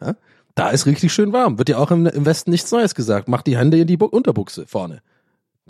Ja? 0.00 0.16
Da 0.56 0.70
ist 0.70 0.86
richtig 0.86 1.12
schön 1.12 1.32
warm. 1.32 1.58
Wird 1.58 1.68
ja 1.68 1.78
auch 1.78 1.92
im, 1.92 2.06
im 2.06 2.26
Westen 2.26 2.50
nichts 2.50 2.72
Neues 2.72 2.96
gesagt. 2.96 3.28
Macht 3.28 3.46
die 3.46 3.56
Hände 3.56 3.78
in 3.78 3.86
die 3.86 3.96
Bu 3.96 4.06
Unterbuchse 4.06 4.66
vorne. 4.66 5.02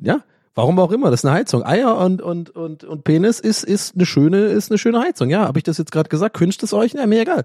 Ja, 0.01 0.22
Warum 0.57 0.78
auch 0.78 0.91
immer, 0.91 1.11
das 1.11 1.20
ist 1.20 1.26
eine 1.26 1.34
Heizung. 1.34 1.66
Eier 1.66 1.99
und, 1.99 2.22
und, 2.22 2.49
und, 2.49 2.82
und 2.82 3.05
Penis 3.05 3.41
ist, 3.41 3.62
ist 3.62 3.95
eine 3.95 4.07
schöne, 4.07 4.47
ist 4.47 4.70
eine 4.70 4.78
schöne 4.78 5.01
Heizung. 5.01 5.28
Ja, 5.28 5.41
habe 5.47 5.59
ich 5.59 5.64
das 5.64 5.76
jetzt 5.76 5.93
gerade 5.93 6.09
gesagt? 6.09 6.41
Wünscht 6.41 6.62
es 6.62 6.72
euch? 6.72 6.95
Ja, 6.95 7.07
mir 7.07 7.20
egal. 7.20 7.45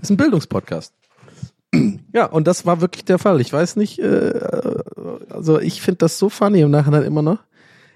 Ist 0.00 0.10
ein 0.10 0.16
Bildungspodcast. 0.16 0.94
Ja, 2.14 2.26
und 2.26 2.46
das 2.46 2.66
war 2.66 2.82
wirklich 2.82 3.06
der 3.06 3.18
Fall. 3.18 3.40
Ich 3.40 3.50
weiß 3.50 3.76
nicht, 3.76 3.98
äh, 3.98 4.34
also 5.30 5.58
ich 5.58 5.80
finde 5.80 5.98
das 5.98 6.18
so 6.18 6.28
funny 6.28 6.60
im 6.60 6.70
Nachhinein 6.70 7.02
immer 7.04 7.22
noch. 7.22 7.38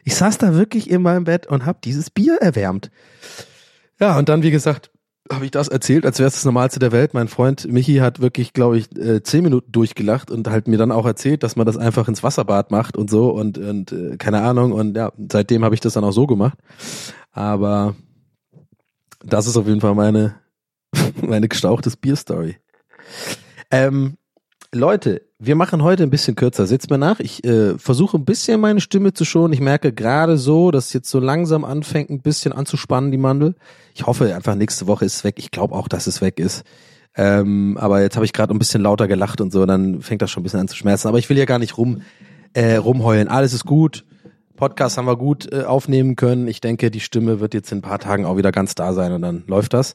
Ich 0.03 0.17
saß 0.17 0.39
da 0.39 0.55
wirklich 0.55 0.89
in 0.89 1.03
meinem 1.03 1.25
Bett 1.25 1.47
und 1.47 1.67
habe 1.67 1.79
dieses 1.85 2.09
Bier 2.09 2.39
erwärmt. 2.41 2.91
Ja, 4.01 4.17
und 4.17 4.31
dann, 4.31 4.43
wie 4.43 4.51
gesagt, 4.51 4.91
habe 5.33 5.45
ich 5.45 5.51
das 5.51 5.69
erzählt, 5.69 6.07
als 6.07 6.19
wäre 6.19 6.29
es 6.29 6.35
das 6.35 6.45
Normalste 6.45 6.79
der 6.79 6.93
Welt. 6.93 7.15
Mein 7.15 7.29
Freund 7.29 7.71
Michi 7.71 7.97
hat 7.97 8.21
wirklich, 8.21 8.53
glaube 8.53 8.79
ich, 8.79 8.97
äh, 8.97 9.23
zehn 9.23 9.43
Minuten 9.43 9.73
durchgelacht 9.73 10.31
und 10.31 10.49
halt 10.49 10.69
mir 10.69 10.79
dann 10.79 10.93
auch 10.93 11.07
erzählt, 11.07 11.43
dass 11.43 11.57
man 11.57 11.67
das 11.67 11.77
einfach 11.77 12.09
ins 12.09 12.23
Wasserbad 12.23 12.71
macht 12.71 12.97
und 12.97 13.11
so 13.11 13.31
und, 13.31 13.59
und 13.59 13.93
äh, 13.93 14.17
keine 14.17 14.43
Ahnung. 14.43 14.73
Und 14.73 14.97
ja, 14.97 15.13
seitdem 15.31 15.65
habe 15.65 15.75
ich 15.75 15.81
das 15.81 15.95
dann 15.95 16.05
auch 16.05 16.13
so 16.13 16.27
gemacht. 16.27 16.59
Aber 17.33 17.97
das 19.25 19.47
ist 19.47 19.57
auf 19.57 19.67
jeden 19.67 19.81
Fall 19.81 19.95
meine, 19.95 20.37
meine 21.21 21.49
gestauchtes 21.49 21.97
Bierstory. 21.97 22.57
Ähm, 23.71 24.17
Leute, 24.73 25.23
wir 25.39 25.55
machen 25.55 25.83
heute 25.83 26.03
ein 26.03 26.11
bisschen 26.11 26.35
kürzer. 26.35 26.67
Seht's 26.67 26.89
mir 26.89 26.99
nach. 26.99 27.21
Ich 27.21 27.45
äh, 27.45 27.79
versuche 27.79 28.17
ein 28.17 28.25
bisschen 28.25 28.61
meine 28.61 28.81
Stimme 28.81 29.13
zu 29.13 29.25
schonen. 29.25 29.53
Ich 29.53 29.61
merke 29.61 29.93
gerade 29.93 30.39
so, 30.39 30.71
dass 30.71 30.93
jetzt 30.93 31.11
so 31.11 31.21
langsam 31.21 31.65
anfängt, 31.65 32.11
ein 32.11 32.21
bisschen 32.21 32.53
anzuspannen, 32.53 33.11
die 33.11 33.19
Mandel. 33.19 33.55
Ich 33.95 34.07
hoffe 34.07 34.35
einfach, 34.35 34.55
nächste 34.55 34.87
Woche 34.87 35.05
ist 35.05 35.17
es 35.17 35.25
weg. 35.25 35.35
Ich 35.39 35.51
glaube 35.51 35.75
auch, 35.75 35.89
dass 35.89 36.07
es 36.07 36.23
weg 36.23 36.39
ist. 36.39 36.65
Ähm, 37.17 37.77
aber 37.79 38.01
jetzt 38.01 38.17
habe 38.17 38.25
ich 38.25 38.33
gerade 38.33 38.55
ein 38.55 38.59
bisschen 38.59 38.83
lauter 38.83 39.09
gelacht 39.09 39.41
und 39.41 39.53
so, 39.53 39.65
dann 39.67 40.01
fängt 40.03 40.23
das 40.23 40.31
schon 40.31 40.43
ein 40.43 40.45
bisschen 40.45 40.61
an 40.61 40.69
zu 40.69 40.77
schmerzen. 40.77 41.09
Aber 41.09 41.19
ich 41.19 41.29
will 41.29 41.39
ja 41.39 41.45
gar 41.45 41.59
nicht 41.59 41.77
rum, 41.77 42.03
äh, 42.55 42.77
rumheulen. 42.77 43.29
Alles 43.29 43.53
ist 43.53 43.67
gut. 43.67 44.05
Podcast 44.57 44.97
haben 44.97 45.07
wir 45.07 45.17
gut 45.17 45.53
äh, 45.53 45.65
aufnehmen 45.65 46.17
können. 46.17 46.49
Ich 46.49 46.63
denke, 46.63 46.91
die 46.91 47.01
Stimme 47.01 47.41
wird 47.41 47.53
jetzt 47.53 47.73
in 47.73 47.79
ein 47.79 47.83
paar 47.83 47.99
Tagen 47.99 48.25
auch 48.25 48.39
wieder 48.39 48.53
ganz 48.53 48.75
da 48.75 48.95
sein 48.95 49.13
und 49.13 49.21
dann 49.21 49.45
läuft 49.47 49.75
das. 49.75 49.95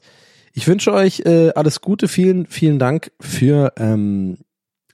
Ich 0.52 0.68
wünsche 0.68 0.92
euch 0.92 1.20
äh, 1.26 1.50
alles 1.54 1.80
Gute. 1.80 2.06
Vielen, 2.06 2.46
vielen 2.46 2.78
Dank 2.78 3.10
für 3.20 3.72
ähm, 3.76 4.38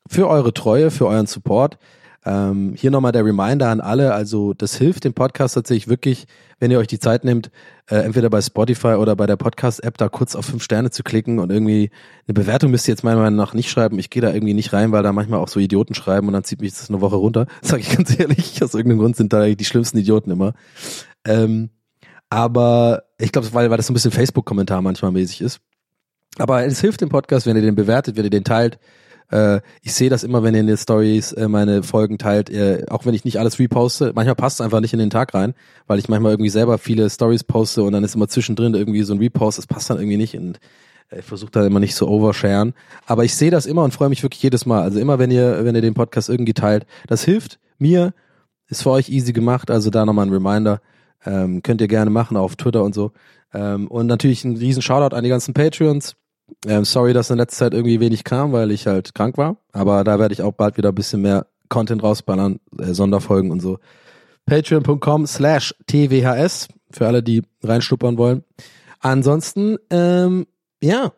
für 0.09 0.29
eure 0.29 0.53
Treue, 0.53 0.91
für 0.91 1.07
euren 1.07 1.27
Support. 1.27 1.79
Ähm, 2.25 2.75
hier 2.77 2.91
nochmal 2.91 3.13
der 3.13 3.25
Reminder 3.25 3.69
an 3.69 3.81
alle, 3.81 4.13
also 4.13 4.53
das 4.53 4.77
hilft 4.77 5.05
dem 5.05 5.15
Podcast 5.15 5.55
tatsächlich 5.55 5.89
wirklich, 5.89 6.27
wenn 6.59 6.71
ihr 6.71 6.79
euch 6.79 6.89
die 6.89 6.99
Zeit 6.99 7.25
nehmt, 7.25 7.51
äh, 7.87 7.97
entweder 7.97 8.29
bei 8.29 8.43
Spotify 8.43 8.95
oder 8.95 9.15
bei 9.15 9.27
der 9.27 9.37
Podcast-App 9.37 9.97
da 9.97 10.09
kurz 10.09 10.35
auf 10.35 10.45
fünf 10.45 10.63
Sterne 10.63 10.91
zu 10.91 11.05
klicken 11.05 11.39
und 11.39 11.51
irgendwie 11.51 11.91
eine 12.27 12.35
Bewertung 12.35 12.71
müsst 12.71 12.89
ihr 12.89 12.93
jetzt 12.93 13.05
meiner 13.05 13.21
Meinung 13.21 13.37
nach 13.37 13.55
nicht 13.55 13.71
schreiben. 13.71 13.99
Ich 13.99 14.11
gehe 14.11 14.21
da 14.21 14.33
irgendwie 14.33 14.53
nicht 14.53 14.73
rein, 14.73 14.91
weil 14.91 15.03
da 15.03 15.13
manchmal 15.13 15.39
auch 15.41 15.49
so 15.49 15.61
Idioten 15.61 15.95
schreiben 15.95 16.27
und 16.27 16.35
dann 16.35 16.45
zieht 16.45 16.61
mich 16.61 16.73
das 16.73 16.91
eine 16.91 17.01
Woche 17.01 17.17
runter. 17.17 17.47
Sag 17.63 17.81
ich 17.81 17.97
ganz 17.97 18.19
ehrlich, 18.19 18.63
aus 18.63 18.75
irgendeinem 18.75 18.99
Grund 18.99 19.17
sind 19.17 19.33
da 19.33 19.47
die 19.47 19.65
schlimmsten 19.65 19.99
Idioten 19.99 20.31
immer. 20.31 20.55
Ähm, 21.25 21.71
aber 22.31 23.05
ich 23.19 23.33
glaube, 23.33 23.55
weil, 23.55 23.71
weil 23.71 23.77
das 23.77 23.87
so 23.87 23.93
ein 23.93 23.95
bisschen 23.95 24.11
Facebook-Kommentar 24.11 24.83
manchmal 24.83 25.13
mäßig 25.13 25.41
ist. 25.41 25.61
Aber 26.37 26.65
es 26.65 26.81
hilft 26.81 27.01
dem 27.01 27.09
Podcast, 27.09 27.47
wenn 27.47 27.57
ihr 27.57 27.63
den 27.63 27.75
bewertet, 27.75 28.17
wenn 28.17 28.25
ihr 28.25 28.31
den 28.31 28.45
teilt. 28.45 28.79
Äh, 29.31 29.61
ich 29.83 29.95
sehe 29.95 30.11
das 30.11 30.25
immer, 30.25 30.43
wenn 30.43 30.55
ihr 30.55 30.61
in 30.61 30.67
den 30.67 30.77
Stories 30.77 31.33
äh, 31.33 31.49
meine 31.49 31.83
Folgen 31.83 32.19
teilt, 32.19 32.51
äh, 32.51 32.87
auch 32.89 33.07
wenn 33.07 33.15
ich 33.15 33.25
nicht 33.25 33.39
alles 33.39 33.59
reposte. 33.59 34.13
Manchmal 34.15 34.35
passt 34.35 34.61
es 34.61 34.65
einfach 34.65 34.81
nicht 34.81 34.93
in 34.93 34.99
den 34.99 35.11
Tag 35.11 35.35
rein, 35.35 35.55
weil 35.87 35.99
ich 35.99 36.09
manchmal 36.09 36.33
irgendwie 36.33 36.51
selber 36.51 36.79
viele 36.79 37.09
Stories 37.11 37.45
poste 37.45 37.83
und 37.83 37.93
dann 37.93 38.05
ist 38.05 38.15
immer 38.15 38.29
zwischendrin 38.29 38.75
irgendwie 38.75 39.03
so 39.03 39.15
ein 39.15 39.19
Repost, 39.19 39.59
das 39.59 39.67
passt 39.67 39.91
dann 39.91 39.99
irgendwie 39.99 40.17
nicht 40.17 40.37
und 40.37 40.59
ich 41.11 41.25
versuche 41.25 41.51
da 41.51 41.67
immer 41.67 41.81
nicht 41.81 41.95
so 41.95 42.07
oversharen. 42.09 42.75
Aber 43.07 43.25
ich 43.25 43.35
sehe 43.35 43.51
das 43.51 43.67
immer 43.67 43.83
und 43.83 43.95
freue 43.95 44.11
mich 44.11 44.23
wirklich 44.23 44.43
jedes 44.43 44.67
Mal. 44.67 44.83
Also 44.83 45.01
immer, 45.01 45.19
wenn 45.19 45.31
ihr, 45.31 45.65
wenn 45.65 45.75
ihr 45.75 45.81
den 45.81 45.95
Podcast 45.95 46.29
irgendwie 46.29 46.53
teilt, 46.53 46.87
das 47.07 47.25
hilft 47.25 47.59
mir, 47.79 48.13
ist 48.69 48.83
für 48.83 48.91
euch 48.91 49.09
easy 49.09 49.33
gemacht. 49.33 49.71
Also 49.71 49.91
da 49.91 50.05
nochmal 50.05 50.27
ein 50.27 50.33
Reminder. 50.33 50.81
Ähm, 51.25 51.63
könnt 51.63 51.81
ihr 51.81 51.89
gerne 51.89 52.11
machen 52.11 52.37
auf 52.37 52.57
Twitter 52.57 52.85
und 52.85 52.95
so. 52.95 53.13
Ähm, 53.53 53.89
und 53.89 54.07
natürlich 54.07 54.45
ein 54.45 54.57
riesen 54.57 54.83
Shoutout 54.83 55.17
an 55.17 55.25
die 55.25 55.31
ganzen 55.31 55.55
Patreons. 55.55 56.17
Ähm, 56.67 56.85
sorry, 56.85 57.13
dass 57.13 57.31
in 57.31 57.39
letzter 57.39 57.67
Zeit 57.67 57.75
irgendwie 57.75 58.01
wenig 58.01 58.25
kam, 58.25 58.53
weil 58.53 58.71
ich 58.71 58.87
halt 58.87 59.15
krank 59.15 59.39
war. 59.39 59.57
Aber 59.73 60.05
da 60.05 60.19
werde 60.19 60.33
ich 60.33 60.43
auch 60.43 60.53
bald 60.53 60.77
wieder 60.77 60.91
ein 60.91 60.95
bisschen 60.95 61.23
mehr 61.23 61.47
Content 61.69 62.03
rausballern, 62.03 62.61
äh, 62.79 62.95
Sonderfolgen 62.95 63.51
und 63.51 63.61
so. 63.61 63.79
Patreon.com 64.47 65.27
slash 65.27 65.75
TWHS 65.87 66.69
für 66.91 67.07
alle, 67.07 67.23
die 67.23 67.43
reinschnuppern 67.63 68.17
wollen. 68.17 68.45
Ansonsten, 69.01 69.77
ähm, 69.91 70.47
ja, 70.83 71.13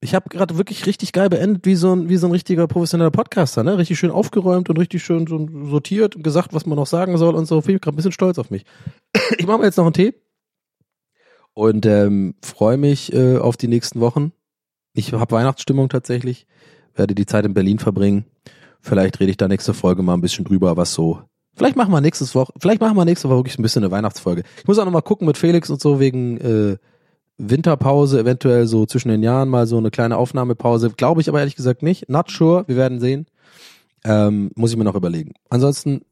ich 0.00 0.14
habe 0.14 0.30
gerade 0.30 0.56
wirklich 0.56 0.86
richtig 0.86 1.12
geil 1.12 1.28
beendet, 1.28 1.66
wie 1.66 1.74
so 1.74 1.94
ein 1.94 2.08
wie 2.08 2.16
so 2.16 2.26
ein 2.26 2.32
richtiger 2.32 2.66
professioneller 2.66 3.10
Podcaster, 3.10 3.62
ne? 3.62 3.76
Richtig 3.76 3.98
schön 3.98 4.10
aufgeräumt 4.10 4.70
und 4.70 4.78
richtig 4.78 5.02
schön 5.02 5.26
so 5.26 5.46
sortiert 5.68 6.16
und 6.16 6.22
gesagt, 6.22 6.54
was 6.54 6.64
man 6.64 6.76
noch 6.76 6.86
sagen 6.86 7.18
soll 7.18 7.34
und 7.34 7.46
so. 7.46 7.60
Bin 7.60 7.76
ich 7.76 7.82
gerade 7.82 7.94
ein 7.94 7.96
bisschen 7.96 8.12
stolz 8.12 8.38
auf 8.38 8.50
mich. 8.50 8.64
Ich 9.36 9.46
mache 9.46 9.58
mir 9.58 9.66
jetzt 9.66 9.76
noch 9.76 9.84
einen 9.84 9.92
Tee 9.92 10.14
und 11.52 11.84
ähm, 11.84 12.34
freue 12.42 12.78
mich 12.78 13.12
äh, 13.12 13.36
auf 13.36 13.56
die 13.56 13.68
nächsten 13.68 14.00
Wochen. 14.00 14.32
Ich 14.92 15.12
habe 15.12 15.34
Weihnachtsstimmung 15.34 15.88
tatsächlich, 15.88 16.46
werde 16.94 17.14
die 17.14 17.26
Zeit 17.26 17.44
in 17.44 17.54
Berlin 17.54 17.78
verbringen. 17.78 18.24
Vielleicht 18.80 19.20
rede 19.20 19.30
ich 19.30 19.36
da 19.36 19.48
nächste 19.48 19.74
Folge 19.74 20.02
mal 20.02 20.14
ein 20.14 20.20
bisschen 20.20 20.44
drüber, 20.44 20.76
was 20.76 20.94
so. 20.94 21.20
Vielleicht 21.54 21.76
machen 21.76 21.92
wir 21.92 22.00
nächstes 22.00 22.34
Woche, 22.34 22.52
vielleicht 22.58 22.80
machen 22.80 22.96
wir 22.96 23.04
nächste 23.04 23.28
Woche 23.28 23.38
wirklich 23.38 23.58
ein 23.58 23.62
bisschen 23.62 23.84
eine 23.84 23.90
Weihnachtsfolge. 23.90 24.44
Ich 24.58 24.66
muss 24.66 24.78
auch 24.78 24.84
noch 24.84 24.92
mal 24.92 25.02
gucken 25.02 25.26
mit 25.26 25.36
Felix 25.36 25.68
und 25.68 25.80
so 25.80 26.00
wegen 26.00 26.38
äh, 26.38 26.76
Winterpause, 27.36 28.20
eventuell 28.20 28.66
so 28.66 28.86
zwischen 28.86 29.08
den 29.08 29.22
Jahren 29.22 29.48
mal 29.48 29.66
so 29.66 29.78
eine 29.78 29.90
kleine 29.90 30.16
Aufnahmepause. 30.16 30.90
Glaube 30.90 31.20
ich 31.20 31.28
aber 31.28 31.40
ehrlich 31.40 31.56
gesagt 31.56 31.82
nicht. 31.82 32.08
Not 32.08 32.30
sure, 32.30 32.64
wir 32.66 32.76
werden 32.76 33.00
sehen. 33.00 33.26
Ähm, 34.04 34.50
muss 34.54 34.70
ich 34.70 34.76
mir 34.76 34.84
noch 34.84 34.94
überlegen. 34.94 35.34
Ansonsten 35.48 36.02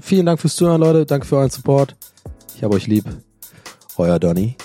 vielen 0.00 0.26
Dank 0.26 0.40
fürs 0.40 0.56
Zuhören, 0.56 0.80
Leute. 0.80 1.06
Danke 1.06 1.26
für 1.26 1.36
euren 1.36 1.50
Support. 1.50 1.96
Ich 2.56 2.62
habe 2.62 2.74
euch 2.74 2.86
lieb. 2.86 3.04
Euer 3.96 4.18
Donny. 4.18 4.56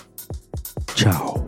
Ciao. 0.95 1.47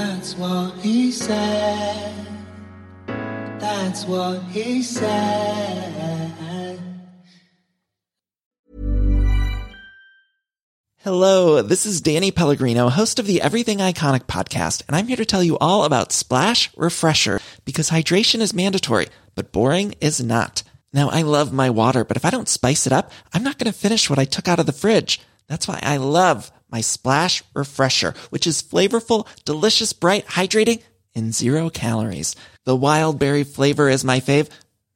That's 0.00 0.34
what 0.34 0.76
he 0.78 1.12
said. 1.12 2.26
That's 3.58 4.06
what 4.06 4.42
he 4.44 4.82
said. 4.82 6.80
Hello, 11.04 11.60
this 11.60 11.84
is 11.84 12.00
Danny 12.00 12.30
Pellegrino, 12.30 12.88
host 12.88 13.18
of 13.18 13.26
the 13.26 13.42
Everything 13.42 13.78
Iconic 13.78 14.22
podcast, 14.22 14.84
and 14.88 14.96
I'm 14.96 15.06
here 15.06 15.18
to 15.18 15.26
tell 15.26 15.42
you 15.42 15.58
all 15.58 15.84
about 15.84 16.12
Splash 16.12 16.74
Refresher 16.78 17.38
because 17.66 17.90
hydration 17.90 18.40
is 18.40 18.54
mandatory, 18.54 19.08
but 19.34 19.52
boring 19.52 19.94
is 20.00 20.22
not. 20.22 20.62
Now, 20.94 21.10
I 21.10 21.20
love 21.22 21.52
my 21.52 21.68
water, 21.68 22.06
but 22.06 22.16
if 22.16 22.24
I 22.24 22.30
don't 22.30 22.48
spice 22.48 22.86
it 22.86 22.92
up, 22.94 23.12
I'm 23.34 23.42
not 23.42 23.58
going 23.58 23.70
to 23.70 23.78
finish 23.78 24.08
what 24.08 24.18
I 24.18 24.24
took 24.24 24.48
out 24.48 24.60
of 24.60 24.64
the 24.64 24.72
fridge. 24.72 25.20
That's 25.46 25.68
why 25.68 25.78
I 25.82 25.98
love 25.98 26.50
my 26.70 26.80
Splash 26.80 27.42
Refresher, 27.54 28.14
which 28.30 28.46
is 28.46 28.62
flavorful, 28.62 29.26
delicious, 29.44 29.92
bright, 29.92 30.26
hydrating, 30.26 30.82
and 31.14 31.34
zero 31.34 31.70
calories. 31.70 32.36
The 32.64 32.76
wild 32.76 33.18
berry 33.18 33.44
flavor 33.44 33.88
is 33.88 34.04
my 34.04 34.20
fave. 34.20 34.48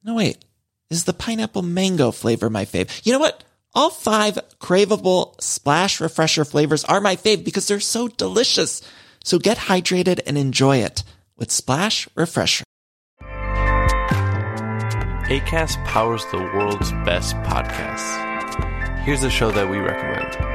No, 0.03 0.15
wait, 0.15 0.43
is 0.89 1.03
the 1.03 1.13
pineapple 1.13 1.61
mango 1.61 2.11
flavor 2.11 2.49
my 2.49 2.65
fave? 2.65 3.05
You 3.05 3.13
know 3.13 3.19
what? 3.19 3.43
All 3.73 3.89
five 3.89 4.39
craveable 4.59 5.39
splash 5.41 5.99
refresher 5.99 6.45
flavors 6.45 6.85
are 6.85 7.01
my 7.01 7.15
fave 7.17 7.43
because 7.43 7.67
they're 7.67 7.79
so 7.79 8.07
delicious. 8.07 8.81
So 9.23 9.39
get 9.39 9.57
hydrated 9.57 10.21
and 10.25 10.37
enjoy 10.37 10.77
it 10.77 11.03
with 11.35 11.51
Splash 11.51 12.07
Refresher. 12.15 12.63
ACAST 15.27 15.83
powers 15.85 16.23
the 16.31 16.37
world's 16.37 16.91
best 17.03 17.35
podcasts. 17.37 19.03
Here's 19.03 19.23
a 19.23 19.29
show 19.29 19.51
that 19.51 19.69
we 19.69 19.79
recommend. 19.79 20.54